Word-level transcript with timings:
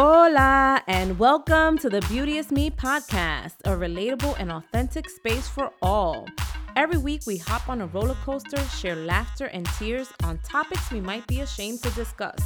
Hola, 0.00 0.80
and 0.86 1.18
welcome 1.18 1.76
to 1.78 1.90
the 1.90 2.00
Beauty 2.02 2.38
is 2.38 2.52
Me 2.52 2.70
podcast, 2.70 3.54
a 3.64 3.70
relatable 3.70 4.36
and 4.38 4.52
authentic 4.52 5.10
space 5.10 5.48
for 5.48 5.72
all. 5.82 6.28
Every 6.76 6.98
week, 6.98 7.22
we 7.26 7.36
hop 7.36 7.68
on 7.68 7.80
a 7.80 7.88
roller 7.88 8.14
coaster, 8.24 8.62
share 8.68 8.94
laughter 8.94 9.46
and 9.46 9.66
tears 9.76 10.12
on 10.22 10.38
topics 10.44 10.92
we 10.92 11.00
might 11.00 11.26
be 11.26 11.40
ashamed 11.40 11.82
to 11.82 11.90
discuss. 11.96 12.38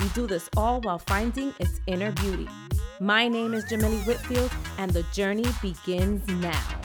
We 0.00 0.08
do 0.14 0.26
this 0.26 0.48
all 0.56 0.80
while 0.80 0.98
finding 0.98 1.52
its 1.60 1.78
inner 1.86 2.10
beauty. 2.12 2.48
My 3.00 3.28
name 3.28 3.52
is 3.52 3.66
Jamily 3.66 4.06
Whitfield, 4.06 4.50
and 4.78 4.90
the 4.90 5.04
journey 5.12 5.44
begins 5.60 6.26
now. 6.26 6.83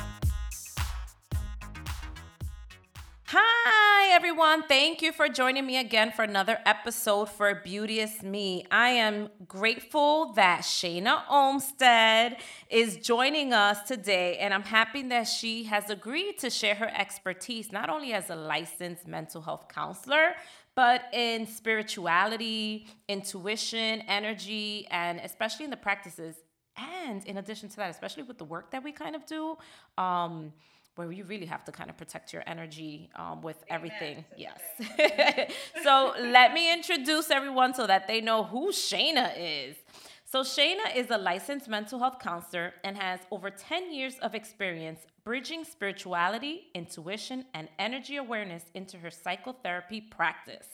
Everyone. 4.11 4.63
Thank 4.63 5.03
you 5.03 5.11
for 5.11 5.29
joining 5.29 5.67
me 5.67 5.77
again 5.77 6.11
for 6.11 6.23
another 6.23 6.57
episode 6.65 7.29
for 7.29 7.53
Beauty 7.53 7.99
is 7.99 8.23
Me. 8.23 8.65
I 8.71 8.89
am 8.89 9.29
grateful 9.47 10.33
that 10.33 10.61
Shayna 10.61 11.21
Olmstead 11.29 12.37
is 12.71 12.97
joining 12.97 13.53
us 13.53 13.83
today, 13.87 14.39
and 14.39 14.51
I'm 14.51 14.63
happy 14.63 15.03
that 15.03 15.25
she 15.25 15.65
has 15.65 15.91
agreed 15.91 16.39
to 16.39 16.49
share 16.49 16.73
her 16.73 16.91
expertise, 16.91 17.71
not 17.71 17.91
only 17.91 18.13
as 18.13 18.31
a 18.31 18.35
licensed 18.35 19.07
mental 19.07 19.43
health 19.43 19.67
counselor, 19.69 20.33
but 20.73 21.03
in 21.13 21.45
spirituality, 21.45 22.87
intuition, 23.07 24.01
energy, 24.07 24.87
and 24.89 25.19
especially 25.19 25.65
in 25.65 25.71
the 25.71 25.77
practices. 25.77 26.35
And 26.75 27.23
in 27.25 27.37
addition 27.37 27.69
to 27.69 27.75
that, 27.77 27.91
especially 27.91 28.23
with 28.23 28.39
the 28.39 28.45
work 28.45 28.71
that 28.71 28.83
we 28.83 28.91
kind 28.91 29.15
of 29.15 29.27
do, 29.27 29.55
um, 29.99 30.51
where 30.99 31.11
you 31.13 31.23
really 31.23 31.45
have 31.45 31.63
to 31.63 31.71
kind 31.71 31.89
of 31.89 31.95
protect 31.95 32.33
your 32.33 32.43
energy 32.45 33.09
um, 33.15 33.41
with 33.41 33.63
everything. 33.69 34.25
Yes. 34.37 34.59
so 35.83 36.13
let 36.19 36.53
me 36.53 36.73
introduce 36.73 37.31
everyone 37.31 37.73
so 37.73 37.87
that 37.87 38.07
they 38.07 38.19
know 38.19 38.43
who 38.43 38.71
Shayna 38.71 39.31
is. 39.37 39.77
So, 40.25 40.43
Shayna 40.43 40.95
is 40.95 41.09
a 41.09 41.17
licensed 41.17 41.67
mental 41.67 41.97
health 41.97 42.19
counselor 42.19 42.73
and 42.83 42.95
has 42.95 43.19
over 43.31 43.49
10 43.49 43.91
years 43.91 44.15
of 44.21 44.35
experience 44.35 44.99
bridging 45.23 45.63
spirituality, 45.63 46.67
intuition, 46.75 47.45
and 47.55 47.67
energy 47.79 48.17
awareness 48.17 48.65
into 48.75 48.97
her 48.97 49.09
psychotherapy 49.09 50.01
practice. 50.01 50.67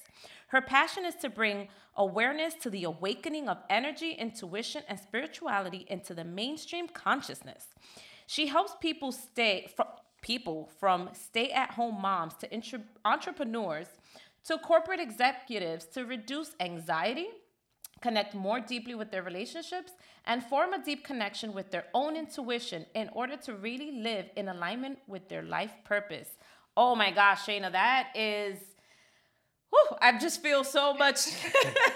Her 0.48 0.62
passion 0.62 1.06
is 1.06 1.16
to 1.16 1.30
bring 1.30 1.70
awareness 1.96 2.54
to 2.64 2.70
the 2.70 2.84
awakening 2.84 3.48
of 3.48 3.60
energy, 3.70 4.12
intuition, 4.12 4.84
and 4.90 5.00
spirituality 5.00 5.86
into 5.90 6.14
the 6.14 6.26
mainstream 6.26 6.88
consciousness. 6.90 7.68
She 8.28 8.48
helps 8.48 8.76
people 8.82 9.12
stay 9.12 9.68
from 9.76 9.88
people 10.26 10.70
from 10.80 11.10
stay-at-home 11.14 12.02
moms 12.02 12.34
to 12.34 12.52
intra- 12.52 12.82
entrepreneurs 13.06 13.88
to 14.44 14.58
corporate 14.58 15.00
executives 15.00 15.86
to 15.86 16.04
reduce 16.06 16.56
anxiety, 16.60 17.28
connect 18.02 18.34
more 18.34 18.60
deeply 18.60 18.96
with 18.96 19.12
their 19.12 19.22
relationships, 19.22 19.92
and 20.26 20.44
form 20.44 20.74
a 20.74 20.84
deep 20.84 21.04
connection 21.06 21.54
with 21.54 21.70
their 21.70 21.86
own 21.94 22.16
intuition 22.18 22.86
in 22.96 23.08
order 23.14 23.38
to 23.38 23.54
really 23.54 23.92
live 24.02 24.26
in 24.36 24.50
alignment 24.50 24.98
with 25.08 25.30
their 25.30 25.44
life 25.44 25.74
purpose. 25.84 26.30
Oh 26.76 26.96
my 26.96 27.12
gosh, 27.12 27.46
Shayna, 27.46 27.72
that 27.72 28.10
is. 28.16 28.58
Whew, 29.70 29.98
I 30.02 30.18
just 30.18 30.42
feel 30.42 30.64
so 30.64 30.94
much 30.94 31.20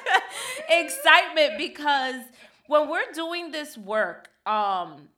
excitement 0.70 1.58
because 1.58 2.22
when 2.68 2.90
we're 2.90 3.12
doing 3.14 3.52
this 3.52 3.78
work, 3.78 4.30
um, 4.46 5.10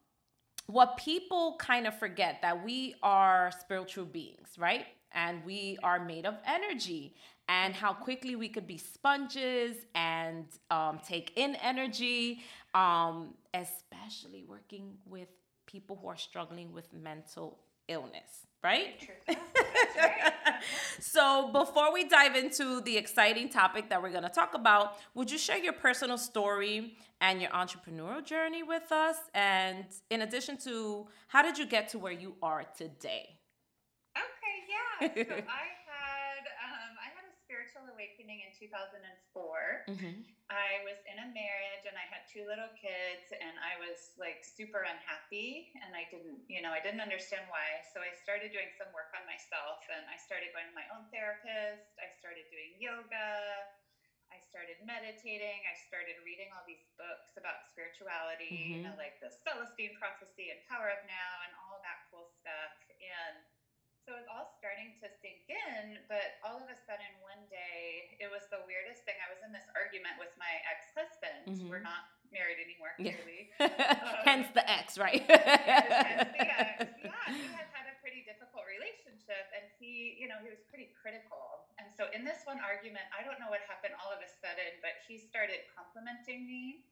what 0.72 0.97
people 0.97 1.55
kind 1.59 1.86
of 1.86 1.97
forget 1.97 2.41
that 2.41 2.64
we 2.64 2.95
are 3.03 3.52
spiritual 3.59 4.05
beings, 4.05 4.50
right? 4.58 4.86
And 5.13 5.44
we 5.45 5.78
are 5.83 6.03
made 6.03 6.25
of 6.25 6.36
energy, 6.45 7.16
and 7.50 7.73
how 7.73 7.91
quickly 7.91 8.38
we 8.38 8.47
could 8.47 8.66
be 8.66 8.78
sponges 8.78 9.75
and 9.94 10.45
um, 10.69 11.00
take 11.05 11.33
in 11.36 11.55
energy, 11.55 12.41
um, 12.73 13.33
especially 13.53 14.45
working 14.47 14.94
with 15.05 15.28
people 15.66 16.00
who 16.02 16.08
are 16.08 16.17
struggling 16.17 16.72
with 16.72 16.94
mental 16.94 17.59
illness, 17.89 18.47
right? 18.63 19.09
so, 21.01 21.50
before 21.51 21.91
we 21.91 22.07
dive 22.07 22.35
into 22.35 22.79
the 22.81 22.95
exciting 22.95 23.50
topic 23.50 23.89
that 23.89 24.01
we're 24.01 24.12
going 24.12 24.23
to 24.23 24.29
talk 24.29 24.53
about, 24.53 24.97
would 25.16 25.31
you 25.31 25.38
share 25.38 25.57
your 25.57 25.73
personal 25.73 26.17
story 26.17 26.95
and 27.19 27.41
your 27.41 27.50
entrepreneurial 27.51 28.23
journey 28.23 28.62
with 28.62 28.91
us? 28.91 29.17
And 29.34 29.85
in 30.12 30.22
addition 30.22 30.57
to, 30.57 31.07
how 31.28 31.41
did 31.41 31.57
you 31.57 31.66
get 31.66 31.89
to 31.89 32.00
where 32.00 32.12
you 32.12 32.35
are 32.44 32.66
today? 32.78 33.39
Okay, 34.16 34.56
yeah. 34.69 35.07
So 35.07 35.34
I 35.34 35.66
had 35.89 36.44
um, 36.62 36.94
I 37.01 37.09
had 37.18 37.25
a 37.25 37.33
spiritual 37.44 37.81
awakening 38.01 38.41
in 38.41 38.50
2004. 38.57 38.97
Mm-hmm. 39.85 40.25
I 40.50 40.81
was 40.89 40.97
in 41.06 41.22
a 41.22 41.29
marriage 41.29 41.85
and 41.85 41.94
I 41.94 42.03
had 42.09 42.25
two 42.25 42.50
little 42.50 42.73
kids 42.73 43.29
and 43.29 43.53
I 43.62 43.78
was 43.78 44.17
like 44.17 44.41
super 44.41 44.81
unhappy 44.81 45.69
and 45.85 45.94
I 45.94 46.09
didn't, 46.09 46.41
you 46.50 46.66
know, 46.66 46.73
I 46.73 46.81
didn't 46.81 47.00
understand 47.00 47.45
why. 47.53 47.85
So 47.94 48.01
I 48.01 48.09
started 48.25 48.50
doing 48.50 48.73
some 48.73 48.89
work 48.89 49.13
on 49.13 49.22
myself 49.29 49.85
and 49.94 50.01
I 50.09 50.17
started 50.17 50.50
going 50.50 50.66
to 50.66 50.75
my 50.75 50.89
own 50.97 51.06
therapist. 51.13 51.94
I 52.01 52.09
started 52.17 52.50
doing 52.50 52.73
yoga. 52.81 53.69
I 54.33 54.41
started 54.50 54.81
meditating. 54.81 55.62
I 55.69 55.78
started 55.85 56.18
reading 56.25 56.50
all 56.57 56.66
these 56.66 56.83
books 56.97 57.38
about 57.38 57.69
spirituality, 57.69 58.50
Mm-hmm. 58.50 58.72
you 58.73 58.79
know, 58.81 58.95
like 58.97 59.22
the 59.22 59.29
Celestine 59.29 59.94
Prophecy 60.01 60.50
and 60.50 60.59
Power 60.66 60.89
of 60.89 61.00
Now 61.06 61.33
and 61.45 61.53
all 61.63 61.78
that 61.85 62.09
cool 62.09 62.28
stuff. 62.41 62.73
And 62.97 63.39
so 64.11 64.19
it 64.19 64.27
was 64.27 64.31
all 64.35 64.51
starting 64.59 64.91
to 64.99 65.07
sink 65.23 65.47
in, 65.47 65.95
but 66.11 66.35
all 66.44 66.59
of 66.59 66.67
a 66.67 66.75
sudden 66.83 67.07
one 67.23 67.39
day, 67.47 68.11
it 68.19 68.27
was 68.27 68.44
the 68.51 68.59
weirdest 68.67 69.07
thing. 69.07 69.16
I 69.23 69.31
was 69.31 69.39
in 69.39 69.55
this 69.55 69.63
argument 69.72 70.19
with 70.19 70.35
my 70.35 70.51
ex-husband. 70.67 71.47
Mhm. 71.47 71.72
We're 71.72 71.79
not 71.79 72.11
married 72.27 72.59
anymore, 72.59 72.91
Yeah. 73.00 73.16
clearly. 73.16 73.55
Hence 74.27 74.51
the 74.51 74.67
X, 74.67 75.00
right? 75.00 75.23
Hence 75.23 76.27
the 76.35 76.44
ex. 76.44 76.91
Yeah, 77.07 77.31
we 77.31 77.47
had 77.55 77.71
had 77.71 77.88
a 77.88 77.95
pretty 78.03 78.27
difficult 78.27 78.67
relationship, 78.67 79.47
and 79.55 79.63
he, 79.79 80.19
you 80.19 80.27
know, 80.27 80.35
he 80.44 80.51
was 80.51 80.59
pretty 80.67 80.91
critical. 81.00 81.71
And 81.79 81.88
so 81.95 82.11
in 82.11 82.27
this 82.27 82.44
one 82.44 82.59
argument, 82.59 83.07
I 83.16 83.23
don't 83.23 83.39
know 83.39 83.47
what 83.47 83.63
happened 83.63 83.95
all 84.03 84.11
of 84.11 84.19
a 84.19 84.27
sudden, 84.27 84.75
but 84.83 85.00
he 85.07 85.16
started 85.16 85.63
complimenting 85.71 86.44
me 86.44 86.83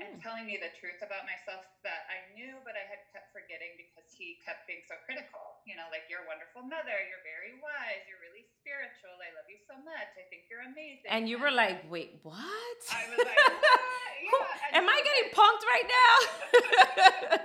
and 0.00 0.18
Hmm. 0.18 0.22
telling 0.26 0.44
me 0.46 0.58
the 0.58 0.74
truth 0.82 0.98
about 1.06 1.22
myself 1.24 1.62
that 1.86 2.06
I 2.10 2.18
knew, 2.34 2.58
but 2.66 2.74
I 2.74 2.82
had 2.82 2.98
kept 3.14 3.30
forgetting 3.30 3.78
because 3.78 4.10
he 4.10 4.42
kept 4.42 4.66
being 4.66 4.82
so 4.90 4.98
critical. 5.06 5.62
You 5.70 5.78
know, 5.78 5.86
like 5.94 6.10
you're 6.10 6.26
a 6.26 6.28
wonderful 6.28 6.66
mother, 6.66 6.96
you're 7.06 7.22
very 7.22 7.54
wise, 7.62 8.02
you're 8.10 8.18
really 8.20 8.42
spiritual. 8.58 9.14
I 9.22 9.30
love 9.38 9.46
you 9.46 9.58
so 9.70 9.78
much. 9.86 10.10
I 10.18 10.24
think 10.28 10.50
you're 10.50 10.66
amazing. 10.66 11.06
and 11.08 11.28
you 11.30 11.38
were 11.38 11.54
like, 11.54 11.86
wait, 11.86 12.18
what? 12.26 12.78
I 12.90 13.02
was 13.10 13.18
like, 13.22 13.38
what? 13.38 13.82
Yeah. 14.24 14.78
Am 14.80 14.88
I 14.88 14.98
getting 15.04 15.28
like, 15.28 15.36
punked 15.36 15.64
right 15.68 15.88
now? 16.00 16.14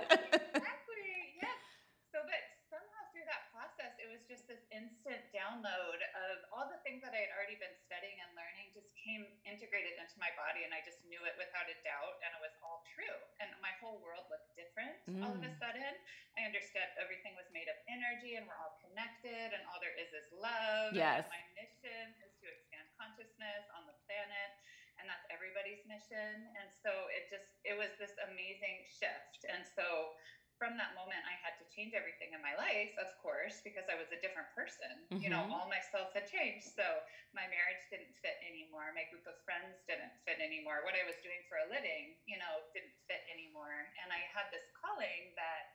exactly. 0.56 1.12
Yes. 1.36 1.60
So, 2.08 2.24
but 2.24 2.40
somehow 2.72 3.02
through 3.12 3.28
that 3.28 3.52
process, 3.52 3.92
it 4.00 4.08
was 4.08 4.19
just 4.30 4.46
this 4.46 4.62
instant 4.70 5.26
download 5.34 5.98
of 6.14 6.38
all 6.54 6.70
the 6.70 6.78
things 6.86 7.02
that 7.02 7.10
I 7.10 7.26
had 7.26 7.34
already 7.34 7.58
been 7.58 7.74
studying 7.74 8.22
and 8.22 8.30
learning 8.38 8.70
just 8.70 8.86
came 8.94 9.26
integrated 9.42 9.98
into 9.98 10.14
my 10.22 10.30
body, 10.38 10.62
and 10.62 10.70
I 10.70 10.78
just 10.86 11.02
knew 11.02 11.26
it 11.26 11.34
without 11.34 11.66
a 11.66 11.74
doubt, 11.82 12.14
and 12.22 12.30
it 12.30 12.38
was 12.38 12.54
all 12.62 12.86
true. 12.86 13.18
And 13.42 13.50
my 13.58 13.74
whole 13.82 13.98
world 13.98 14.30
looked 14.30 14.46
different 14.54 14.94
all 15.18 15.34
of 15.34 15.42
a 15.42 15.50
Mm. 15.50 15.58
sudden. 15.58 15.92
I 16.38 16.46
understood 16.46 16.86
everything 16.94 17.34
was 17.34 17.50
made 17.50 17.66
of 17.66 17.76
energy, 17.90 18.38
and 18.38 18.46
we're 18.46 18.56
all 18.62 18.78
connected, 18.78 19.50
and 19.50 19.66
all 19.66 19.82
there 19.82 19.94
is 19.98 20.14
is 20.14 20.30
love. 20.30 20.94
and 20.94 20.96
Yes. 20.96 21.26
my 21.28 21.42
mission 21.58 22.14
is 22.22 22.30
to 22.38 22.46
expand 22.46 22.86
consciousness 22.96 23.66
on 23.74 23.86
the 23.86 23.96
planet 24.06 24.54
and 24.98 25.08
that's 25.08 25.24
everybody's 25.32 25.80
mission 25.88 26.44
and 26.60 26.68
so 26.70 27.08
it 27.08 27.24
just 27.30 27.56
it 27.64 27.72
was 27.76 27.88
this 27.96 28.12
amazing 28.28 28.84
shift 28.84 29.44
and 29.48 29.64
so 29.64 30.12
from 30.60 30.76
that 30.76 30.92
moment 30.92 31.24
i 31.24 31.32
had 31.40 31.56
to 31.56 31.64
change 31.72 31.96
everything 31.96 32.36
in 32.36 32.40
my 32.44 32.52
life 32.60 32.92
of 33.00 33.08
course 33.16 33.64
because 33.64 33.88
i 33.88 33.96
was 33.96 34.12
a 34.12 34.20
different 34.20 34.44
person 34.52 34.92
you 35.16 35.32
know 35.32 35.40
Mhm. 35.48 35.52
all 35.56 35.64
myself 35.72 36.12
had 36.12 36.28
changed 36.28 36.68
so 36.76 36.84
my 37.32 37.48
marriage 37.48 37.80
didn't 37.88 38.12
fit 38.20 38.36
anymore 38.44 38.92
my 38.92 39.08
group 39.08 39.24
of 39.24 39.40
friends 39.48 39.80
didn't 39.88 40.12
fit 40.28 40.36
anymore 40.44 40.84
what 40.84 40.92
i 40.92 41.02
was 41.08 41.16
doing 41.24 41.40
for 41.48 41.56
a 41.64 41.66
living 41.72 42.12
you 42.28 42.36
know 42.36 42.60
didn't 42.76 42.92
fit 43.08 43.24
anymore 43.32 43.88
and 44.04 44.12
i 44.12 44.20
had 44.36 44.44
this 44.52 44.68
calling 44.76 45.32
that 45.40 45.72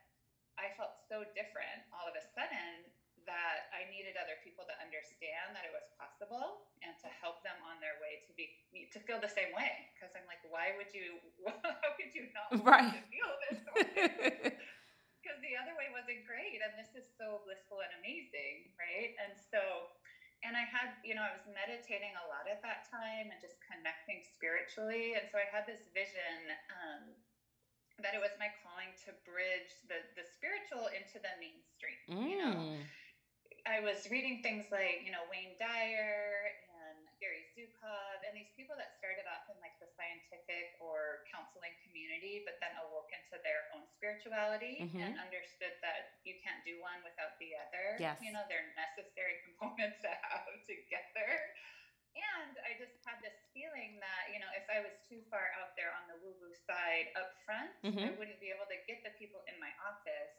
i 0.56 0.70
felt 0.78 0.94
so 1.10 1.26
different 1.34 1.82
all 1.90 2.06
of 2.06 2.14
a 2.14 2.22
sudden 2.38 2.86
that 3.26 3.66
I 3.74 3.88
needed 3.90 4.14
other 4.20 4.36
people 4.44 4.62
to 4.68 4.74
understand 4.78 5.56
that 5.56 5.64
it 5.66 5.72
was 5.74 5.88
possible 5.98 6.62
and 6.84 6.94
to 7.02 7.08
help 7.08 7.42
them 7.42 7.56
on 7.64 7.80
their 7.82 7.96
way 7.98 8.20
to 8.28 8.30
be 8.36 8.52
to 8.92 9.00
feel 9.02 9.18
the 9.18 9.28
same 9.32 9.50
way. 9.56 9.88
Because 9.96 10.12
I'm 10.14 10.28
like, 10.28 10.44
why 10.46 10.76
would 10.76 10.92
you? 10.94 11.18
How 11.82 11.90
could 11.98 12.12
you 12.14 12.28
not 12.36 12.52
want 12.60 12.68
Right. 12.68 12.92
to 12.94 13.02
feel 13.08 13.30
this 13.48 13.60
way? 13.72 14.52
Other 15.66 15.74
way 15.74 15.90
wasn't 15.90 16.22
great, 16.30 16.62
and 16.62 16.78
this 16.78 16.94
is 16.94 17.10
so 17.18 17.42
blissful 17.42 17.82
and 17.82 17.90
amazing, 17.98 18.70
right? 18.78 19.10
And 19.18 19.34
so, 19.34 19.90
and 20.46 20.54
I 20.54 20.62
had, 20.62 20.94
you 21.02 21.18
know, 21.18 21.26
I 21.26 21.34
was 21.34 21.42
meditating 21.50 22.14
a 22.14 22.24
lot 22.30 22.46
at 22.46 22.62
that 22.62 22.86
time 22.86 23.34
and 23.34 23.42
just 23.42 23.58
connecting 23.66 24.22
spiritually, 24.22 25.18
and 25.18 25.26
so 25.26 25.42
I 25.42 25.50
had 25.50 25.66
this 25.66 25.90
vision. 25.90 26.54
Um, 26.70 27.18
that 28.04 28.12
it 28.12 28.20
was 28.20 28.36
my 28.36 28.52
calling 28.60 28.92
to 29.08 29.16
bridge 29.24 29.72
the, 29.88 30.04
the 30.20 30.24
spiritual 30.36 30.84
into 30.92 31.16
the 31.16 31.32
mainstream. 31.40 32.28
You 32.28 32.36
know, 32.44 32.56
Mm. 32.60 32.84
I 33.64 33.80
was 33.80 34.04
reading 34.12 34.44
things 34.44 34.68
like, 34.70 35.00
you 35.00 35.10
know, 35.10 35.24
Wayne 35.32 35.56
Dyer 35.58 36.52
and 36.52 36.75
Gary 37.20 37.46
Zukav 37.56 38.22
and 38.26 38.36
these 38.36 38.50
people 38.56 38.76
that 38.76 38.92
started 38.96 39.26
off 39.26 39.42
in 39.48 39.56
like 39.60 39.74
the 39.80 39.88
scientific 39.96 40.68
or 40.78 41.20
counseling 41.30 41.74
community, 41.82 42.40
but 42.44 42.54
then 42.60 42.72
awoke 42.76 43.08
into 43.12 43.40
their 43.42 43.64
own 43.72 43.86
spirituality 43.86 44.78
Mhm. 44.80 45.00
and 45.00 45.16
understood 45.18 45.72
that 45.82 46.06
you 46.24 46.34
can't 46.42 46.62
do 46.64 46.78
one 46.78 47.02
without 47.02 47.32
the 47.38 47.54
other. 47.56 47.96
Yes. 47.98 48.18
You 48.20 48.32
know, 48.32 48.44
they're 48.48 48.64
necessary 48.76 49.36
components 49.44 49.98
to 50.02 50.08
have 50.08 50.44
together. 50.66 51.40
And 52.16 52.56
I 52.64 52.74
just 52.74 52.92
had 53.04 53.20
this 53.20 53.34
feeling 53.52 53.98
that, 54.00 54.28
you 54.32 54.38
know, 54.38 54.48
if 54.56 54.64
I 54.68 54.80
was 54.80 54.92
too 55.08 55.22
far 55.30 55.50
out 55.52 55.68
there 55.76 55.92
on 55.92 56.06
the 56.06 56.16
woo 56.16 56.34
woo 56.40 56.54
side 56.54 57.08
up 57.14 57.28
front, 57.44 57.72
I 58.04 58.10
Mhm. 58.10 58.10
wouldn't 58.10 58.40
be 58.40 58.50
able 58.50 58.66
to 58.66 58.76
get 58.86 58.98
the 59.02 59.10
people 59.10 59.42
in 59.46 59.58
my 59.58 59.72
office 59.78 60.32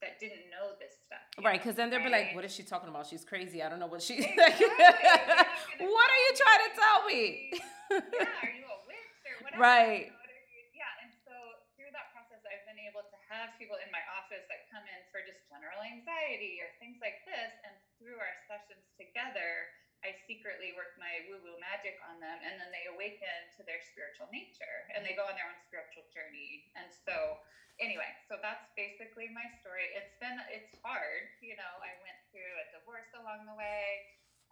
that 0.00 0.18
didn't 0.18 0.50
know 0.50 0.72
this 0.72 0.94
stuff. 0.94 1.13
Right, 1.44 1.60
because 1.60 1.76
then 1.76 1.92
they'll 1.92 2.02
be 2.02 2.08
like, 2.08 2.32
"What 2.32 2.44
is 2.48 2.56
she 2.56 2.64
talking 2.64 2.88
about? 2.88 3.04
She's 3.04 3.24
crazy. 3.24 3.60
I 3.60 3.68
don't 3.68 3.78
know 3.78 3.90
what 3.90 4.00
she." 4.00 4.16
Exactly. 4.24 4.64
You're 4.64 4.80
not 4.80 4.96
gonna 4.96 5.92
what 5.94 6.08
are 6.08 6.22
you 6.24 6.32
trying 6.40 6.62
to 6.64 6.72
tell 6.72 6.98
me? 7.04 7.22
yeah, 7.52 8.48
are 8.48 8.54
you 8.56 8.64
a 8.64 8.78
witch 8.88 9.20
or 9.28 9.36
whatever? 9.44 9.60
Right. 9.60 10.08
You 10.08 10.16
know 10.16 10.24
what 10.24 10.32
I 10.32 10.40
mean? 10.48 10.66
Yeah, 10.72 11.02
and 11.04 11.10
so 11.12 11.34
through 11.76 11.92
that 11.92 12.08
process, 12.16 12.40
I've 12.48 12.64
been 12.64 12.80
able 12.80 13.04
to 13.04 13.18
have 13.28 13.52
people 13.60 13.76
in 13.76 13.92
my 13.92 14.00
office 14.16 14.48
that 14.48 14.72
come 14.72 14.88
in 14.88 15.00
for 15.12 15.20
just 15.20 15.44
general 15.52 15.84
anxiety 15.84 16.64
or 16.64 16.72
things 16.80 16.96
like 17.04 17.20
this, 17.28 17.52
and 17.68 17.76
through 18.00 18.16
our 18.16 18.34
sessions 18.48 18.88
together, 18.96 19.68
I 20.04 20.12
secretly 20.28 20.76
work 20.76 20.92
my 21.00 21.24
woo 21.28 21.40
woo 21.40 21.56
magic 21.56 21.96
on 22.04 22.20
them, 22.20 22.36
and 22.44 22.60
then 22.60 22.68
they 22.68 22.84
awaken 22.92 23.52
to 23.56 23.64
their 23.64 23.80
spiritual 23.80 24.28
nature 24.28 24.88
and 24.92 25.00
they 25.00 25.16
mm-hmm. 25.16 25.24
go 25.24 25.32
on 25.32 25.34
their 25.36 25.48
own 25.48 25.56
spiritual 25.64 26.04
journey. 26.12 26.68
And 26.76 26.92
so, 26.92 27.40
anyway, 27.80 28.10
so 28.28 28.38
that's 28.42 28.66
basically 28.76 29.28
my 29.32 29.46
story. 29.62 29.90
It's 29.94 30.14
been, 30.20 30.36
it's 30.52 30.74
hard. 30.82 31.30
You 31.42 31.56
know, 31.58 31.72
I 31.82 31.92
went 32.02 32.18
through 32.30 32.54
a 32.62 32.66
divorce 32.74 33.10
along 33.16 33.46
the 33.46 33.56
way. 33.56 34.02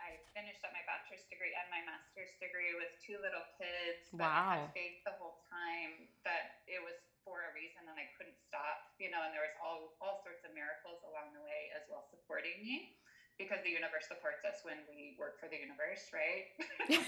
I 0.02 0.18
finished 0.34 0.64
up 0.66 0.74
my 0.74 0.82
bachelor's 0.88 1.22
degree 1.30 1.54
and 1.54 1.68
my 1.70 1.78
master's 1.86 2.34
degree 2.42 2.74
with 2.74 2.90
two 2.98 3.22
little 3.22 3.44
kids. 3.54 4.10
But 4.18 4.26
I 4.26 4.42
Wow. 4.42 4.66
had 4.66 4.74
faith 4.74 4.98
the 5.06 5.14
whole 5.14 5.38
time 5.46 6.10
that 6.26 6.58
it 6.66 6.82
was 6.82 6.98
for 7.22 7.46
a 7.46 7.54
reason 7.54 7.86
and 7.86 7.94
I 7.94 8.10
couldn't 8.18 8.34
stop, 8.50 8.82
you 8.98 9.06
know, 9.14 9.22
and 9.22 9.30
there 9.30 9.46
was 9.46 9.54
all, 9.62 9.94
all 10.02 10.18
sorts 10.26 10.42
of 10.42 10.50
miracles 10.50 10.98
along 11.06 11.30
the 11.32 11.42
way 11.44 11.70
as 11.78 11.86
well 11.86 12.02
supporting 12.10 12.58
me 12.58 12.90
because 13.38 13.62
the 13.62 13.70
universe 13.70 14.10
supports 14.10 14.42
us 14.42 14.58
when 14.66 14.82
we 14.90 15.14
work 15.14 15.38
for 15.38 15.46
the 15.46 15.58
universe, 15.58 16.10
right? 16.10 16.50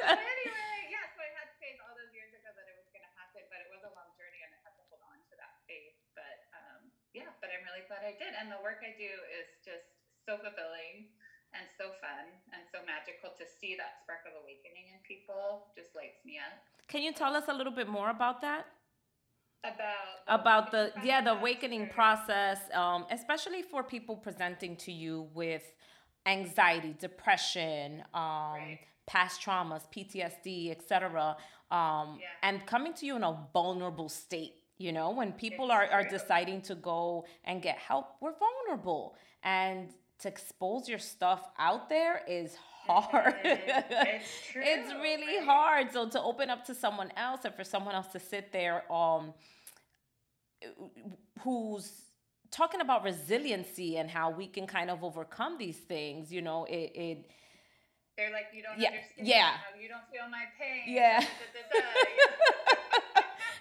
But 0.00 0.18
anyway, 0.22 0.76
yeah, 0.90 1.06
so 1.14 1.22
I 1.22 1.30
had 1.34 1.48
faith 1.58 1.78
all 1.82 1.94
those 1.98 2.10
years 2.14 2.30
ago 2.34 2.50
that 2.54 2.66
it 2.70 2.76
was 2.78 2.86
going 2.94 3.02
to 3.04 3.12
happen, 3.18 3.42
but 3.50 3.60
it 3.62 3.68
was 3.70 3.82
a 3.82 3.92
long 3.94 4.10
journey 4.18 4.42
and 4.46 4.52
I 4.54 4.58
had 4.62 4.74
to 4.78 4.84
hold 4.90 5.02
on 5.10 5.18
to 5.30 5.34
that 5.38 5.52
faith. 5.66 5.96
But 6.14 6.38
um, 6.54 6.90
yeah, 7.14 7.30
but 7.40 7.50
I'm 7.50 7.64
really 7.66 7.84
glad 7.88 8.02
I 8.06 8.14
did. 8.18 8.32
And 8.38 8.50
the 8.50 8.60
work 8.62 8.82
I 8.82 8.94
do 8.96 9.10
is 9.34 9.48
just 9.64 9.86
so 10.26 10.36
fulfilling 10.38 11.10
and 11.52 11.66
so 11.76 11.90
fun 11.98 12.30
and 12.54 12.62
so 12.70 12.78
magical 12.86 13.34
to 13.34 13.44
see 13.58 13.74
that 13.74 13.98
spark 14.02 14.22
of 14.26 14.38
awakening 14.42 14.86
in 14.94 14.98
people 15.02 15.70
just 15.74 15.94
lights 15.98 16.22
me 16.24 16.38
up. 16.38 16.54
Can 16.86 17.02
you 17.02 17.12
tell 17.12 17.34
us 17.34 17.44
a 17.48 17.54
little 17.54 17.72
bit 17.74 17.88
more 17.88 18.10
about 18.10 18.40
that? 18.42 18.66
About 19.62 20.24
About 20.26 20.70
the 20.70 20.90
yeah 21.04 21.20
the 21.20 21.32
awakening 21.32 21.88
process, 21.90 22.58
um, 22.72 23.04
especially 23.10 23.62
for 23.62 23.82
people 23.82 24.16
presenting 24.16 24.74
to 24.76 24.92
you 24.92 25.28
with 25.34 25.64
anxiety, 26.24 26.94
depression, 26.98 28.02
um, 28.14 28.54
Right. 28.54 28.78
past 29.06 29.42
traumas, 29.42 29.86
PTSD, 29.90 30.70
etc., 30.70 31.36
um, 31.70 32.18
Yeah. 32.20 32.28
and 32.42 32.66
coming 32.66 32.94
to 32.94 33.04
you 33.06 33.16
in 33.16 33.22
a 33.24 33.32
vulnerable 33.52 34.08
state. 34.08 34.59
You 34.80 34.92
know, 34.92 35.10
when 35.10 35.32
people 35.32 35.70
are, 35.70 35.86
are 35.96 36.04
deciding 36.04 36.62
to 36.62 36.74
go 36.74 37.26
and 37.44 37.60
get 37.60 37.76
help, 37.76 38.06
we're 38.22 38.32
vulnerable, 38.46 39.14
and 39.42 39.90
to 40.20 40.28
expose 40.28 40.88
your 40.88 40.98
stuff 40.98 41.42
out 41.58 41.90
there 41.90 42.22
is 42.26 42.56
hard. 42.86 43.34
It's 43.44 44.30
true, 44.50 44.62
It's 44.64 44.90
really 44.94 45.36
right? 45.36 45.44
hard. 45.44 45.92
So 45.92 46.08
to 46.08 46.20
open 46.22 46.48
up 46.48 46.64
to 46.64 46.74
someone 46.74 47.10
else 47.14 47.40
and 47.44 47.54
for 47.54 47.62
someone 47.62 47.94
else 47.94 48.08
to 48.16 48.20
sit 48.20 48.52
there 48.52 48.90
um 48.90 49.34
who's 51.40 51.92
talking 52.50 52.80
about 52.80 53.04
resiliency 53.04 53.96
and 53.98 54.10
how 54.10 54.30
we 54.30 54.46
can 54.46 54.66
kind 54.66 54.90
of 54.90 55.04
overcome 55.04 55.58
these 55.58 55.76
things, 55.78 56.32
you 56.32 56.42
know, 56.42 56.64
it, 56.64 56.90
it 56.94 57.30
They're 58.16 58.32
like, 58.32 58.46
you 58.54 58.62
don't 58.62 58.78
Yeah, 58.80 58.88
understand. 58.88 59.28
yeah. 59.28 59.50
You 59.80 59.88
don't 59.88 60.08
feel 60.12 60.26
my 60.30 60.44
pain. 60.58 60.82
Yeah. 60.86 61.20
da, 61.20 61.26
da, 61.26 61.62
da, 61.70 61.80
da, 61.80 63.00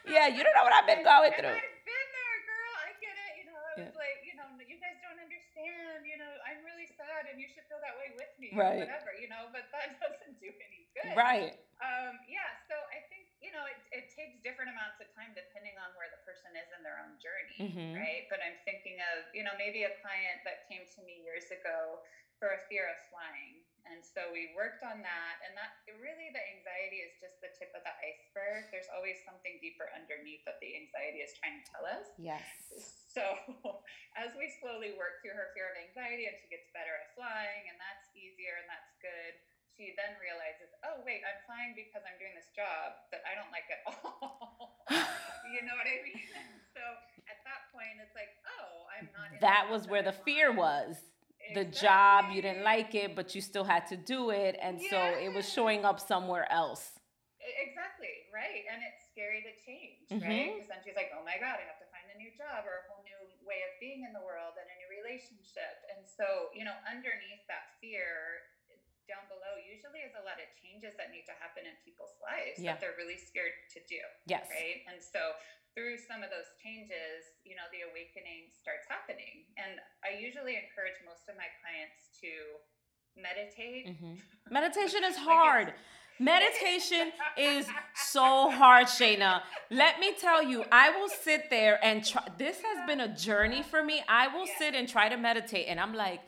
yeah, 0.07 0.27
you 0.31 0.43
don't 0.43 0.55
know 0.55 0.63
what 0.63 0.75
I've 0.75 0.87
been 0.87 1.03
going 1.03 1.33
And 1.33 1.41
through. 1.41 1.57
I've 1.59 1.79
been 1.83 2.07
there, 2.15 2.37
girl. 2.47 2.73
I 2.85 2.89
get 3.01 3.15
it. 3.15 3.31
You 3.39 3.45
know, 3.49 3.57
I 3.59 3.71
was 3.79 3.91
Yeah. 3.91 3.99
like, 3.99 4.19
you 4.23 4.35
know, 4.37 4.47
you 4.61 4.77
guys 4.79 4.95
don't 5.03 5.19
understand. 5.19 6.05
You 6.07 6.17
know, 6.19 6.31
I'm 6.47 6.61
really 6.63 6.87
sad, 6.95 7.27
and 7.27 7.39
you 7.39 7.47
should 7.51 7.65
feel 7.67 7.81
that 7.83 7.95
way 7.99 8.11
with 8.15 8.31
me, 8.39 8.53
Right. 8.55 8.83
or 8.83 8.87
whatever. 8.87 9.11
You 9.17 9.27
know, 9.27 9.49
but 9.51 9.67
that 9.75 9.95
doesn't 10.03 10.39
do 10.39 10.49
any 10.51 10.87
good. 10.95 11.15
Right. 11.17 11.55
Um, 11.79 12.19
yeah. 12.27 12.59
So 12.67 12.75
I 12.91 13.03
think 13.07 13.27
you 13.39 13.55
know, 13.55 13.63
it, 13.71 13.79
it 13.95 14.05
takes 14.11 14.35
different 14.43 14.67
amounts 14.67 14.99
of 14.99 15.07
time 15.15 15.31
depending 15.31 15.79
on 15.79 15.95
where 15.95 16.11
the 16.11 16.19
person 16.27 16.51
is 16.59 16.67
in 16.75 16.83
their 16.83 16.99
own 16.99 17.15
journey, 17.23 17.71
Mhm. 17.71 17.95
right? 17.95 18.27
But 18.27 18.43
I'm 18.43 18.59
thinking 18.67 18.99
of, 19.15 19.23
you 19.31 19.47
know, 19.47 19.55
maybe 19.55 19.87
a 19.87 19.93
client 20.03 20.43
that 20.43 20.67
came 20.67 20.83
to 20.83 20.99
me 21.07 21.23
years 21.23 21.47
ago 21.47 22.03
for 22.35 22.51
a 22.51 22.59
fear 22.67 22.83
of 22.91 22.99
flying. 23.07 23.63
And 23.89 24.05
so 24.05 24.29
we 24.29 24.53
worked 24.53 24.85
on 24.85 25.01
that. 25.01 25.35
And 25.45 25.57
that 25.57 25.81
really, 25.97 26.29
the 26.29 26.43
anxiety 26.53 27.01
is 27.01 27.17
just 27.17 27.41
the 27.41 27.49
tip 27.57 27.73
of 27.73 27.81
the 27.81 27.95
iceberg. 28.01 28.69
There's 28.69 28.89
always 28.93 29.17
something 29.25 29.57
deeper 29.59 29.89
underneath 29.91 30.45
that 30.45 30.61
the 30.61 30.77
anxiety 30.77 31.25
is 31.25 31.33
trying 31.41 31.57
to 31.61 31.65
tell 31.65 31.85
us. 31.89 32.05
Yes. 32.21 32.45
So 33.09 33.23
as 34.23 34.37
we 34.37 34.53
slowly 34.61 34.93
work 34.95 35.25
through 35.25 35.33
her 35.33 35.49
fear 35.57 35.73
of 35.73 35.77
anxiety 35.81 36.29
and 36.29 36.37
she 36.37 36.47
gets 36.47 36.69
better 36.71 36.93
at 36.93 37.11
flying, 37.17 37.65
and 37.67 37.77
that's 37.81 38.07
easier 38.13 38.61
and 38.61 38.69
that's 38.69 38.93
good, 39.01 39.33
she 39.73 39.95
then 39.95 40.13
realizes, 40.19 40.69
oh, 40.85 41.01
wait, 41.07 41.23
I'm 41.23 41.39
flying 41.47 41.71
because 41.71 42.03
I'm 42.03 42.19
doing 42.19 42.35
this 42.35 42.51
job 42.51 42.99
that 43.15 43.23
I 43.23 43.33
don't 43.33 43.49
like 43.49 43.67
at 43.71 43.81
all. 43.89 44.85
you 45.55 45.65
know 45.65 45.73
what 45.73 45.87
I 45.87 46.03
mean? 46.05 46.21
So 46.75 46.83
at 47.31 47.39
that 47.47 47.71
point, 47.71 47.97
it's 48.03 48.13
like, 48.13 48.35
oh, 48.45 48.85
I'm 48.91 49.07
not. 49.15 49.39
That 49.39 49.71
was 49.71 49.87
where 49.87 50.03
the 50.03 50.13
fear 50.13 50.51
was. 50.51 50.99
The 51.53 51.65
job, 51.65 52.31
you 52.33 52.41
didn't 52.41 52.63
like 52.63 52.93
it, 52.93 53.15
but 53.15 53.33
you 53.33 53.41
still 53.41 53.63
had 53.63 53.87
to 53.87 53.97
do 53.97 54.29
it. 54.29 54.57
And 54.61 54.79
so 54.89 54.97
it 55.17 55.33
was 55.33 55.47
showing 55.49 55.85
up 55.85 55.99
somewhere 55.99 56.45
else. 56.51 56.99
Exactly, 57.39 58.29
right. 58.29 58.67
And 58.69 58.83
it's 58.83 59.07
scary 59.09 59.41
to 59.41 59.53
change, 59.65 60.05
Mhm. 60.11 60.21
right? 60.21 60.51
Because 60.53 60.67
then 60.69 60.79
she's 60.83 60.95
like, 60.95 61.09
oh 61.15 61.23
my 61.23 61.39
God, 61.39 61.57
I 61.57 61.65
have 61.65 61.79
to 61.79 61.87
find 61.89 62.05
a 62.13 62.17
new 62.17 62.29
job 62.37 62.67
or 62.67 62.85
a 62.85 62.91
whole 62.91 63.01
new 63.03 63.17
way 63.47 63.63
of 63.63 63.79
being 63.79 64.03
in 64.03 64.13
the 64.13 64.21
world 64.21 64.53
and 64.59 64.67
a 64.69 64.75
new 64.77 64.89
relationship. 65.01 65.81
And 65.89 66.05
so, 66.05 66.51
you 66.53 66.63
know, 66.65 66.75
underneath 66.85 67.47
that 67.47 67.79
fear, 67.81 68.43
down 69.07 69.25
below, 69.25 69.57
usually 69.57 70.05
is 70.05 70.13
a 70.13 70.21
lot 70.21 70.37
of 70.37 70.45
changes 70.61 70.93
that 71.01 71.09
need 71.09 71.25
to 71.25 71.33
happen 71.41 71.65
in 71.65 71.73
people's 71.81 72.13
lives 72.21 72.59
Yeah. 72.61 72.73
that 72.73 72.79
they're 72.81 72.95
really 72.99 73.17
scared 73.17 73.53
to 73.73 73.79
do, 73.89 73.99
Yes. 74.29 74.45
right? 74.51 74.85
And 74.85 75.01
so, 75.01 75.33
through 75.79 75.95
some 75.97 76.19
of 76.23 76.29
those 76.29 76.51
changes, 76.59 77.39
you 77.47 77.55
know, 77.55 77.63
the 77.71 77.87
awakening 77.87 78.51
starts 78.51 78.83
happening. 78.91 79.47
And 79.55 79.79
I 80.03 80.19
usually 80.19 80.59
encourage 80.59 80.99
most 81.07 81.31
of 81.31 81.39
my 81.39 81.47
clients 81.63 82.11
to 82.19 82.31
meditate. 83.15 83.87
Mhm. 83.87 84.19
Meditation 84.51 85.03
is 85.05 85.15
hard. 85.15 85.73
Meditation 86.19 87.13
is 87.37 87.65
so 87.95 88.51
hard, 88.51 88.87
Shayna. 88.87 89.41
Let 89.69 90.01
me 90.01 90.13
tell 90.19 90.43
you, 90.43 90.65
I 90.69 90.89
will 90.89 91.07
sit 91.07 91.49
there 91.49 91.79
and 91.81 92.05
try. 92.05 92.27
This 92.37 92.61
has 92.61 92.85
been 92.85 92.99
a 92.99 93.07
journey 93.15 93.63
for 93.63 93.81
me. 93.81 94.03
I 94.05 94.27
will 94.27 94.45
Yeah. 94.45 94.57
sit 94.57 94.75
and 94.75 94.85
try 94.89 95.07
to 95.07 95.15
meditate, 95.15 95.67
and 95.69 95.79
I'm 95.79 95.93
like, 95.93 96.19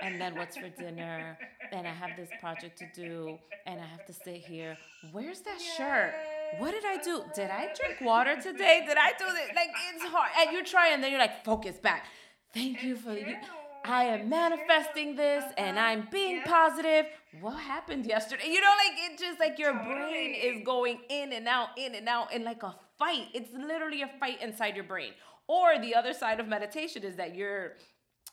and 0.00 0.20
then 0.20 0.34
what's 0.34 0.56
for 0.56 0.68
dinner? 0.70 1.38
And 1.70 1.86
I 1.86 1.92
have 1.92 2.16
this 2.16 2.30
project 2.40 2.78
to 2.78 2.86
do, 2.86 3.38
and 3.64 3.80
I 3.80 3.86
have 3.86 4.04
to 4.06 4.12
sit 4.12 4.38
here. 4.52 4.76
Where's 5.12 5.40
that 5.42 5.60
shirt? 5.60 6.12
What 6.58 6.72
did 6.72 6.84
I 6.84 6.96
do? 7.02 7.24
Did 7.34 7.50
I 7.50 7.72
drink 7.78 8.00
water 8.00 8.36
today? 8.40 8.84
Did 8.86 8.96
I 8.98 9.12
do 9.18 9.26
this? 9.26 9.50
Like 9.54 9.70
it's 9.94 10.04
hard, 10.04 10.30
and 10.38 10.52
you 10.52 10.64
try, 10.64 10.88
and 10.88 11.02
then 11.02 11.10
you're 11.10 11.20
like, 11.20 11.44
focus 11.44 11.76
back. 11.76 12.06
Thank 12.52 12.82
you 12.82 12.96
for 12.96 13.12
you. 13.12 13.36
I 13.84 14.04
am 14.04 14.28
manifesting 14.28 15.16
this 15.16 15.44
and 15.56 15.78
I'm 15.78 16.08
being 16.10 16.42
positive. 16.42 17.06
What 17.40 17.58
happened 17.58 18.04
yesterday? 18.04 18.48
You 18.48 18.60
know, 18.60 18.74
like 18.84 19.10
it 19.12 19.18
just 19.18 19.40
like 19.40 19.58
your 19.58 19.72
brain 19.72 20.34
is 20.34 20.62
going 20.64 20.98
in 21.08 21.32
and 21.32 21.48
out, 21.48 21.68
in 21.78 21.94
and 21.94 22.08
out, 22.08 22.32
in 22.32 22.44
like 22.44 22.62
a 22.62 22.74
fight. 22.98 23.28
It's 23.32 23.52
literally 23.54 24.02
a 24.02 24.10
fight 24.20 24.42
inside 24.42 24.74
your 24.74 24.84
brain. 24.84 25.12
Or 25.48 25.78
the 25.80 25.94
other 25.94 26.12
side 26.12 26.40
of 26.40 26.46
meditation 26.46 27.04
is 27.04 27.16
that 27.16 27.34
you're 27.34 27.76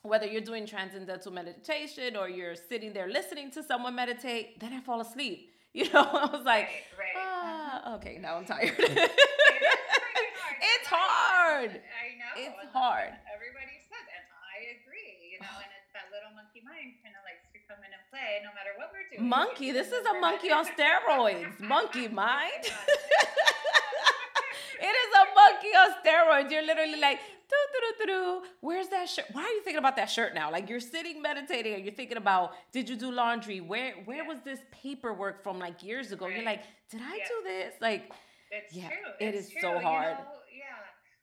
whether 0.03 0.25
you're 0.25 0.41
doing 0.41 0.65
transcendental 0.65 1.31
meditation 1.31 2.15
or 2.15 2.29
you're 2.29 2.55
sitting 2.55 2.93
there 2.93 3.09
listening 3.09 3.49
to 3.51 3.63
someone 3.63 3.95
meditate, 3.95 4.59
then 4.59 4.73
I 4.73 4.81
fall 4.81 5.01
asleep. 5.01 5.51
You 5.73 5.83
know, 5.93 6.01
I 6.01 6.25
was 6.35 6.43
like, 6.43 6.69
Right, 6.97 6.97
right. 6.97 7.15
Ah, 7.17 7.56
ah, 7.85 7.95
okay, 7.95 8.17
now 8.21 8.37
I'm 8.37 8.45
tired. 8.45 8.73
It 10.57 10.81
is 10.81 10.87
hard. 10.89 11.69
It's 11.71 11.81
hard. 11.81 11.81
I 11.85 12.07
know. 12.17 12.33
It's 12.37 12.57
and 12.61 12.69
hard. 12.73 13.13
Everybody 13.29 13.77
says, 13.77 14.05
and 14.09 14.25
I 14.33 14.73
agree. 14.73 15.13
You 15.33 15.39
know, 15.39 15.53
and 15.61 15.69
it's 15.77 15.91
that 15.93 16.09
little 16.09 16.33
monkey 16.33 16.65
mind 16.65 16.97
kind 17.05 17.13
of 17.13 17.21
likes 17.21 17.45
to 17.53 17.59
come 17.69 17.77
in 17.85 17.93
and 17.93 18.03
play, 18.09 18.41
no 18.41 18.49
matter 18.57 18.73
what 18.77 18.89
we're 18.89 19.05
doing. 19.05 19.29
Monkey, 19.29 19.69
this 19.71 19.93
is 19.93 20.01
a 20.05 20.17
monkey 20.19 20.49
on 20.49 20.65
steroids. 20.73 21.59
Monkey 21.61 22.07
mind. 22.09 22.65
It 24.79 24.93
is 24.93 25.11
a 25.17 25.25
monkey 25.33 25.73
on 25.73 25.89
steroids. 26.01 26.51
You're 26.51 26.65
literally 26.65 26.99
like, 27.01 27.19
where's 28.61 28.87
that 28.89 29.09
shirt? 29.09 29.25
Why 29.31 29.43
are 29.43 29.49
you 29.49 29.61
thinking 29.63 29.79
about 29.79 29.95
that 29.95 30.09
shirt 30.09 30.33
now? 30.33 30.51
Like 30.51 30.69
you're 30.69 30.79
sitting 30.79 31.21
meditating 31.21 31.73
and 31.75 31.83
you're 31.85 31.93
thinking 31.93 32.17
about, 32.17 32.53
did 32.71 32.89
you 32.89 32.95
do 32.95 33.11
laundry? 33.11 33.61
Where 33.61 33.93
where 34.05 34.23
Yeah. 34.23 34.27
was 34.27 34.39
this 34.43 34.59
paperwork 34.71 35.43
from 35.43 35.59
like 35.59 35.83
years 35.83 36.11
ago? 36.11 36.27
You're 36.27 36.43
like, 36.43 36.63
did 36.89 37.01
I 37.01 37.15
Yeah. 37.17 37.27
do 37.27 37.43
this? 37.43 37.73
Like, 37.81 38.11
It's 38.51 38.73
yeah, 38.73 38.87
true. 38.89 39.11
It 39.19 39.35
it's 39.35 39.47
is 39.47 39.51
true. 39.53 39.61
so 39.61 39.79
hard. 39.79 40.17
You 40.17 40.23
know, 40.23 40.39
yeah. 40.51 40.79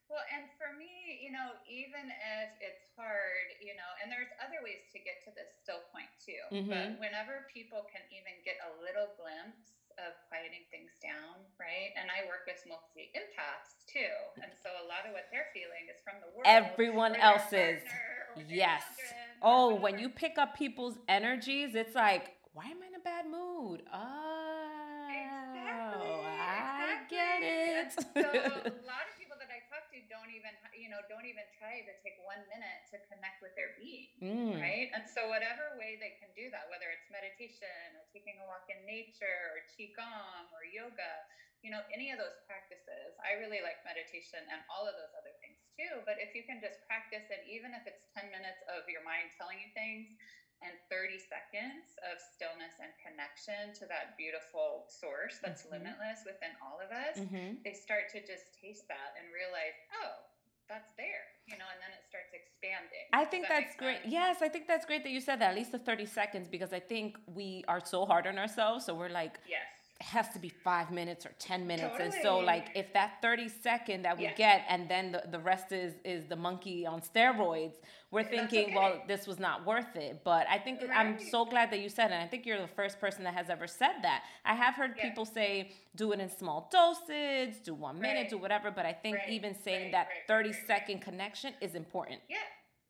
Well, 0.09 0.23
and 0.33 0.45
for 0.61 0.77
me, 0.77 1.19
you 1.25 1.33
know, 1.33 1.57
even 1.67 2.07
if 2.13 2.51
it's 2.61 2.85
hard, 2.95 3.47
you 3.61 3.75
know, 3.75 3.91
and 4.03 4.13
there's 4.13 4.29
other 4.45 4.63
ways 4.63 4.85
to 4.93 4.99
get 5.01 5.25
to 5.25 5.31
this 5.35 5.49
still 5.63 5.81
point 5.91 6.09
too. 6.21 6.39
Mhm. 6.53 6.69
But 6.69 7.01
whenever 7.01 7.49
people 7.53 7.83
can 7.91 8.03
even 8.13 8.39
get 8.45 8.61
a 8.63 8.71
little 8.81 9.09
glimpse 9.17 9.74
of 9.99 10.15
quieting 10.29 10.65
things 10.71 10.95
down, 11.03 11.43
right? 11.59 11.91
And 11.99 12.09
I 12.11 12.25
work 12.29 12.47
with 12.47 12.61
multi 12.69 13.11
empaths 13.17 13.83
too. 13.91 14.15
And 14.43 14.53
so 14.63 14.71
a 14.83 14.87
lot 14.87 15.05
of 15.09 15.13
what 15.13 15.27
they're 15.33 15.51
feeling 15.55 15.89
is 15.91 15.99
from 16.05 16.21
the 16.23 16.31
world. 16.37 16.47
Everyone 16.47 17.15
else's. 17.17 17.83
partner 17.83 18.47
Yes. 18.49 18.83
children 18.99 19.43
Oh, 19.43 19.75
when 19.75 19.99
you 19.99 20.09
pick 20.09 20.39
up 20.39 20.57
people's 20.57 20.97
energies, 21.09 21.75
it's 21.75 21.95
like, 21.95 22.37
why 22.53 22.65
am 22.67 22.79
I 22.83 22.87
in 22.89 22.95
a 22.95 23.03
bad 23.05 23.27
mood? 23.27 23.83
Oh, 23.93 25.05
Exactly. 25.11 26.27
I 26.39 27.03
exactly. 27.03 27.17
get 27.17 27.43
it. 27.43 27.93
So 27.93 28.21
a 28.21 28.87
lot 28.87 29.11
of 29.11 29.15
people 29.19 29.35
that 29.41 29.51
I 29.51 29.59
talk 29.67 29.91
to 29.91 29.99
don't 30.07 30.23
even, 30.35 30.53
you 30.75 30.91
know, 30.91 31.01
don't 31.07 31.25
even 31.25 31.47
try 31.57 31.81
to 31.87 31.93
take 32.03 32.19
one 32.27 32.43
minute 32.51 32.81
to 32.91 32.99
connect 33.09 33.39
with 33.41 33.55
their 33.55 33.73
being, 33.79 34.11
Mm. 34.21 34.59
right? 34.59 34.91
And 34.93 35.07
so 35.07 35.31
whatever 35.31 35.79
way 35.79 35.97
they 35.97 36.19
can 36.19 36.35
do 36.35 36.51
that, 36.51 36.67
whether 36.69 36.91
it's 36.91 37.07
meditation 37.09 37.95
or 37.95 38.03
taking 38.11 38.37
a 38.43 38.45
walk 38.45 38.67
in 38.69 38.83
nature 38.85 39.55
or 39.55 39.63
qigong 39.73 40.51
or 40.53 40.67
yoga, 40.67 41.25
you 41.65 41.73
know, 41.73 41.81
any 41.97 42.13
of 42.13 42.21
those 42.21 42.37
practices. 42.45 43.17
I 43.25 43.41
really 43.41 43.65
like 43.65 43.81
meditation 43.89 44.45
and 44.53 44.61
all 44.69 44.85
of 44.85 44.93
those 45.01 45.15
other 45.17 45.33
things 45.41 45.57
too. 45.81 46.05
But 46.05 46.21
if 46.21 46.37
you 46.37 46.45
can 46.45 46.61
just 46.61 46.85
practice 46.85 47.25
it, 47.33 47.41
even 47.49 47.73
if 47.73 47.89
it's 47.89 48.05
10 48.13 48.29
minutes 48.29 48.61
of 48.69 48.85
your 48.85 49.01
mind 49.01 49.33
telling 49.41 49.57
you 49.57 49.73
things 49.73 50.13
and 50.63 50.73
30 50.89 51.19
seconds 51.19 51.97
of 52.11 52.21
stillness 52.21 52.75
and 52.81 52.93
connection 53.03 53.75
to 53.75 53.87
that 53.87 54.17
beautiful 54.17 54.87
source 54.89 55.39
that's 55.43 55.65
Mhm. 55.65 55.73
limitless 55.73 56.25
within 56.25 56.57
all 56.63 56.81
of 56.81 56.91
us, 56.93 57.19
Mhm. 57.19 57.63
they 57.63 57.75
start 57.75 58.09
to 58.11 58.21
just 58.25 58.55
taste 58.61 58.87
that 58.89 59.15
and 59.19 59.33
realize, 59.33 59.75
oh, 60.03 60.25
that's 60.67 60.93
there, 60.97 61.27
you 61.47 61.57
know, 61.59 61.69
and 61.69 61.81
then 61.83 61.91
it 61.93 62.05
starts 62.09 62.33
expanding. 62.33 63.07
I 63.13 63.25
think 63.27 63.47
that 63.49 63.61
that's 63.65 63.77
great. 63.77 64.01
Yes, 64.07 64.41
I 64.41 64.49
think 64.49 64.67
that's 64.67 64.87
great 64.87 65.03
that 65.03 65.11
you 65.11 65.21
said 65.21 65.39
that, 65.41 65.51
at 65.51 65.55
least 65.55 65.73
the 65.73 65.79
30 65.79 66.07
seconds, 66.07 66.49
because 66.49 66.73
I 66.73 66.81
think 66.81 67.19
we 67.27 67.65
are 67.69 67.85
so 67.85 68.07
hard 68.07 68.27
on 68.27 68.39
ourselves. 68.39 68.87
So 68.87 68.95
we're 68.95 69.11
like, 69.11 69.39
Yes. 69.47 69.67
Has 70.01 70.29
to 70.31 70.39
be 70.39 70.49
five 70.49 70.91
minutes 70.91 71.25
or 71.25 71.33
10 71.39 71.67
minutes. 71.67 71.97
And 72.01 72.13
so, 72.23 72.39
like, 72.39 72.69
if 72.75 72.93
that 72.93 73.23
30 73.23 73.49
second 73.49 74.03
that 74.03 74.19
we 74.19 74.29
get 74.37 74.65
and 74.69 74.89
then 74.89 75.13
the, 75.13 75.23
the 75.31 75.39
rest 75.39 75.73
is, 75.73 75.95
is 76.05 76.25
the 76.27 76.37
monkey 76.37 76.85
on 76.85 77.01
steroids, 77.01 77.75
we're 78.11 78.23
That's 78.23 78.35
thinking, 78.35 78.65
okay. 78.67 78.75
well, 78.75 79.03
this 79.09 79.27
was 79.27 79.39
not 79.39 79.65
worth 79.65 79.97
it. 79.97 80.21
But 80.25 80.47
I 80.49 80.59
think 80.59 80.81
I'm 80.95 81.19
so 81.19 81.45
glad 81.45 81.71
that 81.71 81.81
you 81.81 81.89
said 81.89 82.11
it. 82.11 82.15
And 82.15 82.23
I 82.23 82.27
think 82.27 82.45
you're 82.45 82.61
the 82.61 82.69
first 82.69 83.01
person 83.01 83.25
that 83.25 83.35
has 83.35 83.49
ever 83.51 83.67
said 83.67 83.95
that. 84.03 84.25
I 84.45 84.55
have 84.55 84.75
heard 84.75 84.97
people 84.97 85.25
say, 85.25 85.73
do 85.97 86.13
it 86.13 86.21
in 86.21 86.29
small 86.29 86.69
dosage, 86.73 87.63
do 87.65 87.75
one 87.75 88.01
minute, 88.01 88.23
Right. 88.23 88.31
do 88.31 88.39
whatever. 88.39 88.71
But 88.71 88.87
I 88.87 88.93
think 88.93 89.17
Right, 89.19 89.31
even 89.31 89.55
saying 89.55 89.85
right, 89.85 89.93
that 89.93 90.09
right, 90.29 90.39
right, 90.39 90.45
30 90.45 90.51
right, 90.51 90.59
right. 90.69 91.01
connection 91.03 91.55
is 91.61 91.75
important. 91.75 92.21
Yeah, 92.29 92.37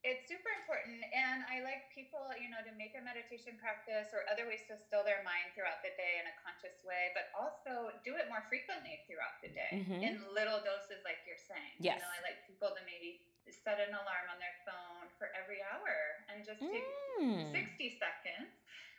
it's 0.04 0.28
super 0.28 0.52
important. 0.60 1.00
And 1.16 1.42
I 1.48 1.64
like 1.64 1.88
people, 1.96 2.20
you 2.36 2.52
know, 2.52 2.60
to 2.60 2.72
make 2.76 2.92
a 2.92 3.00
meditation 3.00 3.56
practice 3.56 4.12
or 4.12 4.28
other 4.28 4.44
ways 4.44 4.60
to 4.68 4.76
still 4.76 5.00
their 5.00 5.24
mind 5.24 5.56
throughout 5.56 5.80
the 5.80 5.96
day 5.96 6.20
in 6.20 6.28
a 6.28 6.34
conscious 6.44 6.76
way, 6.84 7.08
but 7.16 7.32
also 7.32 7.88
do 8.04 8.12
it 8.20 8.28
more 8.28 8.44
frequently 8.52 9.00
throughout 9.08 9.40
the 9.40 9.48
day 9.56 9.80
Mhm. 9.80 10.04
in 10.04 10.12
little 10.36 10.60
doses, 10.60 11.00
like 11.08 11.24
you're 11.24 11.40
saying. 11.40 11.80
Yes. 11.80 11.98
You 11.98 12.04
know, 12.04 12.12
I 12.12 12.20
like 12.20 12.38
people 12.44 12.68
to 12.76 12.82
maybe 12.84 13.24
set 13.48 13.80
an 13.80 13.96
alarm 13.96 14.26
on 14.28 14.36
their 14.38 14.52
phone 14.68 15.08
for 15.16 15.32
every 15.32 15.64
hour 15.72 15.92
and 16.28 16.44
just 16.44 16.60
take 16.60 16.84
Mm. 17.20 17.52
60 17.52 17.96
seconds 17.96 18.52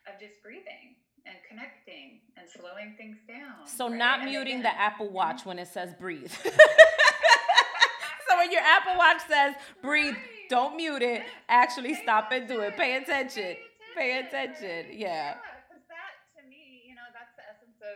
of 0.09 0.17
just 0.19 0.41
breathing 0.41 0.97
and 1.25 1.37
connecting 1.49 2.21
and 2.37 2.49
slowing 2.49 2.97
things 2.97 3.17
down. 3.29 3.65
So 3.69 3.89
right? 3.89 3.97
not 3.97 4.19
And 4.21 4.29
muting 4.33 4.61
again- 4.65 4.73
the 4.73 4.75
Apple 4.77 5.09
Watch 5.09 5.45
when 5.45 5.57
it 5.59 5.67
says 5.69 5.93
breathe. 5.93 6.31
so 8.27 8.37
when 8.37 8.51
your 8.51 8.61
Apple 8.61 8.95
Watch 8.97 9.21
says 9.27 9.55
breathe, 9.81 10.15
Right. 10.15 10.31
Don't 10.49 10.75
mute 10.77 11.01
it. 11.01 11.23
Actually 11.49 11.93
stop 11.95 12.31
and 12.31 12.47
do 12.47 12.61
it. 12.61 12.75
Pay 12.77 12.97
attention. 12.97 13.57
Pay 13.95 14.19
attention. 14.19 14.91
Yeah. 14.91 15.37
because 15.67 15.83
that 15.87 16.13
to 16.37 16.43
me, 16.47 16.83
you 16.87 16.95
know, 16.95 17.07
that's 17.13 17.35
the 17.35 17.43
essence 17.47 17.79
of 17.81 17.95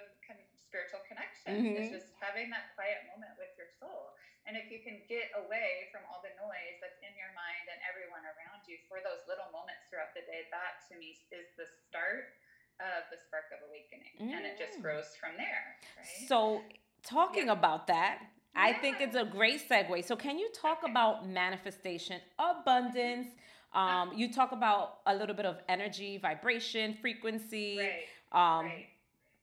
spiritual 0.70 1.02
connection. 1.10 1.50
Mhm. 1.66 1.82
Is 1.82 1.90
just 1.90 2.14
having 2.22 2.54
that 2.54 2.78
quiet 2.78 3.02
moment 3.10 3.34
with 3.42 3.50
your 3.58 3.66
soul. 3.82 4.14
And 4.46 4.54
if 4.56 4.70
you 4.70 4.86
can 4.86 5.02
get 5.10 5.34
away 5.34 5.90
from 5.92 6.06
all 6.06 6.22
the 6.22 6.30
noise 6.38 6.78
that's 6.78 7.02
in 7.02 7.14
your 7.18 7.34
mind 7.34 7.66
and 7.74 7.82
everyone 7.90 8.22
around 8.26 8.62
you 8.70 8.78
for 8.88 9.02
those 9.02 9.26
little 9.28 9.50
moments 9.50 9.90
throughout 9.90 10.14
the 10.14 10.22
day, 10.30 10.46
that 10.54 10.86
to 10.90 10.96
me 11.02 11.18
is 11.34 11.50
the 11.58 11.66
start 11.66 12.38
of 12.80 13.10
the 13.10 13.18
spark 13.18 13.50
of 13.52 13.66
awakening, 13.68 14.14
and 14.34 14.46
it 14.46 14.58
just 14.58 14.78
Mm. 14.80 14.84
grows 14.84 15.16
from 15.18 15.36
there. 15.38 15.78
Right? 15.98 16.06
So 16.30 16.64
talking 17.04 17.48
Yeah. 17.48 17.54
about 17.60 17.88
that, 17.88 18.22
I 18.56 18.74
think 18.74 18.98
it's 19.00 19.16
a 19.16 19.26
great 19.26 19.68
segue. 19.70 20.04
So 20.06 20.16
can 20.16 20.38
you 20.38 20.50
talk 20.54 20.80
about 20.84 21.28
manifestation, 21.28 22.20
abundance? 22.38 23.28
Um, 23.74 24.12
you 24.16 24.34
talk 24.34 24.52
about 24.52 25.00
a 25.06 25.16
little 25.16 25.36
bit 25.36 25.46
of 25.46 25.58
energy, 25.70 26.18
vibration, 26.18 26.96
frequency. 27.02 27.78
right. 27.80 28.60
Um, 28.60 28.66
right. 28.66 28.86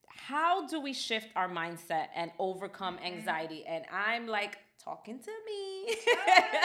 how 0.08 0.66
do 0.66 0.80
we 0.80 0.92
shift 0.92 1.28
our 1.36 1.48
mindset 1.48 2.08
and 2.14 2.30
overcome 2.38 2.96
Mhm. 2.98 3.04
anxiety? 3.06 3.64
And 3.66 3.84
I'm 3.92 4.26
like 4.26 4.58
talking 4.82 5.18
to 5.18 5.30
me 5.46 5.96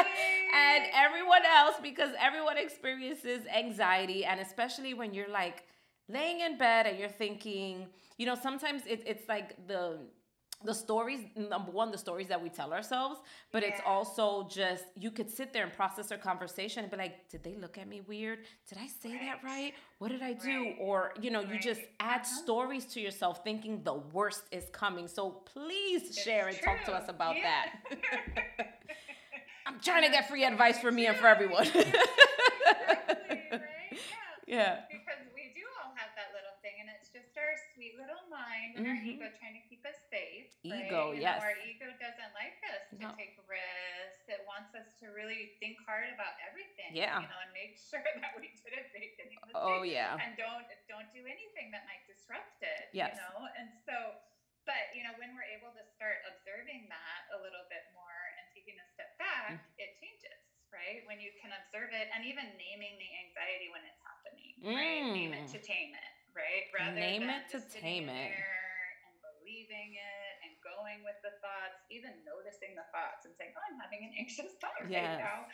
and 0.54 0.86
everyone 0.94 1.46
else 1.46 1.76
because 1.82 2.14
everyone 2.20 2.58
experiences 2.58 3.46
anxiety, 3.48 4.26
and 4.26 4.40
especially 4.40 4.94
when 4.94 5.14
you're 5.14 5.30
like 5.30 5.64
laying 6.08 6.40
in 6.42 6.58
bed 6.58 6.88
and 6.88 6.98
you're 7.00 7.10
thinking, 7.10 7.88
you 8.18 8.26
know, 8.26 8.36
sometimes 8.36 8.86
it, 8.86 9.04
it's 9.06 9.28
like 9.28 9.68
the 9.68 10.00
the 10.64 10.74
stories 10.74 11.22
number 11.36 11.72
one 11.72 11.92
the 11.92 11.98
stories 11.98 12.28
that 12.28 12.42
we 12.42 12.50
tell 12.50 12.72
ourselves 12.74 13.20
but 13.52 13.64
it's 13.64 13.82
also 13.86 14.48
just 14.50 14.86
you 14.98 15.12
could 15.12 15.30
sit 15.30 15.52
there 15.54 15.64
and 15.64 15.74
process 15.74 16.12
our 16.12 16.18
conversation 16.18 16.84
and 16.84 16.92
be 16.92 16.98
like 16.98 17.28
did 17.30 17.44
they 17.44 17.56
look 17.56 17.78
at 17.78 17.88
me 17.88 18.02
weird 18.08 18.40
did 18.70 18.78
i 18.78 18.88
say 18.88 19.12
that 19.18 19.40
Right. 19.44 19.44
right 19.44 19.74
what 20.00 20.10
did 20.12 20.22
i 20.22 20.34
do 20.34 20.50
Right. 20.66 20.76
or 20.80 21.14
you 21.22 21.32
know 21.32 21.42
you 21.42 21.58
just 21.60 21.82
add 22.00 22.22
Uh-huh. 22.22 22.36
stories 22.44 22.86
to 22.94 23.00
yourself 23.02 23.44
thinking 23.44 23.84
the 23.84 23.96
worst 23.96 24.44
is 24.52 24.66
coming 24.72 25.08
so 25.08 25.30
please 25.54 26.04
It's 26.10 26.22
share 26.24 26.48
and 26.48 26.58
talk 26.62 26.84
to 26.86 26.94
us 26.94 27.08
about 27.10 27.36
Yeah. 27.38 27.44
that 27.44 27.68
i'm 29.66 29.80
trying 29.80 30.04
to 30.04 30.10
get 30.10 30.28
free 30.30 30.44
advice 30.46 30.80
for 30.80 30.92
me 30.92 31.06
and 31.08 31.18
for 31.18 31.28
everyone 31.28 31.68
exactly, 31.68 31.88
right? 33.52 33.62
yeah 33.92 33.98
Yeah. 34.48 34.84
Because 34.92 35.22
we 35.34 35.54
do 35.56 35.64
all 35.80 35.94
have 35.96 36.12
that 36.20 36.30
little 36.36 36.56
thing, 36.60 36.76
and 36.84 36.90
it's 36.92 37.08
just 37.08 37.32
our 37.40 37.56
sweet 37.82 37.98
little 37.98 38.22
mind 38.30 38.78
and 38.78 38.86
our 38.86 38.94
Mhm. 38.94 39.10
ego 39.18 39.26
trying 39.42 39.58
to 39.58 39.66
keep 39.66 39.82
us 39.90 39.98
safe. 40.14 40.54
right? 40.70 40.86
Ego, 40.86 41.18
You 41.18 41.26
yes. 41.26 41.42
Know, 41.42 41.50
our 41.50 41.58
ego 41.66 41.90
doesn't 41.98 42.34
like 42.38 42.62
us 42.70 42.86
to 42.94 43.10
take 43.18 43.34
risks. 43.50 44.30
It 44.30 44.46
wants 44.46 44.70
us 44.78 44.94
to 45.02 45.10
really 45.10 45.58
think 45.58 45.82
hard 45.90 46.14
about 46.14 46.38
everything. 46.46 46.94
Yeah. 46.94 47.26
You 47.26 47.28
know, 47.28 47.40
and 47.42 47.50
make 47.58 47.74
sure 47.90 48.06
that 48.06 48.38
we 48.38 48.54
didn't 48.54 48.94
make 48.94 49.18
any 49.18 49.34
mistakes. 49.42 49.58
oh 49.58 49.82
yeah 49.82 50.14
And 50.22 50.38
don't 50.38 50.70
don't 50.86 51.10
do 51.12 51.26
anything 51.26 51.72
that 51.74 51.90
might 51.90 52.06
disrupt 52.06 52.62
it. 52.62 52.94
Yes. 52.94 53.18
You 53.18 53.22
know, 53.26 53.50
and 53.58 53.74
so. 53.82 54.22
But 54.70 54.94
you 54.94 55.02
know, 55.02 55.14
when 55.18 55.34
we're 55.34 55.50
able 55.58 55.74
to 55.74 55.82
start 55.98 56.22
observing 56.30 56.86
that 56.94 57.22
a 57.34 57.38
little 57.42 57.66
bit 57.74 57.82
more 57.98 58.22
and 58.38 58.46
taking 58.54 58.78
a 58.78 58.86
step 58.94 59.18
back, 59.18 59.58
Mm. 59.58 59.60
it 59.82 59.98
changes, 59.98 60.38
right? 60.70 61.02
When 61.10 61.20
you 61.20 61.34
can 61.42 61.52
observe 61.52 61.92
it 61.98 62.10
and 62.14 62.24
even 62.30 62.46
naming 62.58 62.94
the 63.02 63.10
anxiety 63.26 63.70
when 63.74 63.84
it's 63.90 63.98
happening, 64.06 64.54
right? 64.62 65.02
Name 65.18 65.34
it 65.34 65.50
Mm. 65.50 65.52
to 65.54 65.60
tame 65.66 65.96
it, 65.98 66.11
right? 66.36 66.66
Rather 66.76 66.96
Name 66.98 67.28
than 67.28 67.44
it 67.44 67.52
to 67.56 67.60
tame 67.70 68.08
it. 68.10 68.32
there 68.34 68.88
And 69.08 69.16
believing 69.22 69.96
it 69.96 70.34
and 70.48 70.52
going 70.64 71.04
with 71.06 71.20
the 71.26 71.34
thoughts, 71.44 71.80
even 71.92 72.12
noticing 72.26 72.74
the 72.76 72.88
thoughts 72.96 73.28
and 73.28 73.34
saying, 73.38 73.54
"Oh, 73.58 73.64
I'm 73.68 73.80
having 73.80 74.04
an 74.08 74.14
anxious 74.18 74.56
thought 74.62 74.76
right 74.84 74.92
Yes. 74.92 75.20
now," 75.22 75.46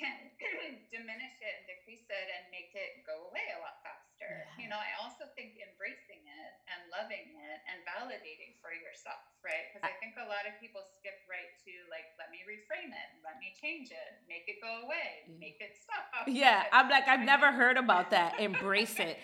can 0.00 0.16
diminish 0.94 1.36
it 1.44 1.52
and 1.60 1.64
decrease 1.68 2.08
it 2.08 2.26
and 2.32 2.48
make 2.48 2.72
it 2.72 3.04
go 3.04 3.28
away 3.28 3.44
a 3.52 3.60
lot 3.60 3.84
faster. 3.84 4.48
You 4.56 4.68
know, 4.72 4.76
I 4.80 4.96
also 5.00 5.28
think 5.36 5.56
embracing 5.60 6.24
it 6.24 6.52
and 6.72 6.80
loving 6.92 7.36
it 7.36 7.58
and 7.68 7.80
validating 7.84 8.56
for 8.64 8.72
yourself, 8.72 9.20
right? 9.44 9.68
Because 9.68 9.84
I 9.84 9.92
think 10.00 10.16
a 10.20 10.24
lot 10.28 10.44
of 10.48 10.56
people 10.60 10.80
skip 11.00 11.20
right 11.28 11.52
to 11.68 11.72
like, 11.92 12.08
let 12.20 12.28
me 12.32 12.40
reframe 12.48 12.92
it, 12.92 13.08
let 13.24 13.36
me 13.40 13.52
change 13.60 13.88
it, 13.92 14.10
make 14.28 14.44
it 14.48 14.60
go 14.64 14.84
away, 14.88 15.24
make 15.40 15.56
it 15.60 15.76
stop. 15.76 16.08
yeah 16.28 16.64
i'm 16.72 16.88
like 16.92 17.08
i've 17.08 17.24
never 17.24 17.50
heard 17.52 17.76
about 17.80 18.10
that 18.12 18.38
embrace 18.48 19.00
it 19.00 19.16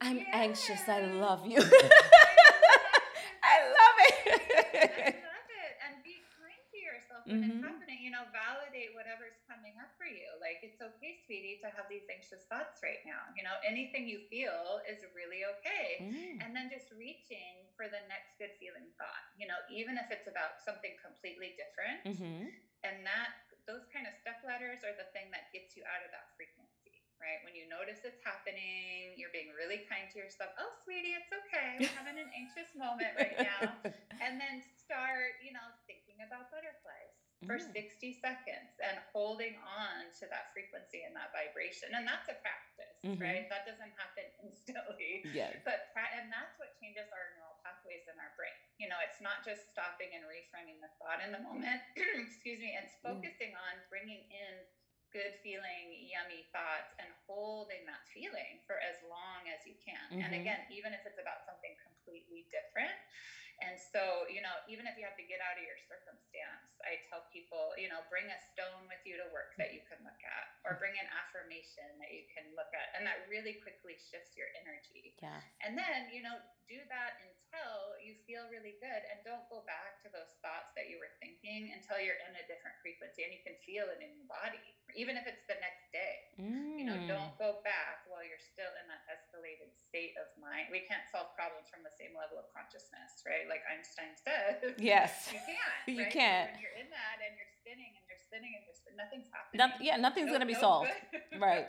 i'm 0.00 0.20
anxious 0.32 0.80
i 0.88 1.00
love 1.00 1.46
you 1.46 1.58
I 1.58 1.62
i 3.42 3.56
love 3.64 3.96
I 3.96 4.08
it 4.12 5.16
love 5.24 5.48
it. 5.48 5.72
And 5.86 6.02
be 6.04 6.20
kind 6.36 6.60
to 6.74 6.78
yourself 6.78 7.22
when 7.24 7.40
it's 7.46 7.62
happening. 7.64 8.00
You 8.04 8.12
know, 8.12 8.26
validate 8.34 8.92
whatever's 8.92 9.38
coming 9.48 9.74
up 9.80 9.90
for 9.96 10.04
you. 10.06 10.26
Like, 10.42 10.60
it's 10.62 10.78
okay, 10.82 11.16
sweetie, 11.24 11.58
to 11.64 11.68
have 11.72 11.88
these 11.88 12.04
anxious 12.12 12.44
thoughts 12.50 12.82
right 12.84 13.00
now. 13.08 13.18
You 13.34 13.42
know, 13.46 13.56
anything 13.64 14.04
you 14.06 14.22
feel 14.28 14.84
is 14.86 15.00
really 15.16 15.42
okay. 15.58 15.88
Mm. 16.02 16.44
And 16.44 16.50
then 16.52 16.68
just 16.68 16.92
reaching 16.94 17.66
for 17.74 17.88
the 17.88 18.02
next 18.10 18.36
good 18.36 18.52
feeling 18.60 18.90
thought, 19.00 19.24
you 19.40 19.48
know, 19.48 19.58
even 19.72 19.96
if 19.96 20.12
it's 20.12 20.28
about 20.28 20.60
something 20.62 20.92
completely 21.00 21.56
different. 21.56 22.04
Mhm. 22.04 22.52
And 22.84 23.02
that, 23.08 23.32
those 23.66 23.88
kind 23.90 24.06
of 24.06 24.14
step 24.14 24.38
ladders 24.46 24.84
are 24.86 24.94
the 24.94 25.08
thing 25.16 25.32
that 25.34 25.50
gets 25.50 25.74
you 25.74 25.82
out 25.88 26.04
of 26.04 26.10
that 26.14 26.30
frequency, 26.38 26.75
right? 27.26 27.42
When 27.42 27.58
you 27.58 27.66
notice 27.66 28.06
it's 28.06 28.22
happening, 28.22 29.18
you're 29.18 29.34
being 29.34 29.50
really 29.50 29.82
kind 29.90 30.06
to 30.14 30.16
yourself. 30.22 30.54
Oh, 30.62 30.70
sweetie, 30.86 31.18
it's 31.18 31.34
okay. 31.34 31.74
We're 31.82 31.90
having 31.98 32.22
an 32.22 32.30
anxious 32.30 32.70
moment 32.78 33.18
right 33.18 33.34
now. 33.58 33.74
And 34.22 34.38
then 34.38 34.62
start, 34.62 35.42
you 35.42 35.50
know, 35.50 35.66
thinking 35.90 36.22
about 36.22 36.46
butterflies 36.54 37.18
for 37.44 37.58
Mm. 37.60 37.68
60 37.68 38.16
seconds 38.16 38.72
and 38.80 38.96
holding 39.12 39.54
on 39.60 40.08
to 40.18 40.24
that 40.32 40.48
frequency 40.56 41.04
and 41.04 41.12
that 41.12 41.30
vibration. 41.36 41.92
And 41.92 42.06
that's 42.08 42.26
a 42.32 42.38
practice, 42.40 42.96
Mhm. 43.04 43.20
right? 43.20 43.44
That 43.52 43.68
doesn't 43.68 43.92
happen 43.92 44.24
instantly. 44.46 45.20
Yes. 45.36 45.60
But 45.66 45.90
and 46.16 46.32
that's 46.32 46.56
what 46.56 46.72
changes 46.80 47.10
our 47.12 47.26
neural 47.36 47.60
pathways 47.60 48.08
in 48.08 48.16
our 48.16 48.32
brain. 48.40 48.56
You 48.80 48.88
know, 48.88 48.96
it's 49.04 49.20
not 49.20 49.44
just 49.44 49.68
stopping 49.68 50.16
and 50.16 50.24
reframing 50.24 50.80
the 50.80 50.88
thought 50.96 51.20
in 51.20 51.28
the 51.34 51.42
moment. 51.44 51.82
excuse 52.24 52.58
me, 52.62 52.72
it's 52.78 52.96
Mm. 53.04 53.20
focusing 53.20 53.52
on 53.52 53.84
bringing 53.92 54.24
in 54.32 54.54
good 55.16 55.32
feeling, 55.40 55.96
yummy 55.96 56.44
thoughts, 56.52 56.92
and 57.00 57.08
holding 57.24 57.88
that 57.88 58.04
feeling 58.12 58.60
for 58.68 58.76
as 58.84 59.00
long 59.00 59.48
as 59.48 59.64
you 59.64 59.72
can. 59.80 60.12
And 60.20 60.36
Mhm. 60.36 60.44
again, 60.44 60.60
even 60.68 60.92
if 60.92 61.00
it's 61.08 61.16
about 61.16 61.40
something 61.48 61.72
completely 61.80 62.44
different. 62.52 62.92
And 63.64 63.80
so, 63.80 64.28
you 64.28 64.44
know, 64.44 64.52
even 64.68 64.84
if 64.84 65.00
you 65.00 65.04
have 65.08 65.16
to 65.16 65.24
get 65.24 65.40
out 65.40 65.56
of 65.56 65.64
your 65.64 65.80
circumstance, 65.88 66.76
I 66.84 67.00
tell 67.08 67.24
people, 67.32 67.72
you 67.80 67.88
know, 67.88 68.04
bring 68.12 68.28
a 68.28 68.38
stone 68.52 68.84
with 68.84 69.00
you 69.08 69.16
to 69.16 69.26
work 69.32 69.56
that 69.56 69.72
you 69.72 69.80
can 69.88 69.96
look 70.04 70.20
at, 70.20 70.44
or 70.68 70.76
bring 70.76 70.92
an 71.00 71.08
affirmation 71.08 71.88
that 71.98 72.12
you 72.12 72.28
can 72.36 72.52
look 72.52 72.68
at. 72.76 72.92
And 72.98 73.08
that 73.08 73.24
really 73.32 73.56
quickly 73.64 73.96
shifts 73.96 74.36
your 74.36 74.52
energy. 74.60 75.16
Yeah. 75.24 75.40
And 75.64 75.72
then, 75.72 76.12
you 76.12 76.20
know, 76.20 76.36
do 76.68 76.76
that 76.92 77.16
until 77.24 77.96
you 78.02 78.18
feel 78.28 78.44
really 78.52 78.76
good 78.82 79.02
and 79.08 79.22
don't 79.24 79.46
go 79.48 79.62
back 79.64 80.02
to 80.04 80.10
those 80.12 80.34
thoughts 80.44 80.74
that 80.76 80.90
you 80.92 80.98
were 81.00 81.10
thinking 81.22 81.72
until 81.72 81.96
you're 82.02 82.18
in 82.28 82.34
a 82.36 82.44
different 82.50 82.76
frequency 82.84 83.22
and 83.24 83.32
you 83.32 83.40
can 83.46 83.56
feel 83.64 83.86
it 83.88 84.02
in 84.02 84.10
your 84.18 84.26
body, 84.28 84.60
even 84.98 85.14
if 85.16 85.24
it's 85.30 85.46
the 85.48 85.56
next 85.62 85.88
day. 85.94 86.28
You 86.36 86.84
know, 86.84 86.98
Mm. 86.98 87.08
don't 87.08 87.34
go 87.40 87.62
back 87.64 88.04
while 88.10 88.20
you're 88.26 88.42
still 88.42 88.70
in 88.82 88.86
that 88.90 89.02
escalated 89.08 89.72
state 89.96 90.12
of 90.20 90.28
mind. 90.36 90.68
We 90.68 90.84
can't 90.84 91.08
solve 91.08 91.32
problems 91.32 91.72
from 91.72 91.80
the 91.80 91.94
same 91.96 92.12
level 92.12 92.36
of 92.36 92.44
consciousness, 92.52 93.24
right? 93.24 93.48
Like 93.48 93.64
Einstein 93.64 94.12
said. 94.20 94.76
Yes. 94.76 95.32
You 95.32 95.40
can't. 95.40 95.80
You 95.96 96.04
can't. 96.12 96.52
When 96.52 96.60
you're 96.60 96.76
in 96.76 96.92
that 96.92 97.16
and 97.24 97.32
you're 97.32 97.48
spinning 97.56 97.96
and 97.96 98.04
you're 98.04 98.20
spinning 98.20 98.52
and 98.52 98.62
you're 98.68 98.76
spinning, 98.76 99.00
nothing's 99.00 99.28
happening. 99.32 99.56
Noth- 99.56 99.80
yeah, 99.80 99.96
nothing's 99.96 100.28
No- 100.28 100.36
gonna 100.36 100.52
be 100.52 100.58
no 100.60 100.60
solved. 100.60 100.92
Right. 101.40 101.64
right. 101.64 101.66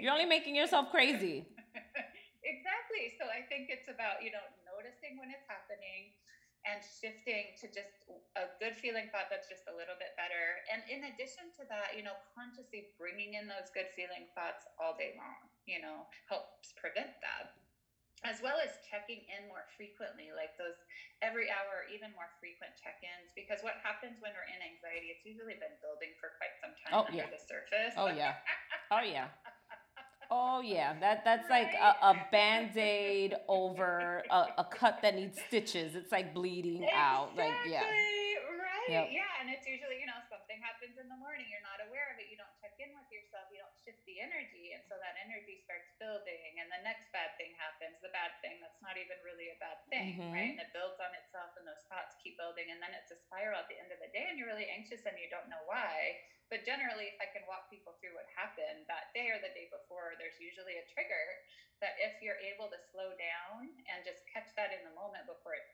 You're 0.00 0.16
only 0.16 0.24
making 0.24 0.56
yourself 0.56 0.88
crazy. 0.88 1.44
exactly. 2.40 3.12
So 3.20 3.28
I 3.28 3.44
think 3.52 3.68
it's 3.68 3.92
about, 3.92 4.24
you 4.24 4.32
know, 4.32 4.40
noticing 4.64 5.20
when 5.20 5.28
it's 5.28 5.44
happening 5.44 6.16
and 6.66 6.80
shifting 6.80 7.52
to 7.60 7.68
just 7.68 7.92
a 8.36 8.48
good 8.60 8.76
feeling 8.80 9.12
thought 9.12 9.28
that's 9.28 9.46
just 9.48 9.68
a 9.68 9.74
little 9.76 9.96
bit 10.00 10.16
better. 10.16 10.64
And 10.72 10.80
in 10.88 11.12
addition 11.12 11.52
to 11.60 11.68
that, 11.68 11.92
you 11.96 12.02
know, 12.02 12.16
consciously 12.32 12.92
bringing 12.96 13.36
in 13.36 13.44
those 13.44 13.68
good 13.76 13.88
feeling 13.92 14.28
thoughts 14.32 14.64
all 14.80 14.96
day 14.96 15.14
long, 15.20 15.38
you 15.68 15.80
know, 15.84 16.08
helps 16.28 16.72
prevent 16.80 17.12
that. 17.20 17.57
As 18.26 18.42
well 18.42 18.58
as 18.58 18.74
checking 18.90 19.22
in 19.30 19.46
more 19.46 19.62
frequently, 19.78 20.34
like 20.34 20.58
those 20.58 20.74
every 21.22 21.46
hour, 21.50 21.82
or 21.82 21.86
even 21.86 22.10
more 22.18 22.26
frequent 22.42 22.74
check 22.74 22.98
ins. 23.02 23.30
Because 23.38 23.62
what 23.62 23.78
happens 23.78 24.18
when 24.18 24.34
we're 24.34 24.48
in 24.50 24.58
anxiety, 24.58 25.14
it's 25.14 25.22
usually 25.22 25.54
been 25.54 25.74
building 25.78 26.10
for 26.18 26.34
quite 26.34 26.54
some 26.58 26.74
time 26.82 26.92
Oh, 26.98 27.06
under 27.06 27.14
yeah. 27.14 27.30
the 27.30 27.38
surface. 27.38 27.94
Oh 27.94 28.10
yeah. 28.10 28.34
Oh 28.90 29.02
yeah. 29.06 29.30
Oh 30.30 30.60
yeah. 30.60 30.98
That 31.00 31.22
that's 31.24 31.48
like 31.48 31.72
a, 31.78 31.94
a 32.10 32.26
band-aid 32.32 33.34
over 33.48 34.22
a, 34.30 34.58
a 34.58 34.66
cut 34.66 34.98
that 35.02 35.14
needs 35.14 35.38
stitches. 35.46 35.94
It's 35.94 36.10
like 36.12 36.34
bleeding 36.34 36.86
out. 36.92 37.36
Like 37.36 37.54
yeah. 37.70 37.86
Exactly, 37.86 38.34
Right. 38.58 38.88
Yep. 38.88 39.08
Yeah. 39.12 39.40
And 39.40 39.46
it's 39.50 39.66
usually, 39.66 40.00
you 40.00 40.06
know, 40.10 40.18
something 40.58 40.74
happens 40.74 40.98
in 40.98 41.06
the 41.06 41.22
morning, 41.22 41.46
you're 41.46 41.62
not 41.62 41.78
aware 41.86 42.10
of 42.10 42.18
it, 42.18 42.26
you 42.26 42.34
don't 42.34 42.50
check 42.58 42.74
in 42.82 42.90
with 42.90 43.06
yourself, 43.14 43.46
you 43.46 43.62
don't 43.62 43.78
shift 43.78 44.02
the 44.10 44.18
energy. 44.18 44.74
And 44.74 44.82
so 44.90 44.98
that 44.98 45.14
energy 45.22 45.54
starts 45.62 45.86
building. 46.02 46.58
And 46.58 46.66
the 46.66 46.82
next 46.82 47.06
bad 47.14 47.30
thing 47.38 47.54
happens, 47.54 48.02
the 48.02 48.10
bad 48.10 48.34
thing 48.42 48.58
that's 48.58 48.82
not 48.82 48.98
even 48.98 49.22
really 49.22 49.54
a 49.54 49.58
bad 49.62 49.78
thing, 49.86 50.18
Mhm. 50.18 50.34
right? 50.34 50.50
And 50.50 50.58
it 50.58 50.74
builds 50.74 50.98
on 50.98 51.14
itself 51.14 51.54
and 51.54 51.62
those 51.62 51.86
thoughts 51.86 52.18
keep 52.18 52.34
building. 52.34 52.74
And 52.74 52.82
then 52.82 52.90
it's 52.90 53.14
a 53.14 53.18
spiral 53.22 53.62
at 53.62 53.70
the 53.70 53.78
end 53.78 53.94
of 53.94 54.02
the 54.02 54.10
day 54.10 54.26
and 54.26 54.34
you're 54.34 54.50
really 54.50 54.66
anxious 54.66 55.06
and 55.06 55.14
you 55.14 55.30
don't 55.30 55.46
know 55.46 55.62
why. 55.62 56.18
But 56.50 56.64
generally, 56.66 57.06
if 57.06 57.18
I 57.22 57.30
can 57.30 57.46
walk 57.46 57.68
people 57.70 57.94
through 58.02 58.18
what 58.18 58.26
happened 58.34 58.88
that 58.90 59.12
day 59.14 59.30
or 59.30 59.38
the 59.38 59.54
day 59.54 59.68
before, 59.70 60.16
there's 60.18 60.40
usually 60.42 60.74
a 60.80 60.82
trigger 60.90 61.38
that 61.80 61.94
if 62.02 62.18
you're 62.24 62.38
able 62.42 62.66
to 62.70 62.78
slow 62.90 63.14
down 63.18 63.70
and 63.90 64.02
just 64.02 64.26
catch 64.30 64.50
that 64.58 64.74
in 64.74 64.82
the 64.86 64.94
moment 64.98 65.24
before 65.30 65.54
it 65.54 65.64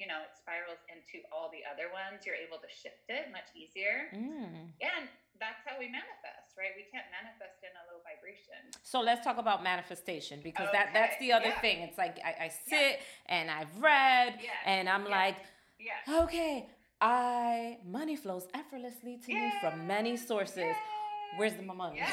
you 0.00 0.08
know 0.08 0.24
it 0.24 0.32
spirals 0.32 0.80
into 0.88 1.20
all 1.28 1.52
the 1.52 1.60
other 1.68 1.92
ones 1.92 2.24
you're 2.24 2.38
able 2.38 2.56
to 2.56 2.64
shift 2.72 3.04
it 3.12 3.28
much 3.28 3.44
easier 3.52 4.08
Mm. 4.16 4.72
and 4.80 5.04
that's 5.36 5.60
how 5.68 5.76
we 5.76 5.84
manifest 5.92 6.56
right 6.56 6.72
we 6.80 6.88
can't 6.88 7.04
manifest 7.12 7.60
in 7.60 7.68
a 7.76 7.82
low 7.92 8.00
vibration 8.00 8.56
So 8.82 9.00
let's 9.04 9.20
talk 9.20 9.36
about 9.36 9.60
manifestation 9.62 10.40
because 10.42 10.68
that 10.72 10.90
that's 10.96 11.16
the 11.20 11.32
other 11.36 11.52
yeah. 11.52 11.60
thing. 11.60 11.76
It's 11.84 11.98
like 11.98 12.16
I, 12.24 12.46
I 12.46 12.48
sit 12.48 13.00
and 13.28 13.50
I've 13.50 13.68
read 13.76 14.40
Yes, 14.40 14.56
and 14.64 14.88
I'm 14.88 15.04
like, 15.04 15.36
yeah 15.78 16.24
okay, 16.24 16.68
I 17.02 17.76
money 17.84 18.16
flows 18.16 18.48
effortlessly 18.54 19.20
to 19.26 19.34
me 19.34 19.52
from 19.60 19.86
many 19.86 20.16
sources. 20.16 20.72
Where's 21.36 21.52
the 21.52 21.62
money? 21.68 21.96
Yeah. 22.00 22.08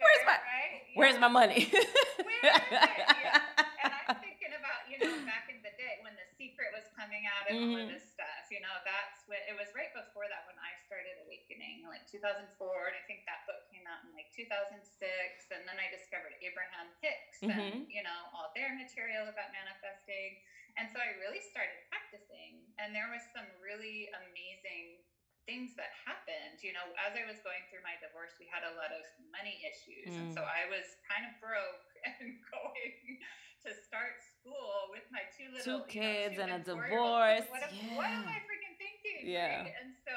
Where's 0.00 0.22
my- 0.28 0.42
right? 0.52 0.82
Where's 0.96 1.20
my 1.20 1.28
money? 1.28 1.68
Where 1.70 2.42
is 2.42 2.64
it? 2.72 2.90
Yeah. 3.26 3.42
and 3.84 3.92
I'm 4.08 4.16
thinking 4.22 4.52
about, 4.56 4.80
you 4.90 4.96
know, 5.02 5.12
back 5.28 5.46
in 5.52 5.60
the 5.60 5.72
day 5.76 6.00
when 6.02 6.14
The 6.16 6.26
Secret 6.40 6.72
was 6.72 6.86
coming 6.96 7.24
out 7.28 7.44
and 7.50 7.56
all 7.58 7.76
of 7.76 7.86
Mhm. 7.86 7.92
this 7.92 8.06
stuff. 8.10 8.44
You 8.50 8.62
know, 8.64 8.72
that's 8.86 9.26
when 9.28 9.42
it 9.50 9.54
was 9.58 9.68
right 9.74 9.90
before 9.92 10.24
that 10.30 10.46
when 10.48 10.56
I 10.62 10.72
started 10.86 11.18
awakening, 11.26 11.84
like 11.90 12.06
2004. 12.08 12.48
And 12.90 12.96
I 12.96 13.02
think 13.10 13.26
that 13.28 13.44
book 13.44 13.66
came 13.70 13.84
out 13.90 14.02
in 14.06 14.14
like 14.16 14.30
2006. 14.34 15.50
And 15.52 15.66
then 15.68 15.76
I 15.78 15.90
discovered 15.92 16.34
Abraham 16.40 16.88
Hicks 17.02 17.42
and, 17.42 17.52
Mhm. 17.52 17.78
you 17.90 18.02
know, 18.06 18.20
all 18.32 18.52
their 18.54 18.72
material 18.74 19.26
about 19.28 19.50
manifesting. 19.52 20.40
And 20.78 20.88
so 20.92 21.00
I 21.02 21.16
really 21.20 21.40
started 21.42 21.76
practicing. 21.90 22.62
And 22.78 22.94
there 22.94 23.08
was 23.10 23.22
some 23.34 23.46
really 23.60 24.08
amazing 24.12 25.02
things 25.46 25.72
that 25.78 25.94
happened. 26.04 26.58
You 26.60 26.74
know, 26.74 26.84
as 27.00 27.14
I 27.14 27.22
was 27.24 27.38
going 27.46 27.62
through 27.70 27.86
my 27.86 27.94
divorce, 28.02 28.34
we 28.42 28.50
had 28.50 28.66
a 28.66 28.74
lot 28.74 28.90
of 28.90 29.02
money 29.30 29.62
issues. 29.62 30.10
And 30.12 30.34
so 30.34 30.42
Mm. 30.42 30.50
I 30.50 30.62
was 30.68 30.84
kind 31.06 31.24
of 31.24 31.32
broke 31.38 31.86
and 32.18 32.34
going 32.50 33.22
to 33.64 33.70
start 33.86 34.18
school 34.22 34.90
with 34.90 35.06
my 35.14 35.22
two 35.38 35.48
little 35.54 35.62
Two 35.64 35.78
you 35.86 35.86
know, 35.86 35.90
kids 35.90 36.36
and 36.42 36.50
a 36.50 36.60
divorce. 36.60 37.46
What, 37.50 37.62
am- 37.62 37.94
what 37.96 38.10
am 38.10 38.26
I 38.26 38.38
freaking 38.44 38.74
thinking? 38.78 39.26
Yeah. 39.30 39.62
right? 39.66 39.74
And 39.82 39.94
so 40.06 40.14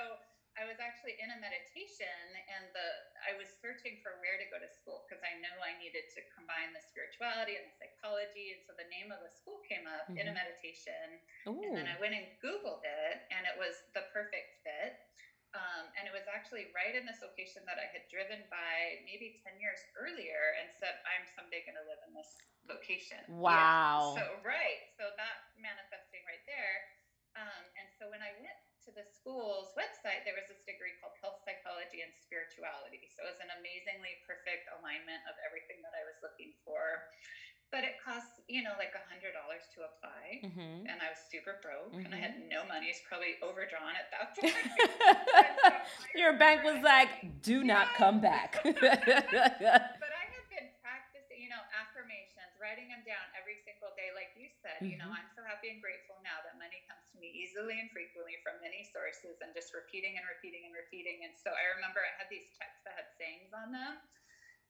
I 0.58 0.68
was 0.68 0.76
actually 0.84 1.16
in 1.24 1.32
a 1.32 1.40
meditation 1.40 2.12
and 2.52 2.68
the 2.76 2.88
I 3.24 3.32
was 3.40 3.48
searching 3.64 4.02
for 4.04 4.20
where 4.20 4.36
to 4.36 4.44
go 4.52 4.60
to 4.60 4.68
school 4.68 5.06
because 5.08 5.24
I 5.24 5.32
knew 5.40 5.56
I 5.64 5.72
needed 5.80 6.10
to 6.18 6.22
combine 6.36 6.76
the 6.76 6.84
spirituality 6.84 7.56
and 7.56 7.64
the 7.70 7.76
psychology. 7.80 8.58
And 8.58 8.62
so 8.68 8.76
the 8.76 8.90
name 8.92 9.08
of 9.14 9.24
the 9.24 9.32
school 9.32 9.64
came 9.64 9.88
up 9.88 10.10
in 10.12 10.26
a 10.28 10.34
Mhm. 10.34 10.42
meditation. 10.42 11.06
Ooh. 11.48 11.64
And 11.64 11.78
then 11.80 11.88
I 11.88 11.96
went 12.02 12.12
and 12.18 12.28
Googled 12.44 12.84
it, 12.84 13.18
and 13.32 13.48
it 13.48 13.56
was 13.58 13.72
the 13.96 14.04
perfect 14.12 14.60
fit. 14.68 15.00
Um, 15.58 15.90
and 15.98 16.06
it 16.06 16.14
was 16.14 16.30
actually 16.30 16.70
right 16.78 16.94
in 16.94 17.10
this 17.10 17.26
location 17.26 17.66
that 17.66 17.82
I 17.82 17.90
had 17.90 18.06
driven 18.06 18.46
by 18.54 19.02
maybe 19.02 19.34
10 19.42 19.58
years 19.58 19.82
earlier 19.98 20.54
and 20.62 20.70
said, 20.70 20.94
I'm 21.10 21.26
someday 21.26 21.66
going 21.66 21.78
to 21.78 21.86
live 21.90 21.98
in 22.06 22.14
this 22.14 22.38
location. 22.70 23.18
Yeah. 23.26 23.34
Wow. 23.34 24.14
So, 24.14 24.38
right. 24.46 24.86
So 24.94 25.10
that 25.18 25.42
manifesting 25.58 26.22
right 26.30 26.44
there. 26.46 26.86
Um, 27.38 27.66
and 27.78 27.90
so 27.90 28.10
when 28.10 28.22
I 28.22 28.34
went 28.38 28.58
to 28.86 28.94
the 28.94 29.06
school's 29.06 29.74
website, 29.78 30.26
there 30.26 30.38
was 30.38 30.50
this 30.50 30.66
degree 30.66 30.98
called 30.98 31.14
health 31.22 31.42
psychology 31.46 32.02
and 32.02 32.10
spirituality. 32.14 33.06
So 33.10 33.26
it 33.26 33.34
was 33.34 33.42
an 33.42 33.54
amazingly 33.54 34.18
perfect 34.26 34.70
alignment 34.70 35.22
of 35.30 35.38
everything 35.46 35.82
that 35.86 35.94
I 35.94 36.06
was 36.06 36.18
looking 36.26 36.54
for. 36.66 37.06
But 37.70 37.86
it 37.86 38.02
costs, 38.02 38.42
you 38.50 38.66
know, 38.66 38.74
like 38.82 38.98
a 38.98 39.04
hundred 39.06 39.38
dollars 39.38 39.62
to 39.78 39.86
apply 39.86 40.42
Mhm. 40.42 40.90
and 40.90 40.98
I 40.98 41.10
was 41.14 41.22
super 41.30 41.62
broke 41.62 41.94
and 41.94 42.10
I 42.10 42.18
had 42.18 42.42
no 42.50 42.66
money. 42.66 42.90
It's 42.90 43.02
probably 43.06 43.38
overdrawn 43.46 43.94
at 43.94 44.10
that 44.10 44.34
point. 44.42 44.58
Your 46.18 46.34
bank 46.34 46.66
was 46.66 46.82
like, 46.82 47.42
do 47.46 47.62
not 47.64 47.94
come 47.94 48.18
back. 48.22 48.58
but 48.66 48.74
I 48.74 50.26
had 50.34 50.46
been 50.50 50.74
practicing, 50.82 51.38
you 51.46 51.50
know, 51.54 51.62
affirmations, 51.78 52.58
writing 52.58 52.90
them 52.90 53.06
down 53.06 53.22
every 53.38 53.62
single 53.62 53.94
day, 53.94 54.10
like 54.18 54.34
you 54.34 54.50
said. 54.66 54.82
You 54.82 54.98
know, 54.98 55.14
Mhm. 55.14 55.22
I'm 55.22 55.30
so 55.38 55.46
happy 55.46 55.70
and 55.70 55.78
grateful 55.78 56.18
now 56.26 56.42
that 56.42 56.58
money 56.58 56.82
comes 56.90 57.06
to 57.14 57.22
me 57.22 57.30
easily 57.30 57.78
and 57.80 57.92
frequently 57.94 58.42
from 58.42 58.58
many 58.66 58.82
sources, 58.90 59.38
and 59.46 59.54
just 59.54 59.78
repeating 59.78 60.18
and 60.18 60.26
repeating 60.26 60.66
and 60.66 60.74
repeating. 60.74 61.22
And 61.24 61.38
so 61.38 61.54
I 61.54 61.70
remember 61.78 62.02
I 62.02 62.18
had 62.18 62.30
these 62.34 62.50
checks 62.58 62.82
that 62.90 62.98
had 62.98 63.14
sayings 63.14 63.54
on 63.54 63.70
them. 63.72 64.02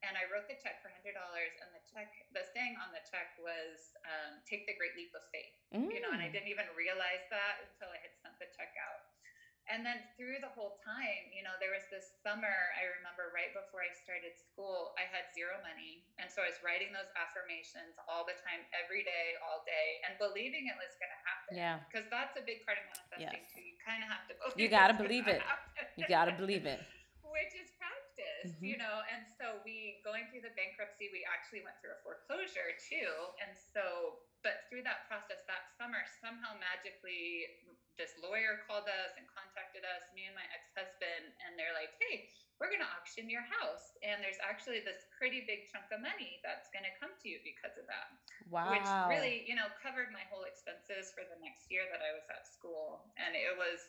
And 0.01 0.15
I 0.15 0.23
wrote 0.31 0.47
the 0.47 0.55
check 0.63 0.79
for 0.79 0.87
hundred 0.95 1.13
dollars, 1.19 1.51
and 1.59 1.69
the 1.75 1.83
check, 1.91 2.07
the 2.31 2.43
saying 2.55 2.79
on 2.79 2.95
the 2.95 3.03
check 3.03 3.35
was, 3.35 3.91
um, 4.07 4.39
"Take 4.47 4.63
the 4.65 4.75
great 4.79 4.95
leap 4.95 5.11
of 5.15 5.23
faith." 5.31 5.55
you 5.93 6.01
know, 6.01 6.09
and 6.11 6.21
I 6.21 6.27
Mm. 6.29 6.33
didn't 6.33 6.47
even 6.49 6.65
realize 6.73 7.23
that 7.29 7.61
until 7.61 7.89
I 7.93 7.97
had 8.01 8.15
sent 8.23 8.39
the 8.39 8.47
check 8.57 8.73
out. 8.79 9.05
And 9.69 9.85
then 9.85 10.01
through 10.17 10.39
the 10.41 10.49
whole 10.49 10.79
time, 10.81 11.29
you 11.31 11.43
know, 11.43 11.53
there 11.61 11.69
was 11.69 11.85
this 11.93 12.09
summer, 12.25 12.73
I 12.73 12.85
remember 12.97 13.29
right 13.29 13.53
before 13.53 13.83
I 13.85 13.91
started 13.93 14.33
school, 14.35 14.95
I 14.97 15.03
had 15.05 15.29
zero 15.37 15.61
money. 15.61 16.01
And 16.17 16.25
so 16.31 16.41
I 16.41 16.49
was 16.49 16.57
writing 16.65 16.89
those 16.91 17.09
affirmations 17.15 17.93
all 18.09 18.25
the 18.25 18.33
time, 18.41 18.65
every 18.73 19.03
day, 19.03 19.35
all 19.45 19.61
day, 19.69 20.01
and 20.09 20.17
believing 20.17 20.65
it 20.65 20.75
was 20.81 20.97
going 20.97 21.13
to 21.13 21.21
happen. 21.21 21.53
Yeah. 21.55 21.79
Because 21.85 22.09
that's 22.09 22.33
a 22.35 22.41
big 22.41 22.65
part 22.65 22.79
of 22.81 22.85
manifesting 22.89 23.45
Yes. 23.45 23.53
too. 23.53 23.61
You 23.61 23.77
kind 23.77 24.01
of 24.01 24.09
have 24.09 24.25
to 24.27 24.33
believe 24.41 24.57
You 24.57 24.69
gotta 24.69 24.93
believe 24.97 25.27
it. 25.27 25.41
happen. 25.41 25.85
You 25.97 26.07
gotta 26.07 26.31
believe 26.33 26.65
it. 26.65 26.81
Which 27.21 27.53
is 27.53 27.69
practice. 28.19 28.51
mm-hmm. 28.55 28.65
you 28.65 28.77
know. 28.77 29.01
And 29.07 29.23
so 29.25 29.63
we 29.63 30.03
going 30.03 30.27
through 30.29 30.43
the 30.43 30.53
bankruptcy, 30.55 31.09
we 31.11 31.23
actually 31.27 31.63
went 31.63 31.79
through 31.79 31.95
a 31.95 32.01
foreclosure 32.03 32.75
too. 32.77 33.09
And 33.39 33.55
so, 33.55 34.19
but 34.43 34.67
through 34.67 34.83
that 34.87 35.07
process 35.07 35.43
that 35.47 35.71
summer, 35.75 36.03
somehow 36.19 36.55
magically, 36.59 37.47
this 37.99 38.15
lawyer 38.23 38.63
called 38.63 38.87
us 38.87 39.11
and 39.19 39.27
contacted 39.27 39.83
us, 39.83 40.07
me 40.15 40.27
and 40.27 40.35
my 40.35 40.47
ex 40.55 40.71
husband, 40.71 41.35
and 41.43 41.59
they're 41.59 41.75
like, 41.75 41.91
"Hey, 41.99 42.31
we're 42.59 42.71
going 42.71 42.83
to 42.83 42.91
auction 42.95 43.31
your 43.31 43.43
house, 43.59 43.95
and 44.03 44.19
there's 44.23 44.39
actually 44.43 44.83
this 44.83 45.07
pretty 45.15 45.43
big 45.47 45.67
chunk 45.71 45.87
of 45.91 46.03
money 46.03 46.39
that's 46.43 46.67
going 46.71 46.83
to 46.83 46.93
come 46.99 47.11
to 47.23 47.27
you 47.27 47.39
because 47.43 47.75
of 47.75 47.87
that." 47.91 48.07
Wow. 48.47 48.71
Which 48.71 48.87
really, 49.11 49.43
you 49.47 49.55
know, 49.55 49.67
covered 49.83 50.15
my 50.15 50.23
whole 50.31 50.47
expenses 50.47 51.11
for 51.11 51.27
the 51.27 51.39
next 51.43 51.67
year 51.67 51.83
that 51.91 51.99
I 51.99 52.15
was 52.15 52.23
at 52.31 52.47
school, 52.47 53.11
and 53.19 53.35
it 53.35 53.55
was 53.59 53.83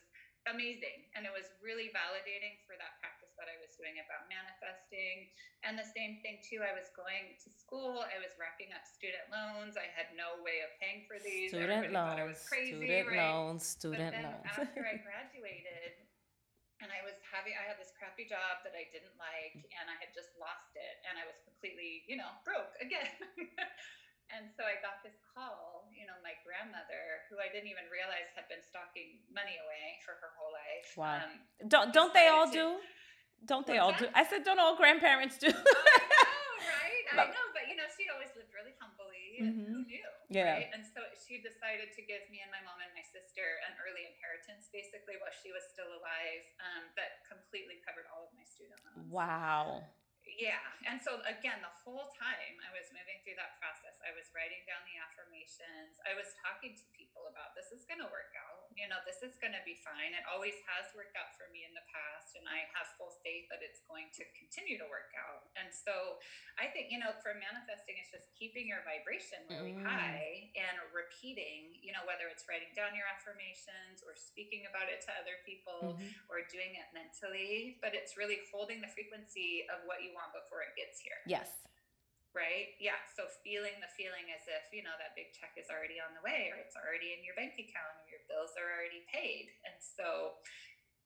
amazing. 0.49 1.05
And 1.13 1.29
it 1.29 1.33
was 1.35 1.53
really 1.61 1.93
validating 1.93 2.57
for 2.65 2.73
that 2.81 2.97
practice 3.03 3.20
that 3.41 3.49
I 3.49 3.57
was 3.57 3.73
doing 3.75 3.97
about 3.97 4.29
manifesting. 4.29 5.33
And 5.65 5.81
the 5.81 5.89
same 5.89 6.21
thing, 6.21 6.45
too, 6.45 6.61
I 6.61 6.77
was 6.77 6.93
going 6.93 7.35
to 7.41 7.49
school, 7.49 8.05
I 8.05 8.21
was 8.21 8.37
racking 8.37 8.71
up 8.77 8.85
student 8.85 9.25
loans. 9.33 9.81
I 9.81 9.89
had 9.91 10.13
no 10.13 10.39
way 10.45 10.61
of 10.61 10.71
paying 10.77 11.09
for 11.09 11.17
these. 11.17 11.51
Student 11.51 11.91
Everybody 11.91 11.97
loans. 11.97 12.21
I 12.21 12.25
was 12.29 12.41
crazy, 12.45 12.77
student 12.77 13.09
right? 13.09 13.21
loans, 13.25 13.61
student 13.65 14.13
but 14.13 14.21
then 14.21 14.25
loans. 14.29 14.45
after 14.45 14.83
I 14.85 14.95
graduated, 15.09 15.97
and 16.85 16.89
I 16.93 17.01
was 17.05 17.17
having, 17.25 17.57
I 17.57 17.65
had 17.65 17.81
this 17.81 17.93
crappy 17.97 18.29
job 18.29 18.61
that 18.65 18.77
I 18.77 18.89
didn't 18.93 19.17
like, 19.17 19.57
and 19.57 19.89
I 19.89 19.97
had 19.97 20.13
just 20.13 20.37
lost 20.37 20.77
it, 20.77 21.01
and 21.09 21.17
I 21.17 21.25
was 21.25 21.37
completely, 21.45 22.05
you 22.09 22.21
know, 22.21 22.29
broke 22.45 22.77
again. 22.85 23.17
And 24.31 24.47
so 24.55 24.63
I 24.63 24.79
got 24.79 25.03
this 25.03 25.19
call, 25.35 25.91
you 25.91 26.07
know, 26.07 26.15
my 26.23 26.39
grandmother, 26.47 27.27
who 27.27 27.43
I 27.43 27.51
didn't 27.51 27.67
even 27.67 27.91
realize 27.91 28.31
had 28.39 28.47
been 28.47 28.63
stocking 28.63 29.27
money 29.27 29.59
away 29.59 29.99
for 30.07 30.15
her 30.23 30.31
whole 30.39 30.55
life. 30.55 30.87
Wow. 30.95 31.27
Um, 31.27 31.31
don't 31.67 31.91
don't 31.91 32.15
they 32.15 32.31
all 32.31 32.47
to, 32.47 32.55
do? 32.55 32.67
Don't 33.47 33.67
they 33.67 33.79
all 33.79 33.97
do? 33.97 34.07
I 34.13 34.25
said, 34.25 34.45
don't 34.45 34.61
all 34.61 34.77
grandparents 34.77 35.39
do? 35.39 35.49
I 35.53 35.57
know, 35.57 35.65
right? 36.69 37.05
I 37.13 37.33
know, 37.33 37.47
but 37.57 37.67
you 37.67 37.77
know, 37.77 37.89
she 37.97 38.07
always 38.13 38.31
lived 38.37 38.53
really 38.53 38.77
humbly, 38.77 39.41
mm-hmm. 39.41 39.65
who 39.65 39.89
knew? 39.89 40.09
Yeah. 40.29 40.61
Right? 40.61 40.71
And 40.77 40.85
so 40.85 41.01
she 41.17 41.41
decided 41.41 41.91
to 41.97 42.03
give 42.05 42.23
me 42.29 42.45
and 42.45 42.53
my 42.53 42.61
mom 42.63 42.79
and 42.85 42.93
my 42.93 43.03
sister 43.03 43.43
an 43.67 43.75
early 43.83 44.07
inheritance, 44.07 44.69
basically, 44.71 45.17
while 45.19 45.33
she 45.33 45.51
was 45.51 45.65
still 45.73 45.89
alive, 45.89 46.45
um, 46.61 46.85
that 47.01 47.25
completely 47.27 47.81
covered 47.83 48.07
all 48.13 48.29
of 48.29 48.33
my 48.37 48.47
student 48.47 48.79
loans. 48.85 49.09
Wow 49.09 49.89
yeah. 50.41 50.61
And 50.89 50.97
so 50.97 51.21
again, 51.29 51.61
the 51.61 51.75
whole 51.85 52.09
time 52.17 52.55
I 52.65 52.71
was 52.73 52.89
moving 52.97 53.21
through 53.23 53.37
that 53.37 53.61
process, 53.61 54.01
I 54.01 54.17
was 54.17 54.33
writing 54.33 54.65
down 54.65 54.81
the 54.89 54.97
affirmations. 54.97 56.01
I 56.09 56.17
was 56.17 56.33
talking 56.41 56.73
to 56.73 56.85
people 56.97 57.29
about 57.29 57.53
this 57.53 57.69
is 57.75 57.85
going 57.85 58.01
to 58.01 58.09
work 58.09 58.33
out. 58.41 58.70
You 58.81 58.89
know, 58.89 58.97
this 59.05 59.21
is 59.21 59.37
going 59.37 59.53
to 59.53 59.61
be 59.69 59.77
fine. 59.85 60.17
It 60.17 60.25
always 60.25 60.57
has 60.73 60.89
worked 60.97 61.13
out 61.21 61.37
for 61.37 61.53
me 61.53 61.69
in 61.69 61.77
the 61.77 61.85
past, 61.93 62.33
and 62.41 62.49
I 62.49 62.65
have 62.73 62.89
full 62.97 63.13
faith 63.21 63.45
that 63.53 63.61
it's 63.61 63.85
going 63.85 64.09
to 64.17 64.25
continue 64.33 64.81
to 64.81 64.89
work 64.89 65.13
out. 65.21 65.53
And 65.61 65.69
so 65.69 66.17
I 66.57 66.73
think, 66.73 66.89
you 66.89 66.97
know, 66.97 67.13
for 67.21 67.37
manifesting, 67.37 68.01
it's 68.01 68.09
just 68.09 68.33
keeping 68.33 68.65
your 68.65 68.81
vibration 68.89 69.45
really 69.53 69.77
mm. 69.77 69.85
high 69.85 70.49
and 70.57 70.81
repeating, 70.97 71.77
you 71.85 71.93
know, 71.93 72.01
whether 72.09 72.33
it's 72.33 72.49
writing 72.49 72.73
down 72.73 72.97
your 72.97 73.05
affirmations 73.13 74.01
or 74.09 74.17
speaking 74.17 74.65
about 74.65 74.89
it 74.89 75.05
to 75.05 75.11
other 75.21 75.37
people 75.45 75.99
mm-hmm. 75.99 76.31
or 76.33 76.41
doing 76.49 76.73
it 76.81 76.89
mentally, 76.97 77.77
but 77.85 77.93
it's 77.93 78.17
really 78.17 78.41
holding 78.49 78.81
the 78.81 78.89
frequency 78.89 79.69
of 79.69 79.85
what 79.85 80.01
you 80.01 80.17
want 80.17 80.21
want 80.21 80.37
before 80.37 80.61
it 80.61 80.77
gets 80.79 81.01
here. 81.01 81.17
Yes. 81.27 81.49
Right? 82.31 82.79
Yeah. 82.79 82.99
So 83.19 83.27
feeling 83.43 83.75
the 83.83 83.91
feeling 83.99 84.31
as 84.31 84.47
if, 84.47 84.71
you 84.71 84.87
know, 84.87 84.95
that 85.03 85.19
big 85.19 85.35
check 85.35 85.59
is 85.59 85.67
already 85.67 85.99
on 85.99 86.15
the 86.15 86.23
way 86.23 86.47
or 86.55 86.63
it's 86.63 86.79
already 86.79 87.11
in 87.11 87.27
your 87.27 87.35
bank 87.35 87.59
account 87.59 87.95
or 88.03 88.07
your 88.07 88.23
bills 88.31 88.55
are 88.55 88.71
already 88.71 89.03
paid. 89.11 89.51
And 89.67 89.75
so, 89.83 90.39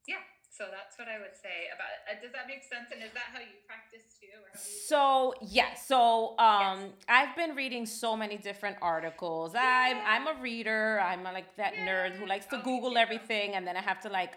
yeah. 0.05 0.21
So 0.53 0.71
that's 0.71 0.95
what 0.95 1.09
I 1.09 1.19
would 1.19 1.35
say 1.35 1.67
about 1.73 1.91
it. 1.91 2.01
Uh, 2.07 2.21
does 2.21 2.31
that 2.31 2.47
make 2.47 2.63
sense? 2.63 2.87
And 2.93 3.03
is 3.03 3.11
that 3.11 3.33
how 3.33 3.41
you 3.41 3.59
practice 3.67 4.15
too? 4.15 4.39
so 4.55 5.33
yes. 5.41 5.85
So 5.87 6.37
um, 6.39 6.79
yes. 6.79 6.89
I've 7.09 7.35
been 7.35 7.57
reading 7.57 7.85
so 7.85 8.15
many 8.15 8.37
different 8.37 8.77
articles. 8.81 9.51
Yeah. 9.53 9.61
I'm 9.65 9.97
I'm 10.05 10.37
a 10.37 10.41
reader. 10.41 11.01
I'm 11.01 11.23
like 11.23 11.57
that 11.57 11.73
yeah. 11.75 11.87
nerd 11.87 12.15
who 12.15 12.25
likes 12.25 12.45
to 12.47 12.57
oh, 12.57 12.63
Google 12.63 12.97
everything, 12.97 13.55
and 13.55 13.67
then 13.67 13.75
I 13.75 13.81
have 13.81 13.99
to 14.01 14.09
like 14.09 14.35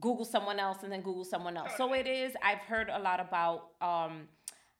Google 0.00 0.24
someone 0.24 0.58
else 0.58 0.82
and 0.82 0.92
then 0.92 1.00
Google 1.00 1.24
someone 1.24 1.56
else. 1.56 1.72
So 1.76 1.92
it 1.94 2.06
is, 2.06 2.34
I've 2.42 2.58
heard 2.58 2.90
a 2.90 2.98
lot 2.98 3.20
about 3.20 3.70
um, 3.80 4.28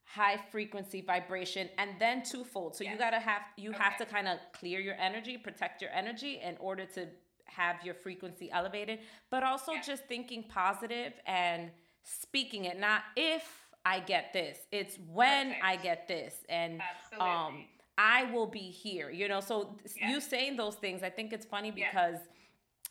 high 0.06 0.38
frequency 0.50 1.00
vibration 1.00 1.68
and 1.78 1.90
then 1.98 2.22
twofold. 2.22 2.76
So 2.76 2.84
yes. 2.84 2.92
you 2.92 2.98
gotta 2.98 3.18
have 3.18 3.42
you 3.56 3.70
okay. 3.70 3.82
have 3.82 3.96
to 3.98 4.06
kind 4.06 4.28
of 4.28 4.38
clear 4.52 4.80
your 4.80 4.94
energy, 4.94 5.36
protect 5.36 5.82
your 5.82 5.90
energy 5.90 6.40
in 6.42 6.56
order 6.58 6.86
to 6.94 7.08
have 7.44 7.76
your 7.84 7.94
frequency 7.94 8.50
elevated, 8.50 9.00
but 9.30 9.42
also 9.42 9.72
yeah. 9.72 9.82
just 9.82 10.04
thinking 10.06 10.44
positive 10.44 11.12
and 11.26 11.70
speaking 12.04 12.64
it, 12.64 12.78
not 12.78 13.02
if 13.16 13.42
I 13.84 14.00
get 14.00 14.32
this. 14.32 14.58
It's 14.72 14.96
when 15.12 15.48
Perfect. 15.48 15.64
I 15.64 15.76
get 15.76 16.08
this. 16.08 16.34
And 16.48 16.80
Absolutely. 16.80 17.28
um 17.28 17.64
I 17.98 18.24
will 18.32 18.46
be 18.46 18.70
here. 18.70 19.10
You 19.10 19.26
know, 19.26 19.40
so 19.40 19.76
yes. 19.84 20.10
you 20.10 20.20
saying 20.20 20.56
those 20.56 20.76
things, 20.76 21.02
I 21.02 21.10
think 21.10 21.32
it's 21.32 21.46
funny 21.46 21.70
because 21.70 22.14
yes 22.14 22.28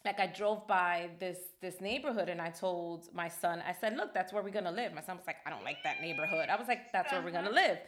like 0.05 0.19
I 0.19 0.27
drove 0.27 0.67
by 0.67 1.09
this 1.19 1.37
this 1.61 1.81
neighborhood 1.81 2.29
and 2.29 2.41
I 2.41 2.49
told 2.49 3.13
my 3.13 3.27
son, 3.27 3.61
I 3.67 3.73
said, 3.73 3.97
"Look, 3.97 4.13
that's 4.13 4.31
where 4.31 4.43
we're 4.43 4.49
gonna 4.49 4.71
live." 4.71 4.93
My 4.93 5.01
son 5.01 5.17
was 5.17 5.27
like, 5.27 5.37
"I 5.45 5.49
don't 5.49 5.63
like 5.63 5.77
that 5.83 6.01
neighborhood." 6.01 6.49
I 6.49 6.55
was 6.55 6.67
like, 6.67 6.91
"That's 6.91 7.11
where 7.11 7.21
we're 7.21 7.31
gonna 7.31 7.49
uh-huh. 7.49 7.67
live." 7.67 7.79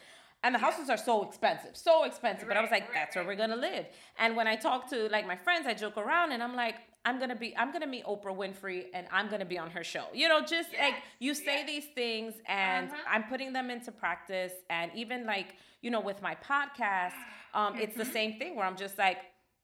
And 0.43 0.53
the 0.53 0.59
houses 0.59 0.89
are 0.89 0.97
so 0.97 1.23
expensive, 1.23 1.75
so 1.75 2.03
expensive. 2.03 2.47
but 2.47 2.57
I 2.57 2.61
was 2.61 2.71
like, 2.71 2.93
"That's 2.93 3.15
where 3.15 3.25
we're 3.25 3.35
gonna 3.35 3.55
live." 3.55 3.85
And 4.17 4.35
when 4.35 4.47
I 4.47 4.55
talk 4.55 4.89
to 4.89 5.07
like 5.09 5.25
my 5.25 5.35
friends, 5.35 5.67
I 5.67 5.73
joke 5.73 5.97
around 5.97 6.31
and 6.31 6.41
I'm 6.41 6.55
like, 6.55 6.75
"I'm 7.05 7.19
gonna 7.19 7.35
be, 7.35 7.55
I'm 7.55 7.71
gonna 7.71 7.87
meet 7.87 8.05
Oprah 8.05 8.35
Winfrey 8.35 8.85
and 8.93 9.07
I'm 9.11 9.29
gonna 9.29 9.45
be 9.45 9.57
on 9.57 9.69
her 9.71 9.83
show." 9.83 10.05
You 10.13 10.27
know, 10.27 10.41
just 10.41 10.69
yes. 10.71 10.81
like 10.81 10.95
you 11.19 11.33
say 11.33 11.59
yes. 11.59 11.67
these 11.67 11.85
things 11.95 12.33
and 12.47 12.89
uh-huh. 12.89 13.03
I'm 13.09 13.23
putting 13.23 13.53
them 13.53 13.69
into 13.69 13.91
practice. 13.91 14.53
And 14.69 14.91
even 14.95 15.25
like 15.25 15.55
you 15.81 15.91
know, 15.91 16.01
with 16.01 16.21
my 16.21 16.35
podcast, 16.35 17.13
um, 17.53 17.73
mm-hmm. 17.73 17.81
it's 17.81 17.95
the 17.95 18.03
mm-hmm. 18.03 18.11
same 18.11 18.39
thing 18.39 18.55
where 18.55 18.65
I'm 18.65 18.77
just 18.77 18.97
like 18.97 19.19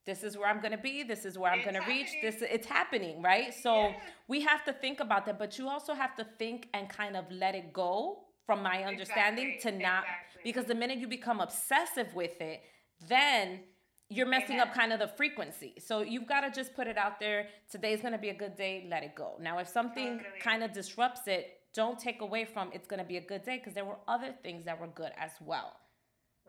this 0.06 0.24
is 0.24 0.38
where 0.38 0.50
I'm 0.50 0.60
going 0.60 0.72
to 0.72 0.78
be. 0.78 1.04
This 1.04 1.26
is 1.26 1.38
where 1.38 1.52
I'm 1.52 1.64
going 1.64 1.76
to 1.82 1.88
reach. 1.88 2.10
This 2.22 2.42
it's 2.42 2.68
happening, 2.68 3.22
right? 3.22 3.54
So 3.54 3.88
yeah. 3.88 3.96
we 4.28 4.42
have 4.42 4.64
to 4.66 4.74
think 4.74 5.00
about 5.00 5.26
that, 5.26 5.40
but 5.40 5.58
you 5.58 5.70
also 5.70 5.94
have 5.94 6.16
to 6.18 6.26
think 6.38 6.68
and 6.74 6.90
kind 6.90 7.16
of 7.16 7.26
let 7.32 7.56
it 7.56 7.72
go 7.72 8.24
from 8.46 8.62
my 8.62 8.84
understanding 8.84 9.54
exactly. 9.54 9.72
to 9.72 9.78
not 9.78 10.04
exactly. 10.04 10.42
because 10.44 10.66
the 10.66 10.76
minute 10.76 10.98
you 10.98 11.08
become 11.08 11.40
obsessive 11.40 12.14
with 12.14 12.42
it, 12.42 12.62
then 13.08 13.62
you're 14.10 14.28
messing 14.28 14.58
Amen. 14.58 14.68
up 14.68 14.74
kind 14.74 14.92
of 14.92 15.00
the 15.00 15.08
frequency. 15.08 15.76
So 15.80 16.02
you've 16.02 16.28
got 16.28 16.42
to 16.42 16.52
just 16.52 16.76
put 16.76 16.88
it 16.88 16.98
out 16.98 17.20
there. 17.20 17.48
Today's 17.72 18.02
going 18.02 18.12
to 18.12 18.20
be 18.20 18.30
a 18.30 18.34
good 18.34 18.56
day, 18.58 18.86
let 18.90 19.04
it 19.04 19.16
go. 19.16 19.38
Now 19.40 19.60
if 19.60 19.68
something 19.70 20.18
totally. 20.18 20.40
kind 20.42 20.64
of 20.64 20.74
disrupts 20.74 21.22
it, 21.28 21.60
don't 21.74 21.98
take 21.98 22.22
away 22.22 22.46
from 22.46 22.70
it's 22.74 22.88
going 22.88 23.00
to 23.00 23.06
be 23.06 23.18
a 23.18 23.22
good 23.22 23.44
day 23.44 23.58
because 23.58 23.74
there 23.74 23.86
were 23.86 23.98
other 24.08 24.34
things 24.44 24.66
that 24.66 24.80
were 24.80 24.88
good 24.88 25.12
as 25.18 25.32
well. 25.42 25.74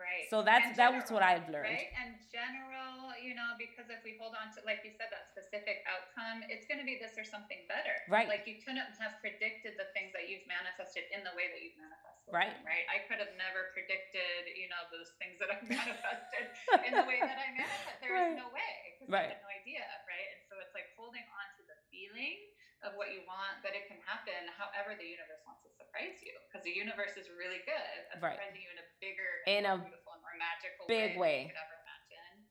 Right. 0.05 0.29
So 0.29 0.45
that's 0.45 0.77
that 0.77 0.93
was 0.93 1.09
what 1.09 1.25
I've 1.25 1.49
learned. 1.49 1.73
Right. 1.73 1.89
And 1.97 2.21
general, 2.29 3.17
you 3.17 3.33
know, 3.33 3.57
because 3.57 3.89
if 3.89 4.05
we 4.05 4.21
hold 4.21 4.37
on 4.37 4.53
to, 4.53 4.61
like 4.69 4.85
you 4.85 4.93
said, 4.93 5.09
that 5.09 5.33
specific 5.33 5.81
outcome, 5.89 6.45
it's 6.53 6.69
going 6.69 6.77
to 6.77 6.85
be 6.85 7.01
this 7.01 7.17
or 7.17 7.25
something 7.25 7.65
better. 7.65 7.97
Right. 8.13 8.29
Like 8.29 8.45
you 8.45 8.61
couldn't 8.61 8.85
have 9.01 9.17
predicted 9.25 9.81
the 9.81 9.89
things 9.97 10.13
that 10.13 10.29
you've 10.29 10.45
manifested 10.45 11.09
in 11.09 11.25
the 11.25 11.33
way 11.33 11.49
that 11.49 11.61
you've 11.65 11.81
manifested. 11.81 12.29
Right. 12.29 12.53
Them, 12.53 12.69
right. 12.69 12.87
I 12.93 13.05
could 13.09 13.21
have 13.21 13.33
never 13.41 13.73
predicted, 13.73 14.53
you 14.53 14.69
know, 14.69 14.85
those 14.93 15.13
things 15.17 15.41
that 15.41 15.49
I've 15.49 15.65
manifested 15.81 16.45
in 16.85 16.93
the 16.93 17.07
way 17.09 17.25
that 17.25 17.41
I 17.41 17.49
manifested. 17.57 18.01
There 18.05 18.13
right. 18.13 18.37
is 18.37 18.41
no 18.41 18.49
way 18.53 18.85
right. 19.09 19.33
I 19.33 19.37
had 19.37 19.45
no 19.45 19.53
idea. 19.53 19.85
Right. 20.09 20.29
And 20.37 20.41
so 20.49 20.61
it's 20.61 20.73
like 20.73 20.89
holding 20.97 21.25
on 21.25 21.47
to 21.61 21.63
the 21.69 21.77
feeling 21.93 22.41
of 22.85 22.93
what 23.01 23.13
you 23.13 23.25
want, 23.25 23.65
that 23.65 23.73
it 23.73 23.89
can 23.89 23.97
happen 24.05 24.45
however 24.61 24.93
the 24.93 25.09
universe 25.09 25.41
wants 25.49 25.65
to 25.65 25.73
surprise 25.95 26.19
you. 26.23 26.35
Because 26.51 26.65
the 26.65 26.75
universe 26.75 27.15
is 27.15 27.31
really 27.39 27.63
good 27.63 27.95
at 28.11 28.23
right. 28.23 28.35
surprising 28.35 28.63
you 28.63 28.71
in 28.75 28.79
a 28.83 28.87
bigger, 28.99 29.31
in 29.47 29.63
a 29.67 29.79
beautiful, 29.79 30.19
more 30.19 30.35
magical 30.35 30.87
big 30.91 31.19
way. 31.19 31.47
way. 31.47 31.53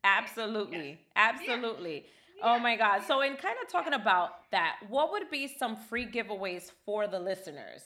Absolutely. 0.03 0.89
Yes. 0.89 0.97
Absolutely. 1.15 2.05
Yeah. 2.37 2.55
Oh 2.55 2.59
my 2.59 2.75
God. 2.75 3.03
So, 3.07 3.21
in 3.21 3.35
kind 3.37 3.55
of 3.63 3.71
talking 3.71 3.93
about 3.93 4.51
that, 4.51 4.75
what 4.89 5.11
would 5.11 5.29
be 5.29 5.47
some 5.47 5.77
free 5.77 6.05
giveaways 6.05 6.71
for 6.85 7.07
the 7.07 7.19
listeners? 7.19 7.83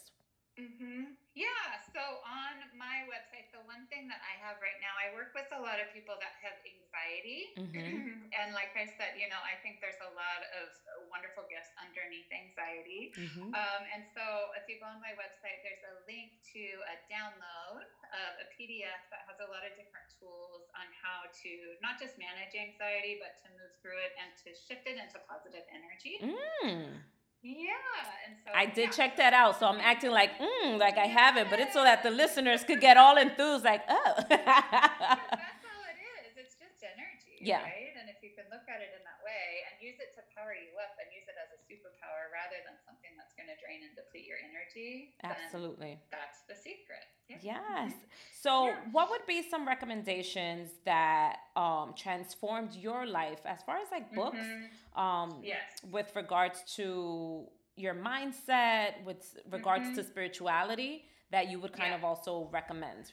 Mm-hmm. 0.59 1.03
Yeah. 1.37 1.85
So, 1.93 2.01
on 2.25 2.65
my 2.73 3.05
website, 3.05 3.53
the 3.53 3.61
one 3.69 3.85
thing 3.93 4.09
that 4.09 4.21
I 4.25 4.41
have 4.41 4.57
right 4.57 4.77
now, 4.81 4.97
I 4.97 5.13
work 5.13 5.37
with 5.37 5.45
a 5.53 5.61
lot 5.61 5.77
of 5.77 5.93
people 5.93 6.17
that 6.17 6.33
have 6.41 6.57
anxiety. 6.65 7.53
Mm-hmm. 7.53 8.25
and 8.41 8.57
like 8.57 8.73
I 8.73 8.89
said, 8.97 9.13
you 9.21 9.29
know, 9.29 9.37
I 9.45 9.53
think 9.61 9.77
there's 9.77 10.01
a 10.01 10.09
lot 10.17 10.41
of 10.57 10.73
wonderful 11.13 11.45
gifts 11.45 11.69
underneath 11.77 12.25
anxiety. 12.33 13.13
Mm-hmm. 13.13 13.53
Um, 13.53 13.81
and 13.93 14.01
so 14.17 14.25
if 14.57 14.65
you 14.65 14.81
go 14.81 14.89
on 14.89 14.97
my 14.97 15.13
website, 15.13 15.61
there's 15.61 15.85
a 15.85 15.95
link 16.09 16.41
to 16.57 16.63
a 16.89 16.95
download 17.05 17.85
of 17.85 18.31
a 18.41 18.47
PDF 18.57 19.01
that 19.13 19.29
has 19.29 19.37
a 19.37 19.47
lot 19.53 19.61
of 19.61 19.77
different 19.77 20.09
tools 20.17 20.65
on 20.73 20.89
how 20.97 21.29
to 21.29 21.51
not 21.85 22.01
just 22.01 22.17
manage 22.17 22.57
anxiety, 22.57 23.21
but 23.21 23.37
to 23.45 23.47
move 23.61 23.73
through 23.85 24.01
it 24.01 24.17
and 24.17 24.33
to 24.41 24.57
shift 24.57 24.89
it 24.89 24.97
into 24.97 25.21
positive 25.29 25.65
energy. 25.69 26.17
Mm. 26.17 26.97
Yeah, 27.47 27.71
and 28.27 28.35
so 28.43 28.51
I 28.53 28.65
did 28.65 28.89
yeah. 28.89 28.91
check 28.91 29.17
that 29.17 29.33
out. 29.33 29.59
So 29.59 29.67
I'm 29.67 29.79
acting 29.79 30.11
like, 30.11 30.31
mm, 30.37 30.77
like 30.77 30.97
I 30.97 31.05
have 31.05 31.37
it, 31.37 31.47
but 31.49 31.59
it's 31.59 31.73
so 31.73 31.83
that 31.83 32.03
the 32.03 32.11
listeners 32.11 32.63
could 32.63 32.81
get 32.81 32.97
all 32.97 33.17
enthused, 33.17 33.63
like, 33.63 33.83
oh. 33.87 34.13
that's 34.29 34.29
all 34.29 35.83
it 35.87 35.99
is. 36.27 36.35
It's 36.35 36.55
just 36.55 36.83
energy, 36.83 37.39
yeah. 37.41 37.61
right? 37.63 37.86
And 38.47 38.55
if 38.55 38.63
you 38.63 38.71
can 38.71 38.77
can 38.77 38.79
look 38.79 38.79
at 38.79 38.79
it 38.79 38.95
in 38.95 39.03
that 39.03 39.19
way 39.23 39.67
and 39.67 39.75
use 39.83 39.99
it 39.99 40.15
to 40.15 40.23
power 40.31 40.55
you 40.55 40.71
up 40.79 40.95
and 40.95 41.11
use 41.11 41.27
it 41.27 41.35
as 41.35 41.51
a 41.51 41.59
superpower 41.67 42.31
rather 42.31 42.55
than 42.63 42.79
something 42.87 43.11
that's 43.19 43.35
going 43.35 43.51
to 43.51 43.57
drain 43.59 43.83
and 43.83 43.91
deplete 43.95 44.23
your 44.23 44.39
energy. 44.39 45.15
Absolutely. 45.23 45.99
That's 46.11 46.47
the 46.47 46.55
secret. 46.55 47.03
Yeah. 47.27 47.59
Yes. 47.59 47.91
So, 48.31 48.67
yeah. 48.67 48.75
what 48.91 49.09
would 49.11 49.25
be 49.27 49.43
some 49.43 49.67
recommendations 49.67 50.71
that 50.85 51.51
um, 51.55 51.93
transformed 51.95 52.73
your 52.73 53.05
life 53.05 53.43
as 53.43 53.59
far 53.63 53.77
as 53.77 53.91
like 53.91 54.13
books? 54.15 54.39
Mm-hmm. 54.39 54.99
Um, 54.99 55.43
yes. 55.43 55.83
With 55.91 56.11
regards 56.15 56.63
to 56.75 57.45
your 57.75 57.93
mindset, 57.93 59.03
with 59.05 59.35
regards 59.51 59.91
mm-hmm. 59.91 59.95
to 59.95 60.03
spirituality, 60.03 61.05
that 61.31 61.51
you 61.51 61.59
would 61.59 61.73
kind 61.73 61.91
yeah. 61.91 61.97
of 61.97 62.03
also 62.03 62.47
recommend? 62.51 63.11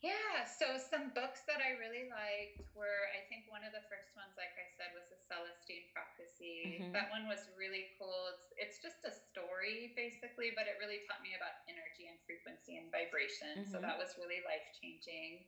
Yeah, 0.00 0.48
so 0.48 0.80
some 0.80 1.12
books 1.12 1.44
that 1.44 1.60
I 1.60 1.76
really 1.76 2.08
liked 2.08 2.64
were, 2.72 3.04
I 3.12 3.20
think 3.28 3.44
one 3.52 3.60
of 3.68 3.76
the 3.76 3.84
first 3.92 4.16
ones, 4.16 4.32
like 4.32 4.56
I 4.56 4.64
said, 4.80 4.96
was 4.96 5.04
The 5.12 5.20
Celestine 5.28 5.92
Prophecy. 5.92 6.80
Mm-hmm. 6.80 6.96
That 6.96 7.12
one 7.12 7.28
was 7.28 7.44
really 7.52 7.92
cool. 8.00 8.32
It's, 8.32 8.48
it's 8.56 8.78
just 8.80 9.04
a 9.04 9.12
story, 9.12 9.92
basically, 9.92 10.56
but 10.56 10.64
it 10.64 10.80
really 10.80 11.04
taught 11.04 11.20
me 11.20 11.36
about 11.36 11.52
energy 11.68 12.08
and 12.08 12.16
frequency 12.24 12.80
and 12.80 12.88
vibration. 12.88 13.60
Mm-hmm. 13.60 13.72
So 13.72 13.76
that 13.84 14.00
was 14.00 14.16
really 14.16 14.40
life 14.48 14.64
changing. 14.80 15.44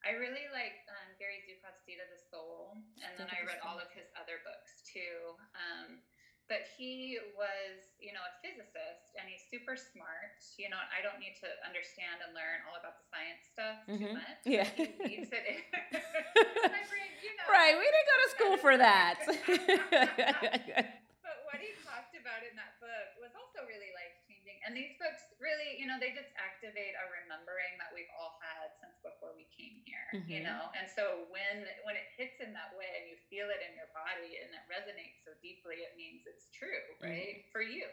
I 0.00 0.16
really 0.16 0.48
liked 0.48 0.88
um, 0.88 1.12
Gary 1.20 1.44
Zukav's 1.44 1.84
Seat 1.84 2.00
of 2.00 2.08
the 2.08 2.16
Soul, 2.32 2.80
and 3.04 3.12
then 3.20 3.28
I 3.28 3.44
read 3.44 3.60
all 3.60 3.76
of 3.76 3.92
his 3.92 4.08
other 4.16 4.40
books 4.48 4.80
too. 4.88 5.36
Um, 5.52 6.00
but 6.50 6.66
he 6.74 7.14
was, 7.38 7.94
you 8.02 8.10
know, 8.10 8.26
a 8.26 8.34
physicist 8.42 9.14
and 9.14 9.30
he's 9.30 9.46
super 9.46 9.78
smart. 9.78 10.42
You 10.58 10.66
know, 10.66 10.82
I 10.90 10.98
don't 10.98 11.22
need 11.22 11.38
to 11.46 11.50
understand 11.62 12.26
and 12.26 12.34
learn 12.34 12.66
all 12.66 12.74
about 12.74 12.98
the 12.98 13.06
science 13.06 13.46
stuff 13.46 13.78
mm-hmm. 13.86 14.02
too 14.02 14.18
much. 14.18 14.42
Yeah. 14.42 14.66
He 14.66 14.90
leaves 14.98 15.30
it 15.30 15.46
in. 15.54 15.62
brain, 16.90 17.14
you 17.22 17.38
know. 17.38 17.46
Right, 17.46 17.78
we 17.78 17.86
didn't 17.86 18.10
go 18.10 18.18
to 18.18 18.28
school 18.34 18.58
for 18.58 18.74
that. 18.74 19.22
but 21.22 21.46
what 21.46 21.62
he 21.62 21.70
talked 21.86 22.18
about 22.18 22.42
in 22.42 22.58
that 22.58 22.82
book 22.82 23.14
was 23.22 23.30
also 23.38 23.62
really 23.70 23.94
life 23.94 24.18
changing. 24.26 24.58
And 24.70 24.78
these 24.78 24.94
books 25.02 25.26
really, 25.42 25.82
you 25.82 25.90
know, 25.90 25.98
they 25.98 26.14
just 26.14 26.30
activate 26.38 26.94
a 26.94 27.04
remembering 27.10 27.74
that 27.82 27.90
we've 27.90 28.06
all 28.14 28.38
had 28.38 28.70
since 28.78 28.94
before 29.02 29.34
we 29.34 29.50
came 29.50 29.82
here, 29.82 30.06
mm-hmm. 30.14 30.30
you 30.30 30.40
know? 30.46 30.70
And 30.78 30.86
so 30.86 31.26
when 31.26 31.66
when 31.82 31.98
it 31.98 32.06
hits 32.14 32.38
in 32.38 32.54
that 32.54 32.70
way 32.78 32.86
and 32.86 33.10
you 33.10 33.18
feel 33.26 33.50
it 33.50 33.58
in 33.66 33.74
your 33.74 33.90
body 33.90 34.38
and 34.38 34.46
it 34.54 34.62
resonates 34.70 35.26
so 35.26 35.34
deeply, 35.42 35.82
it 35.82 35.98
means 35.98 36.22
it's 36.22 36.54
true, 36.54 36.70
mm-hmm. 36.70 37.02
right? 37.02 37.42
Mm-hmm. 37.42 37.50
For 37.50 37.66
you. 37.66 37.90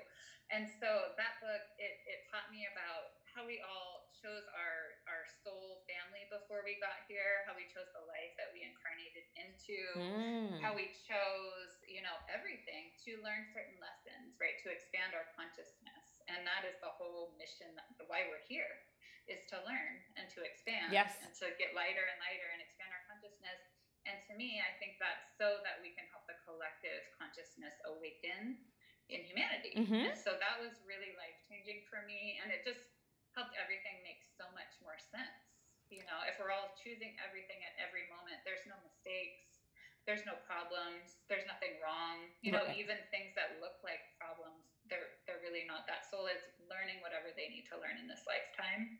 And 0.53 0.69
so 0.77 1.17
that 1.17 1.41
book, 1.41 1.65
it, 1.81 1.97
it 2.05 2.29
taught 2.29 2.45
me 2.53 2.69
about 2.69 3.25
how 3.33 3.41
we 3.41 3.57
all 3.65 4.13
chose 4.21 4.45
our, 4.53 5.01
our 5.09 5.25
soul 5.41 5.81
family 5.89 6.29
before 6.29 6.61
we 6.61 6.77
got 6.77 7.09
here, 7.09 7.41
how 7.49 7.57
we 7.57 7.65
chose 7.73 7.89
the 7.97 8.05
life 8.05 8.33
that 8.37 8.53
we 8.53 8.65
incarnated 8.65 9.25
into, 9.33 9.77
mm. 9.97 10.61
how 10.61 10.77
we 10.77 10.93
chose, 11.05 11.73
you 11.85 12.05
know, 12.05 12.15
everything 12.29 12.93
to 13.05 13.17
learn 13.25 13.45
certain 13.53 13.77
lessons, 13.81 14.37
right? 14.37 14.57
To 14.61 14.69
expand 14.69 15.17
our 15.17 15.25
consciousness. 15.37 15.96
And 16.27 16.43
that 16.43 16.67
is 16.67 16.75
the 16.83 16.91
whole 16.91 17.31
mission, 17.39 17.71
why 18.11 18.27
we're 18.27 18.43
here 18.43 18.83
is 19.27 19.43
to 19.51 19.59
learn 19.67 19.99
and 20.15 20.27
to 20.31 20.39
expand 20.43 20.91
yes. 20.91 21.19
and 21.23 21.31
to 21.35 21.51
get 21.59 21.75
lighter 21.75 22.03
and 22.03 22.19
lighter 22.23 22.47
and 22.51 22.63
expand 22.63 22.91
our 22.91 23.03
consciousness. 23.07 23.59
And 24.07 24.15
to 24.31 24.33
me, 24.39 24.63
I 24.63 24.71
think 24.79 24.99
that's 25.03 25.35
so 25.35 25.59
that 25.67 25.83
we 25.83 25.91
can 25.91 26.07
help 26.15 26.23
the 26.31 26.39
collective 26.47 27.03
consciousness 27.19 27.75
awaken 27.83 28.55
in 29.11 29.19
humanity. 29.27 29.75
Mm-hmm. 29.75 30.15
So 30.15 30.39
that 30.39 30.63
was 30.63 30.79
really 30.87 31.11
life 31.19 31.35
changing 31.51 31.83
for 31.91 32.03
me. 32.07 32.39
And 32.39 32.51
it 32.51 32.63
just 32.63 32.79
helped 33.35 33.55
everything 33.59 33.99
make 34.07 34.23
so 34.39 34.47
much 34.55 34.71
more 34.79 34.95
sense. 34.95 35.43
You 35.91 36.03
know, 36.07 36.23
if 36.27 36.39
we're 36.39 36.51
all 36.51 36.75
choosing 36.79 37.15
everything 37.19 37.63
at 37.63 37.75
every 37.79 38.07
moment, 38.11 38.43
there's 38.43 38.63
no 38.67 38.75
mistakes, 38.83 39.63
there's 40.03 40.23
no 40.27 40.35
problems, 40.43 41.19
there's 41.31 41.47
nothing 41.47 41.79
wrong. 41.79 42.31
You 42.43 42.55
know, 42.55 42.63
even 42.75 42.99
things 43.11 43.35
that 43.39 43.59
look 43.63 43.79
like 43.83 44.03
problems 44.19 44.67
they're 44.89 45.19
they're 45.27 45.43
really 45.43 45.67
not. 45.67 45.87
That 45.87 45.96
soul 46.09 46.27
is 46.31 46.41
learning 46.67 46.99
whatever 47.03 47.31
they 47.35 47.51
need 47.51 47.67
to 47.71 47.75
learn 47.79 47.99
in 47.99 48.07
this 48.07 48.23
lifetime. 48.27 48.99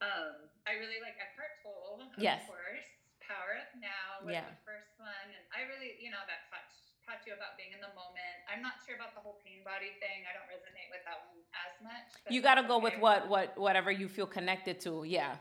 Um, 0.00 0.48
I 0.64 0.80
really 0.80 0.98
like 1.04 1.18
Eckhart 1.20 1.60
Tolle, 1.60 2.00
of 2.06 2.16
yes. 2.16 2.46
course. 2.48 2.88
Power 3.20 3.62
of 3.62 3.70
Now 3.78 4.26
was 4.26 4.34
yeah. 4.34 4.48
the 4.48 4.58
first 4.66 4.90
one, 4.98 5.28
and 5.30 5.44
I 5.54 5.62
really, 5.70 5.94
you 6.02 6.10
know, 6.10 6.18
that 6.26 6.50
taught 6.50 6.66
taught 7.06 7.22
you 7.26 7.34
about 7.34 7.54
being 7.54 7.70
in 7.70 7.78
the 7.78 7.92
moment. 7.94 8.36
I'm 8.50 8.58
not 8.58 8.78
sure 8.82 8.98
about 8.98 9.14
the 9.14 9.22
whole 9.22 9.38
pain 9.42 9.62
body 9.62 9.94
thing. 10.02 10.26
I 10.26 10.34
don't 10.34 10.46
resonate 10.50 10.90
with 10.90 11.02
that 11.06 11.18
one 11.30 11.42
as 11.54 11.74
much. 11.78 12.06
You 12.26 12.42
got 12.42 12.58
to 12.58 12.66
go 12.66 12.82
okay. 12.82 12.90
with 12.90 12.96
what 12.98 13.30
what 13.30 13.54
whatever 13.58 13.90
you 13.90 14.10
feel 14.10 14.26
connected 14.26 14.78
to. 14.86 15.06
Yeah. 15.06 15.38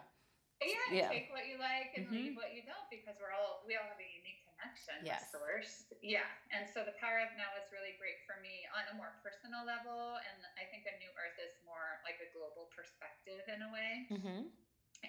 Yeah, 0.60 0.75
yeah. 0.91 1.08
take 1.08 1.32
what 1.32 1.47
you 1.47 1.56
like 1.56 1.95
and 1.95 2.12
mm-hmm. 2.12 2.19
leave 2.19 2.34
what 2.36 2.52
you 2.52 2.67
don't 2.67 2.84
because 2.91 3.15
we're 3.15 3.32
all 3.32 3.63
we 3.63 3.80
all 3.80 3.88
have 3.88 3.95
a 3.95 4.09
connection 4.80 5.06
yes. 5.06 5.20
with 5.20 5.36
source. 5.36 5.74
Yeah. 6.00 6.28
And 6.56 6.68
so 6.72 6.88
the 6.88 6.96
power 6.98 7.20
of 7.20 7.32
now 7.36 7.52
is 7.60 7.68
really 7.76 7.96
great 8.00 8.24
for 8.24 8.39
me 8.39 8.63
on 8.72 8.88
a 8.92 8.96
more 8.96 9.12
personal 9.20 9.68
level. 9.68 10.15
And 10.20 10.39
I 10.56 10.68
think 10.72 10.88
a 10.88 10.96
new 11.00 11.12
earth 11.20 11.38
is 11.39 11.54
more 11.68 12.00
like 12.08 12.20
a 12.24 12.30
global 12.32 12.72
perspective 12.72 13.44
in 13.52 13.60
a 13.65 13.70
way. 13.72 13.94
Mm-hmm. 14.08 14.42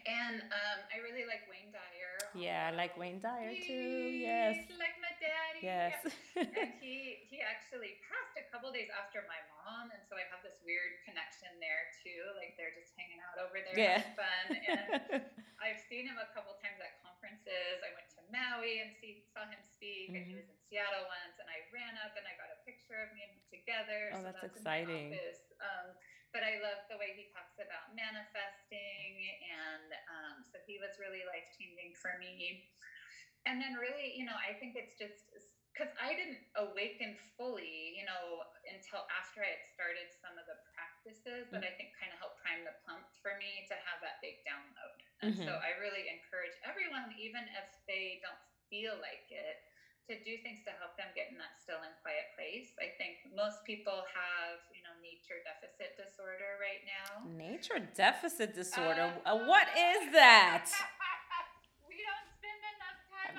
And 0.06 0.38
um, 0.54 0.78
I 0.94 1.02
really 1.02 1.26
like 1.26 1.50
Wayne 1.50 1.74
Dyer. 1.74 2.14
Yeah, 2.30 2.70
I 2.70 2.78
like 2.78 2.94
Wayne 2.94 3.18
Dyer 3.18 3.58
too. 3.58 4.22
Yes. 4.22 4.70
like 4.78 4.94
my 5.02 5.10
daddy. 5.18 5.66
Yes. 5.66 5.98
Yeah. 6.38 6.46
and 6.62 6.70
he 6.78 7.26
he 7.26 7.42
actually 7.42 7.98
passed 8.06 8.38
a 8.38 8.46
couple 8.54 8.70
days 8.70 8.86
after 8.94 9.26
my 9.26 9.42
mom, 9.50 9.90
and 9.90 9.98
so 10.06 10.14
I 10.14 10.22
have 10.30 10.46
this 10.46 10.62
weird 10.62 11.02
connection 11.02 11.50
there 11.58 11.90
too. 12.06 12.22
Like 12.38 12.54
they're 12.54 12.70
just 12.78 12.94
hanging 12.94 13.18
out 13.18 13.42
over 13.42 13.58
there 13.58 13.74
yeah. 13.74 13.98
having 13.98 14.14
fun. 14.14 14.46
And 14.70 15.26
I've 15.64 15.82
seen 15.90 16.06
him 16.06 16.22
a 16.22 16.30
couple 16.38 16.54
times 16.62 16.78
at 16.78 17.02
conferences. 17.02 17.82
I 17.82 17.90
went 17.90 18.06
to 18.14 18.19
Maui 18.30 18.82
and 18.82 18.90
see 18.98 19.22
saw 19.30 19.46
him 19.46 19.60
speak, 19.62 20.10
mm-hmm. 20.10 20.18
and 20.18 20.24
he 20.26 20.34
was 20.38 20.46
in 20.46 20.58
Seattle 20.70 21.06
once, 21.06 21.36
and 21.38 21.50
I 21.50 21.62
ran 21.74 21.94
up 22.02 22.14
and 22.14 22.24
I 22.26 22.34
got 22.38 22.50
a 22.50 22.58
picture 22.66 22.98
of 22.98 23.10
me 23.14 23.26
and 23.26 23.32
him 23.36 23.44
together. 23.50 24.00
Oh, 24.14 24.22
so 24.22 24.30
that's, 24.30 24.42
that's 24.42 24.56
exciting. 24.56 25.14
Um, 25.60 25.94
but 26.30 26.46
I 26.46 26.62
love 26.62 26.86
the 26.86 26.94
way 26.94 27.10
he 27.18 27.26
talks 27.34 27.58
about 27.58 27.90
manifesting, 27.92 29.10
and 29.50 29.88
um, 30.14 30.36
so 30.46 30.62
he 30.62 30.78
was 30.78 30.94
really 31.02 31.26
life 31.26 31.50
changing 31.58 31.98
for 31.98 32.14
me. 32.22 32.70
And 33.50 33.58
then, 33.58 33.74
really, 33.74 34.14
you 34.14 34.28
know, 34.28 34.38
I 34.38 34.54
think 34.54 34.78
it's 34.78 34.94
just 34.94 35.26
because 35.74 35.90
I 35.98 36.14
didn't 36.14 36.38
awaken 36.60 37.18
fully, 37.34 37.98
you 37.98 38.06
know, 38.06 38.46
until 38.68 39.06
after 39.10 39.42
I 39.42 39.58
had 39.58 39.64
started 39.74 40.06
some 40.22 40.36
of 40.38 40.44
the 40.46 40.58
practices 40.76 41.48
that 41.50 41.64
I 41.64 41.72
think 41.74 41.96
kind 41.98 42.12
of 42.14 42.20
helped 42.20 42.38
prime 42.44 42.62
the 42.62 42.76
pump 42.86 43.06
for 43.24 43.34
me 43.40 43.66
to 43.66 43.74
have 43.88 43.98
that 44.04 44.20
big 44.20 44.38
download. 44.44 44.98
And 45.20 45.36
mm-hmm. 45.36 45.44
so 45.44 45.52
I 45.52 45.76
really 45.76 46.08
encourage 46.08 46.56
everyone, 46.64 47.12
even 47.20 47.44
if 47.56 47.68
they 47.84 48.24
don't 48.24 48.40
feel 48.72 48.96
like 49.04 49.28
it, 49.28 49.60
to 50.08 50.18
do 50.26 50.34
things 50.42 50.64
to 50.66 50.74
help 50.82 50.98
them 50.98 51.06
get 51.14 51.30
in 51.30 51.38
that 51.38 51.54
still 51.62 51.78
and 51.78 51.94
quiet 52.02 52.34
place. 52.34 52.74
I 52.82 52.90
think 52.98 53.30
most 53.30 53.62
people 53.62 54.02
have, 54.10 54.58
you 54.74 54.82
know, 54.82 54.90
nature 54.98 55.38
deficit 55.46 55.94
disorder 55.94 56.58
right 56.58 56.82
now. 56.82 57.22
Nature 57.30 57.86
deficit 57.94 58.50
disorder. 58.56 59.14
Uh, 59.22 59.46
what 59.46 59.70
is 59.70 60.10
that? 60.10 60.66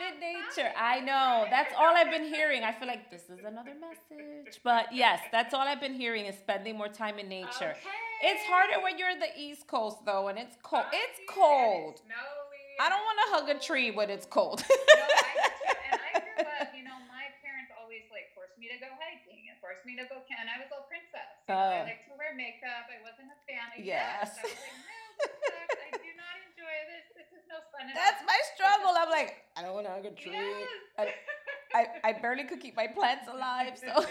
We 0.02 0.10
don't 0.10 0.18
spend 0.18 0.36
enough 0.36 0.56
time 0.56 0.66
in 0.66 0.66
nature. 0.66 0.72
I 0.78 1.00
know. 1.00 1.46
That's 1.50 1.74
all 1.78 1.94
I've 1.96 2.12
been 2.12 2.26
hearing. 2.26 2.64
I 2.64 2.72
feel 2.72 2.88
like 2.88 3.12
this 3.12 3.30
is 3.30 3.46
another 3.46 3.74
message. 3.78 4.60
But 4.64 4.94
yes, 4.94 5.22
that's 5.32 5.54
all 5.54 5.62
I've 5.62 5.82
been 5.82 5.94
hearing 5.94 6.26
is 6.26 6.38
spending 6.38 6.78
more 6.78 6.90
time 6.90 7.20
in 7.20 7.30
nature. 7.30 7.78
Okay. 7.78 8.02
It's 8.24 8.44
harder 8.46 8.82
when 8.84 8.98
you're 8.98 9.10
in 9.10 9.20
the 9.20 9.34
East 9.38 9.68
Coast 9.68 10.06
though, 10.06 10.28
and 10.28 10.38
it's 10.38 10.58
cold. 10.62 10.86
Oh, 10.86 10.94
it's 10.94 11.20
cold. 11.30 11.94
It's 11.98 12.82
I 12.82 12.90
don't 12.90 13.04
want 13.06 13.18
to 13.22 13.28
hug 13.34 13.46
a 13.54 13.58
tree 13.62 13.92
when 13.94 14.10
it's 14.10 14.26
cold. 14.26 14.66
no, 14.66 14.74
I, 14.74 15.94
and 15.94 16.02
I 16.02 16.12
grew 16.18 16.50
up, 16.62 16.74
you 16.74 16.82
know, 16.82 16.98
my 17.06 17.30
parents 17.46 17.70
always 17.78 18.10
like 18.10 18.34
forced 18.34 18.58
me 18.58 18.74
to 18.74 18.78
go 18.82 18.90
hiking 18.98 19.54
and 19.54 19.58
forced 19.62 19.86
me 19.86 19.94
to 20.02 20.06
go 20.10 20.26
camp. 20.26 20.42
And 20.42 20.50
I 20.50 20.58
was 20.58 20.70
a 20.74 20.82
little 20.82 20.90
princess. 20.90 21.30
You 21.46 21.54
know, 21.54 21.62
uh, 21.62 21.86
I 21.86 21.94
like 21.94 22.06
to 22.10 22.18
wear 22.18 22.34
makeup. 22.34 22.90
I 22.90 22.98
wasn't 23.06 23.30
a 23.30 23.40
fan 23.46 23.70
of 23.78 23.86
yes. 23.86 24.34
I 24.34 24.50
was 24.50 24.58
like, 24.58 24.66
no, 24.82 24.98
this 25.22 25.34
sucks. 25.46 25.78
I 25.78 25.90
do 25.94 26.12
not 26.18 26.36
enjoy 26.42 26.74
this. 27.52 27.60
This 27.60 27.92
is 27.92 27.92
no 27.92 27.92
fun. 27.92 27.92
That's 27.92 28.24
my 28.24 28.40
struggle. 28.56 28.96
I'm 28.96 29.12
like, 29.12 29.44
I 29.58 29.62
don't 29.62 29.76
want 29.76 29.88
to 29.88 29.94
hug 29.94 30.08
a 30.08 30.16
tree. 30.16 30.34
Yes. 30.34 30.72
I, 30.98 31.04
I, 31.76 31.82
I 32.04 32.12
barely 32.20 32.48
could 32.48 32.64
keep 32.64 32.76
my 32.76 32.88
plants 32.88 33.28
alive. 33.28 33.76
So. 33.76 33.92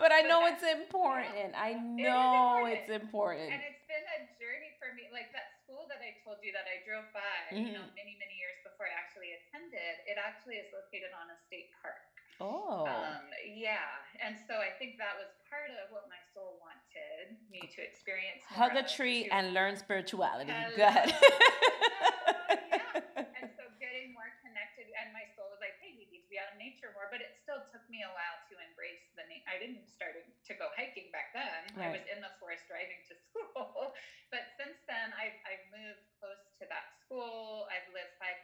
but 0.00 0.12
I 0.12 0.22
know 0.28 0.44
it's 0.46 0.64
important. 0.64 1.56
I 1.56 1.72
know 1.76 2.68
it's 2.68 2.92
important. 2.92 3.52
And 3.52 3.62
it's 3.64 3.84
been 3.88 4.04
a 4.20 4.28
journey 4.36 4.76
for 4.76 4.92
me. 4.92 5.08
Like 5.12 5.32
that 5.32 5.56
school 5.64 5.88
that 5.88 6.00
I 6.04 6.16
told 6.22 6.44
you 6.44 6.52
that 6.52 6.68
I 6.68 6.84
drove 6.84 7.08
by, 7.16 7.36
mm-hmm. 7.48 7.64
you 7.64 7.72
know, 7.72 7.86
many, 7.96 8.16
many 8.20 8.36
years 8.36 8.60
before 8.64 8.84
I 8.84 8.94
actually 8.94 9.32
attended, 9.32 10.04
it 10.04 10.20
actually 10.20 10.60
is 10.60 10.68
located 10.72 11.12
on 11.16 11.32
a 11.32 11.36
state 11.48 11.72
park. 11.80 12.13
Oh. 12.40 12.86
Um, 12.86 13.30
yeah. 13.46 13.86
And 14.22 14.34
so 14.46 14.58
I 14.58 14.70
think 14.78 14.98
that 14.98 15.14
was 15.18 15.30
part 15.50 15.70
of 15.82 15.90
what 15.90 16.06
my 16.10 16.18
soul 16.34 16.58
wanted 16.62 17.38
me 17.50 17.62
to 17.62 17.80
experience. 17.82 18.42
Hug 18.46 18.74
a 18.74 18.82
tree 18.86 19.26
and 19.30 19.54
learn 19.54 19.76
spirituality. 19.76 20.50
Hello. 20.50 20.74
Go 20.76 20.86
ahead. 20.86 21.10
yeah. 21.10 22.82
And 23.34 23.50
so 23.58 23.66
getting 23.82 24.14
more 24.16 24.30
connected, 24.40 24.88
and 24.96 25.10
my 25.12 25.26
soul 25.34 25.50
was 25.52 25.60
like, 25.60 25.76
hey, 25.82 25.92
we 25.98 26.06
need 26.08 26.22
to 26.24 26.30
be 26.30 26.38
out 26.38 26.48
in 26.54 26.58
nature 26.62 26.94
more. 26.94 27.10
But 27.10 27.20
it 27.20 27.36
still 27.42 27.60
took 27.74 27.82
me 27.90 28.00
a 28.06 28.10
while 28.14 28.38
to 28.48 28.54
embrace 28.56 29.02
the 29.18 29.26
nature. 29.28 29.48
I 29.50 29.58
didn't 29.60 29.84
start 29.90 30.16
to 30.16 30.52
go 30.54 30.70
hiking 30.78 31.10
back 31.10 31.34
then. 31.34 31.44
Right. 31.76 31.92
I 31.92 31.98
was 31.98 32.04
in 32.08 32.22
the 32.22 32.32
forest 32.38 32.64
driving 32.70 33.02
to 33.10 33.14
school. 33.26 33.92
but 34.30 34.44
since 34.56 34.78
then, 34.86 35.12
I've, 35.18 35.36
I've 35.44 35.64
moved 35.74 36.04
close 36.22 36.40
to 36.62 36.64
that 36.70 36.94
school. 37.02 37.66
I've 37.68 37.84
lived 37.90 38.14
five 38.16 38.38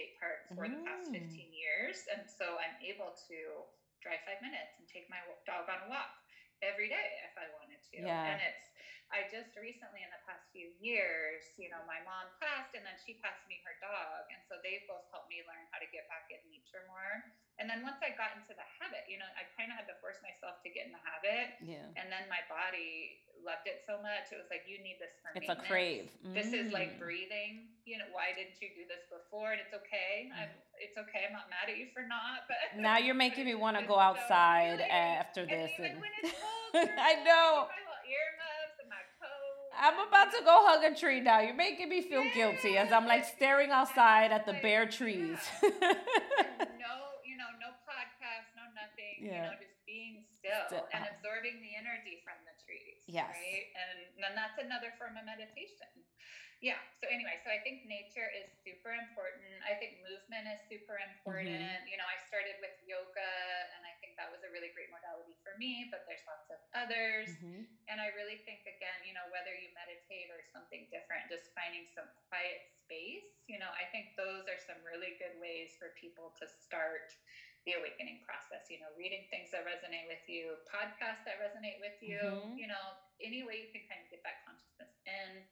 state 0.00 0.16
park 0.16 0.48
for 0.56 0.64
mm. 0.64 0.72
the 0.72 0.80
past 0.88 1.12
15 1.12 1.28
years 1.52 2.08
And 2.08 2.24
so 2.24 2.56
I'm 2.56 2.72
able 2.80 3.12
to 3.28 3.38
drive 4.00 4.24
five 4.24 4.40
minutes 4.40 4.80
and 4.80 4.88
take 4.88 5.04
my 5.12 5.20
dog 5.44 5.68
on 5.68 5.84
a 5.84 5.88
walk 5.92 6.08
every 6.64 6.88
day 6.88 7.20
if 7.28 7.36
I 7.36 7.52
wanted 7.60 7.84
to. 7.92 8.00
Yeah. 8.00 8.32
And 8.32 8.40
it's 8.40 8.64
I 9.12 9.26
just 9.26 9.52
recently 9.58 10.06
in 10.06 10.08
the 10.14 10.22
past 10.22 10.46
few 10.54 10.70
years, 10.78 11.42
you 11.58 11.66
know, 11.66 11.82
my 11.82 11.98
mom 12.06 12.30
passed 12.38 12.78
and 12.78 12.86
then 12.86 12.94
she 13.02 13.18
passed 13.18 13.42
me 13.50 13.58
her 13.66 13.74
dog. 13.82 14.24
And 14.30 14.38
so 14.46 14.62
they 14.62 14.86
both 14.86 15.02
helped 15.10 15.26
me 15.26 15.42
learn 15.44 15.66
how 15.74 15.82
to 15.82 15.88
get 15.90 16.06
back 16.06 16.30
in 16.30 16.38
nature 16.46 16.86
more. 16.86 17.26
And 17.58 17.66
then 17.66 17.82
once 17.82 17.98
I 18.00 18.14
got 18.14 18.38
into 18.38 18.54
to 21.30 21.38
get 21.38 21.54
in 21.54 21.66
the 21.66 21.70
habit. 21.70 21.94
Yeah. 21.94 22.00
And 22.02 22.06
then 22.10 22.24
my 22.28 22.42
body 22.50 23.22
loved 23.40 23.64
it 23.64 23.80
so 23.88 23.96
much. 24.04 24.28
It 24.28 24.36
was 24.36 24.50
like, 24.52 24.68
you 24.68 24.76
need 24.84 25.00
this 25.00 25.16
for 25.24 25.32
me. 25.32 25.40
It's 25.40 25.48
a 25.48 25.56
crave. 25.64 26.12
This 26.36 26.52
is 26.52 26.72
like 26.76 26.96
Mm. 26.96 27.00
breathing. 27.00 27.72
You 27.88 27.96
know, 27.98 28.08
why 28.12 28.36
didn't 28.36 28.60
you 28.60 28.68
do 28.76 28.84
this 28.84 29.00
before? 29.08 29.56
And 29.56 29.60
it's 29.64 29.72
okay. 29.72 30.28
I'm, 30.36 30.52
it's 30.76 30.98
okay. 31.00 31.24
I'm 31.24 31.32
not 31.32 31.48
mad 31.48 31.72
at 31.72 31.80
you 31.80 31.88
for 31.96 32.04
not. 32.04 32.44
But 32.50 32.60
Mm. 32.76 32.82
Now 32.88 32.98
you're 33.00 33.16
making 33.16 33.46
me 33.48 33.54
want 33.56 33.80
to 33.80 33.84
go 33.92 33.96
outside 33.96 34.76
healing. 34.84 34.92
after 34.92 35.42
And 35.48 35.50
this. 35.50 35.72
and- 35.80 35.96
when 36.04 36.12
it's 36.20 36.36
cold, 36.36 36.84
I 37.00 37.24
know. 37.24 37.64
I 37.64 37.72
get 37.72 37.80
my 37.80 37.96
little 37.96 38.04
earmuffs 38.04 38.76
and 38.84 38.88
my 38.92 39.04
coat. 39.16 39.56
I'm 39.80 39.96
about 40.06 40.28
to 40.36 40.40
go 40.44 40.60
hug 40.68 40.84
a 40.84 40.92
tree 40.94 41.20
now. 41.24 41.40
You're 41.40 41.54
making 41.56 41.88
me 41.88 42.02
feel 42.02 42.24
guilty 42.34 42.76
as 42.76 42.92
I'm 42.92 43.06
like 43.08 43.24
staring 43.24 43.70
outside 43.70 44.32
at 44.36 44.44
the 44.44 44.52
bare 44.60 44.84
trees. 44.84 45.38
and 45.64 45.72
no, 46.76 46.92
you 47.24 47.38
know, 47.40 47.48
no 47.56 47.72
podcast, 47.88 48.52
no 48.58 48.68
nothing. 48.76 49.24
You 49.24 49.30
Yeah. 49.32 49.46
know, 49.46 49.56
just 49.56 49.79
Still. 50.68 50.86
and 50.92 51.06
absorbing 51.10 51.62
the 51.62 51.72
energy 51.74 52.22
from 52.26 52.38
the 52.46 52.54
trees. 52.62 53.02
Yes. 53.06 53.30
Right. 53.34 53.70
And 53.74 53.98
then 54.18 54.32
that's 54.34 54.58
another 54.58 54.94
form 54.98 55.16
of 55.16 55.24
meditation. 55.26 55.90
Yeah. 56.60 56.76
So 57.00 57.08
anyway, 57.08 57.40
so 57.40 57.48
I 57.48 57.56
think 57.64 57.88
nature 57.88 58.28
is 58.36 58.52
super 58.60 58.92
important. 58.92 59.48
I 59.64 59.80
think 59.80 60.04
movement 60.04 60.44
is 60.44 60.60
super 60.68 61.00
important. 61.00 61.56
Mm-hmm. 61.56 61.88
You 61.88 61.96
know, 61.96 62.04
I 62.04 62.20
started 62.28 62.60
with 62.60 62.76
yoga, 62.84 63.32
and 63.72 63.80
I 63.88 63.96
think 64.04 64.12
that 64.20 64.28
was 64.28 64.44
a 64.44 64.52
really 64.52 64.68
great 64.76 64.92
modality 64.92 65.40
for 65.40 65.56
me. 65.56 65.88
But 65.88 66.04
there's 66.04 66.20
lots 66.28 66.52
of 66.52 66.60
others. 66.76 67.32
Mhm. 67.40 67.64
And 67.88 67.96
I 67.96 68.12
really 68.12 68.44
think, 68.44 68.68
again, 68.68 69.00
you 69.08 69.16
know, 69.16 69.24
whether 69.32 69.56
you 69.56 69.72
meditate 69.72 70.28
or 70.28 70.44
something 70.52 70.84
different, 70.92 71.32
just 71.32 71.48
finding 71.56 71.88
some 71.96 72.12
quiet 72.28 72.68
space, 72.84 73.40
you 73.48 73.56
know, 73.56 73.72
I 73.72 73.88
think 73.88 74.12
those 74.20 74.44
are 74.44 74.60
some 74.60 74.84
really 74.84 75.16
good 75.16 75.40
ways 75.40 75.80
for 75.80 75.96
people 75.96 76.36
to 76.44 76.46
start 76.46 77.16
the 77.66 77.76
awakening 77.76 78.20
process. 78.24 78.68
You 78.70 78.80
know, 78.80 78.90
reading 78.96 79.24
things 79.28 79.50
that 79.52 79.64
resonate 79.68 80.06
with 80.08 80.22
you, 80.26 80.56
podcasts 80.68 81.24
that 81.28 81.36
resonate 81.40 81.78
with 81.80 81.96
you, 82.00 82.20
Mhm. 82.20 82.56
you 82.56 82.66
know, 82.66 82.96
any 83.20 83.42
way 83.42 83.60
you 83.60 83.68
can 83.68 83.84
kind 83.88 84.00
of 84.00 84.08
get 84.08 84.22
that 84.24 84.40
consciousness 84.44 84.92
in, 85.04 85.44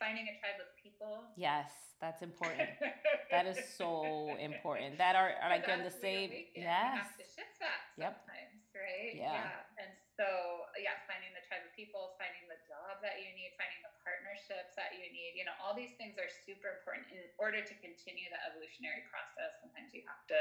finding 0.00 0.28
a 0.28 0.34
tribe 0.40 0.56
of 0.58 0.72
people. 0.80 1.28
Yes, 1.36 1.94
that's 2.00 2.22
important. 2.22 2.70
That 3.30 3.46
is 3.46 3.62
so 3.78 4.34
important. 4.42 4.98
That 4.98 5.14
are, 5.14 5.38
are 5.38 5.50
like 5.54 5.68
in 5.68 5.86
the 5.86 5.90
same. 5.90 6.50
Yes. 6.56 6.98
have 6.98 7.14
to 7.14 7.22
shift 7.22 7.62
that 7.62 7.86
Yep. 7.94 8.18
sometimes, 8.26 8.66
right? 8.74 9.14
Yeah. 9.14 9.62
And 9.78 9.94
so, 10.18 10.66
yeah, 10.82 10.98
finding 11.06 11.30
the 11.30 11.44
tribe 11.46 11.62
of 11.62 11.70
people, 11.78 12.16
finding 12.18 12.42
the 12.50 12.58
job 12.66 12.98
that 13.06 13.22
you 13.22 13.30
need, 13.38 13.54
finding 13.54 13.78
the 13.86 13.94
partnerships 14.02 14.74
that 14.74 14.98
you 14.98 15.06
need, 15.14 15.38
you 15.38 15.46
know, 15.46 15.54
all 15.62 15.76
these 15.78 15.94
things 15.94 16.18
are 16.18 16.26
super 16.26 16.74
important 16.80 17.06
in 17.14 17.22
order 17.38 17.62
to 17.62 17.74
continue 17.78 18.26
the 18.34 18.40
evolutionary 18.50 19.06
process. 19.06 19.54
Sometimes 19.62 19.94
you 19.94 20.02
have 20.10 20.22
to 20.34 20.38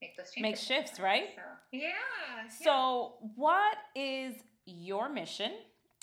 make 0.00 0.16
those 0.16 0.30
changes. 0.32 0.42
Make 0.42 0.56
shifts, 0.56 1.00
right? 1.00 1.28
So, 1.34 1.42
yeah. 1.72 1.80
yeah. 1.80 2.48
So, 2.48 3.14
what 3.34 3.76
is 3.94 4.34
your 4.66 5.08
mission 5.08 5.52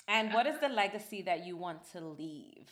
and 0.08 0.32
what 0.32 0.46
is 0.46 0.58
the 0.60 0.66
uh-huh. 0.66 0.74
legacy 0.74 1.22
that 1.22 1.46
you 1.46 1.56
want 1.56 1.90
to 1.92 2.00
leave? 2.00 2.68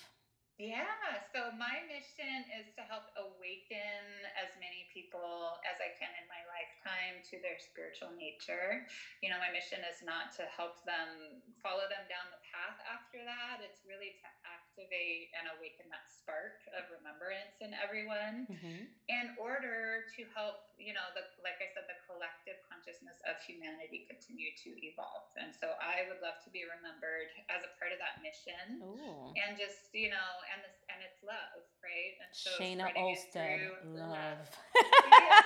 Yeah, 0.60 1.18
so 1.34 1.50
my 1.58 1.82
mission 1.90 2.46
is 2.60 2.70
to 2.78 2.86
help 2.86 3.10
awaken 3.18 4.04
as 4.38 4.54
many 4.62 4.86
people 4.94 5.58
as 5.66 5.80
I 5.82 5.90
can 5.98 6.12
in 6.14 6.26
my 6.30 6.38
lifetime 6.46 7.18
to 7.32 7.42
their 7.42 7.58
spiritual 7.58 8.14
nature. 8.14 8.86
You 9.26 9.34
know, 9.34 9.42
my 9.42 9.50
mission 9.50 9.82
is 9.82 10.04
not 10.06 10.30
to 10.38 10.46
help 10.54 10.84
them 10.86 11.42
follow 11.64 11.88
them 11.90 12.06
down 12.06 12.30
the 12.30 12.41
path 12.52 12.76
after 12.84 13.24
that. 13.24 13.64
It's 13.64 13.80
really 13.88 14.12
to 14.20 14.28
activate 14.44 15.32
and 15.34 15.48
awaken 15.56 15.88
that 15.88 16.04
spark 16.12 16.60
of 16.76 16.84
remembrance 16.92 17.56
in 17.64 17.72
everyone 17.72 18.46
Mhm. 18.52 18.86
in 19.08 19.26
order 19.40 20.04
to 20.14 20.20
help, 20.36 20.68
you 20.76 20.92
know, 20.92 21.02
the 21.16 21.24
like 21.42 21.58
I 21.64 21.72
said, 21.72 21.88
the 21.88 21.96
collective 22.06 22.60
consciousness 22.68 23.18
of 23.24 23.40
humanity 23.42 24.04
continue 24.06 24.52
to 24.62 24.70
evolve. 24.84 25.32
And 25.40 25.50
so 25.56 25.74
I 25.80 26.06
would 26.08 26.20
love 26.20 26.38
to 26.44 26.50
be 26.52 26.64
remembered 26.68 27.32
as 27.48 27.64
a 27.64 27.72
part 27.80 27.90
of 27.92 27.98
that 27.98 28.20
mission 28.22 28.80
Ooh. 28.84 29.32
and 29.34 29.56
just 29.58 29.90
you 29.96 30.10
know 30.12 30.30
and 30.52 30.60
this 30.62 30.76
and 30.92 31.00
it's 31.02 31.22
love 31.24 31.64
right 31.82 32.14
and 32.20 32.30
so 32.36 32.50
it 32.60 32.96
Olstead, 32.96 33.58
through 33.80 33.96
love. 33.98 34.44
Yeah. 34.76 35.40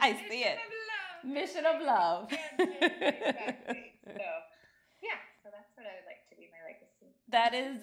I 0.08 0.16
see 0.28 0.42
it. 0.44 0.58
Mission 1.24 1.66
of 1.66 1.80
love. 1.82 2.30
Mission 2.30 2.56
of 2.56 2.66
love. 2.72 3.02
exactly 3.12 3.92
so 4.04 4.28
yeah 5.02 5.18
so 5.42 5.50
that's 5.50 5.72
what 5.76 5.86
i 5.86 5.92
would 5.98 6.06
like 6.06 6.22
to 6.30 6.34
be 6.36 6.48
my 6.54 6.62
legacy 6.64 7.10
That 7.36 7.52
is 7.54 7.76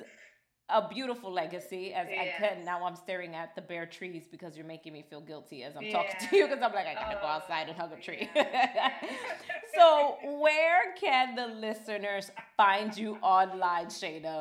a 0.70 0.82
beautiful 0.88 1.32
legacy. 1.32 1.94
As 1.94 2.08
I 2.08 2.34
can 2.39 2.66
now, 2.66 2.78
I'm 2.88 2.96
staring 2.96 3.36
at 3.36 3.50
the 3.56 3.62
bare 3.62 3.86
trees 3.86 4.24
because 4.34 4.52
you're 4.58 4.66
making 4.76 4.94
me 4.98 5.04
feel 5.10 5.22
guilty 5.22 5.63
as 5.68 5.74
I'm 5.78 5.89
talking 5.92 6.16
to 6.30 6.36
you 6.38 6.48
because 6.48 6.62
I'm 6.66 6.74
like 6.74 6.88
I 6.88 6.96
gotta 6.96 7.16
go 7.16 7.28
Oh, 7.32 7.36
outside 7.38 7.68
and 7.70 7.78
hug 7.78 7.92
a 7.92 7.96
oh, 7.96 8.00
tree. 8.08 8.30
yeah, 8.36 8.70
yeah. 8.80 8.92
so, 9.78 10.18
where 10.46 10.82
can 11.00 11.36
the 11.36 11.48
listeners 11.68 12.32
find 12.58 12.98
you 12.98 13.18
online, 13.22 13.88
Shayna? 14.00 14.38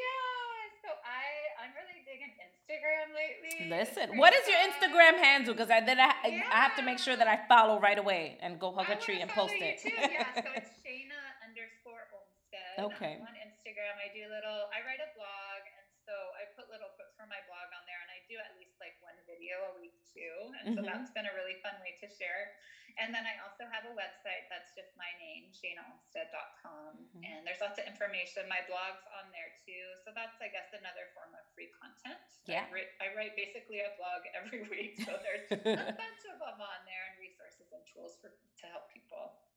yeah 0.00 0.62
so 0.84 0.90
i 1.18 1.22
i'm 1.62 1.72
really 1.80 2.00
digging 2.10 2.32
instagram 2.46 3.06
lately 3.22 3.68
Listen, 3.76 4.16
what 4.18 4.32
is 4.38 4.44
your. 4.50 4.58
Instagram 4.68 5.14
handle? 5.26 5.54
Because 5.54 5.70
I 5.70 5.80
then 5.80 5.98
I, 5.98 6.12
I 6.52 6.58
have 6.64 6.74
to 6.76 6.82
make 6.82 6.98
sure 6.98 7.16
that 7.16 7.26
I 7.34 7.36
follow 7.48 7.80
right 7.80 7.98
away 7.98 8.38
and 8.42 8.58
go 8.60 8.68
hug 8.72 8.86
I 8.88 8.94
a 8.94 9.00
tree 9.00 9.20
and 9.20 9.30
post 9.30 9.54
it. 9.68 9.80
Too. 9.82 9.90
Yeah, 9.96 10.26
so 10.34 10.42
it's 10.58 10.70
Shayna 10.84 11.20
underscore 11.46 12.04
Olmstead. 12.16 12.76
Okay. 12.88 13.14
On 13.20 13.34
Instagram, 13.76 14.00
I 14.00 14.08
do 14.16 14.24
little. 14.32 14.72
I 14.72 14.80
write 14.88 15.04
a 15.04 15.12
blog, 15.12 15.60
and 15.68 15.84
so 16.08 16.16
I 16.40 16.48
put 16.56 16.72
little 16.72 16.88
quotes 16.96 17.12
from 17.12 17.28
my 17.28 17.44
blog 17.44 17.68
on 17.76 17.84
there, 17.84 18.00
and 18.00 18.08
I 18.08 18.24
do 18.24 18.40
at 18.40 18.56
least 18.56 18.80
like 18.80 18.96
one 19.04 19.12
video 19.28 19.68
a 19.68 19.72
week 19.76 20.00
too, 20.08 20.32
and 20.64 20.72
so 20.72 20.80
Mhm. 20.80 20.88
that's 20.88 21.12
been 21.12 21.28
a 21.28 21.34
really 21.36 21.60
fun 21.60 21.76
way 21.84 21.92
to 22.00 22.08
share. 22.08 22.56
And 22.96 23.12
then 23.12 23.28
I 23.28 23.36
also 23.44 23.68
have 23.68 23.84
a 23.84 23.92
website 23.92 24.48
that's 24.48 24.72
just 24.72 24.96
my 24.96 25.12
name, 25.20 25.52
ShaynaOlmstead.com, 25.52 27.04
Mhm. 27.20 27.20
and 27.28 27.46
there's 27.46 27.60
lots 27.60 27.76
of 27.78 27.84
information. 27.84 28.48
My 28.48 28.62
blog's 28.64 29.04
on 29.20 29.30
there 29.30 29.52
too, 29.68 29.92
so 30.00 30.10
that's 30.16 30.40
I 30.40 30.48
guess 30.48 30.72
another 30.72 31.12
form 31.12 31.34
of 31.36 31.44
free 31.52 31.68
content. 31.76 32.16
Yeah. 32.48 32.64
I, 32.64 32.72
write, 32.72 32.88
I 33.00 33.06
write 33.14 33.36
basically 33.36 33.80
a 33.84 33.90
blog 34.00 34.24
every 34.32 34.62
week, 34.72 34.96
so 35.04 35.18
there's 35.20 35.50
a 35.52 35.92
bunch 35.92 36.24
of 36.24 36.38
them 36.40 36.60
on 36.64 36.80
there 36.86 37.04
and 37.12 37.18
resources 37.20 37.68
and 37.72 37.84
tools 37.86 38.16
for 38.24 38.30
to 38.30 38.36
help 38.36 38.40
people. 38.40 38.45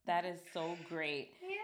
That 0.09 0.25
is 0.25 0.39
so 0.55 0.75
great. 0.93 1.25
Yeah. 1.41 1.57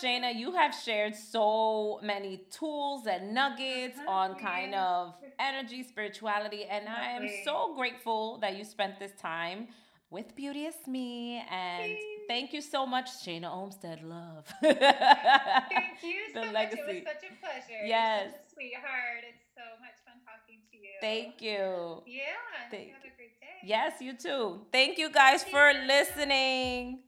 Shayna, 0.00 0.30
you 0.42 0.50
have 0.60 0.74
shared 0.74 1.14
so 1.14 2.00
many 2.02 2.34
tools 2.58 3.06
and 3.06 3.22
nuggets 3.40 3.98
Uh-huh, 3.98 4.10
on 4.20 4.28
kind 4.50 4.74
of 4.74 5.14
energy, 5.38 5.80
spirituality, 5.92 6.62
and 6.74 6.88
I 6.88 7.08
am 7.18 7.24
so 7.48 7.56
grateful 7.80 8.38
that 8.42 8.52
you 8.58 8.64
spent 8.64 8.98
this 8.98 9.12
time 9.30 9.68
with 10.10 10.34
Beauteous 10.34 10.78
Me. 10.94 11.42
And 11.50 11.92
thank 12.32 12.52
you 12.52 12.60
so 12.74 12.80
much, 12.94 13.08
Shayna 13.22 13.48
Olmstead. 13.58 13.98
Love. 14.02 14.44
Thank 14.60 16.02
you 16.10 16.20
The 16.34 16.42
so 16.46 16.52
much. 16.52 16.72
It 16.72 16.86
was 16.88 17.02
such 17.12 17.24
a 17.30 17.32
pleasure. 17.42 17.82
Yes. 17.96 18.34
A 18.34 18.50
sweetheart. 18.54 19.22
It's 19.30 19.44
so 19.58 19.66
much 19.84 19.96
fun 20.04 20.18
talking 20.28 20.60
to 20.70 20.76
you. 20.84 20.94
Thank 21.00 21.40
you. 21.48 22.02
Yeah. 22.06 22.22
Thank 22.70 22.88
you 22.88 22.94
have 22.94 23.04
a 23.12 23.16
great 23.16 23.34
day. 23.40 23.58
Yes, 23.74 23.92
you 24.00 24.12
too. 24.26 24.66
Thank 24.72 24.98
you 24.98 25.08
guys 25.10 25.44
for 25.44 25.66
listening. 25.94 26.98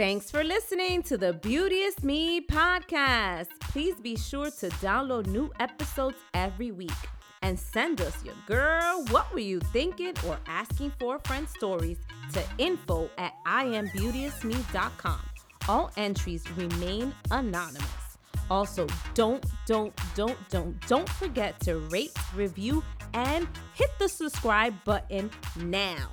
Thanks 0.00 0.30
for 0.30 0.42
listening 0.42 1.02
to 1.02 1.18
the 1.18 1.34
Beauteous 1.34 2.02
Me 2.02 2.40
podcast. 2.40 3.48
Please 3.60 3.96
be 3.96 4.16
sure 4.16 4.50
to 4.50 4.70
download 4.80 5.26
new 5.26 5.52
episodes 5.60 6.16
every 6.32 6.70
week 6.70 6.90
and 7.42 7.60
send 7.60 8.00
us 8.00 8.24
your 8.24 8.34
girl, 8.46 9.04
what 9.10 9.30
were 9.34 9.40
you 9.40 9.60
thinking, 9.60 10.14
or 10.26 10.38
asking 10.46 10.90
for 10.98 11.18
friend 11.26 11.46
stories 11.46 11.98
to 12.32 12.42
info 12.56 13.10
at 13.18 13.34
iambeauteousme.com. 13.46 15.20
All 15.68 15.90
entries 15.98 16.50
remain 16.52 17.14
anonymous. 17.30 18.16
Also, 18.50 18.86
don't, 19.12 19.44
don't, 19.66 19.92
don't, 20.14 20.38
don't, 20.48 20.88
don't 20.88 21.08
forget 21.10 21.60
to 21.60 21.76
rate, 21.76 22.16
review, 22.34 22.82
and 23.12 23.46
hit 23.74 23.90
the 23.98 24.08
subscribe 24.08 24.72
button 24.84 25.30
now. 25.56 26.08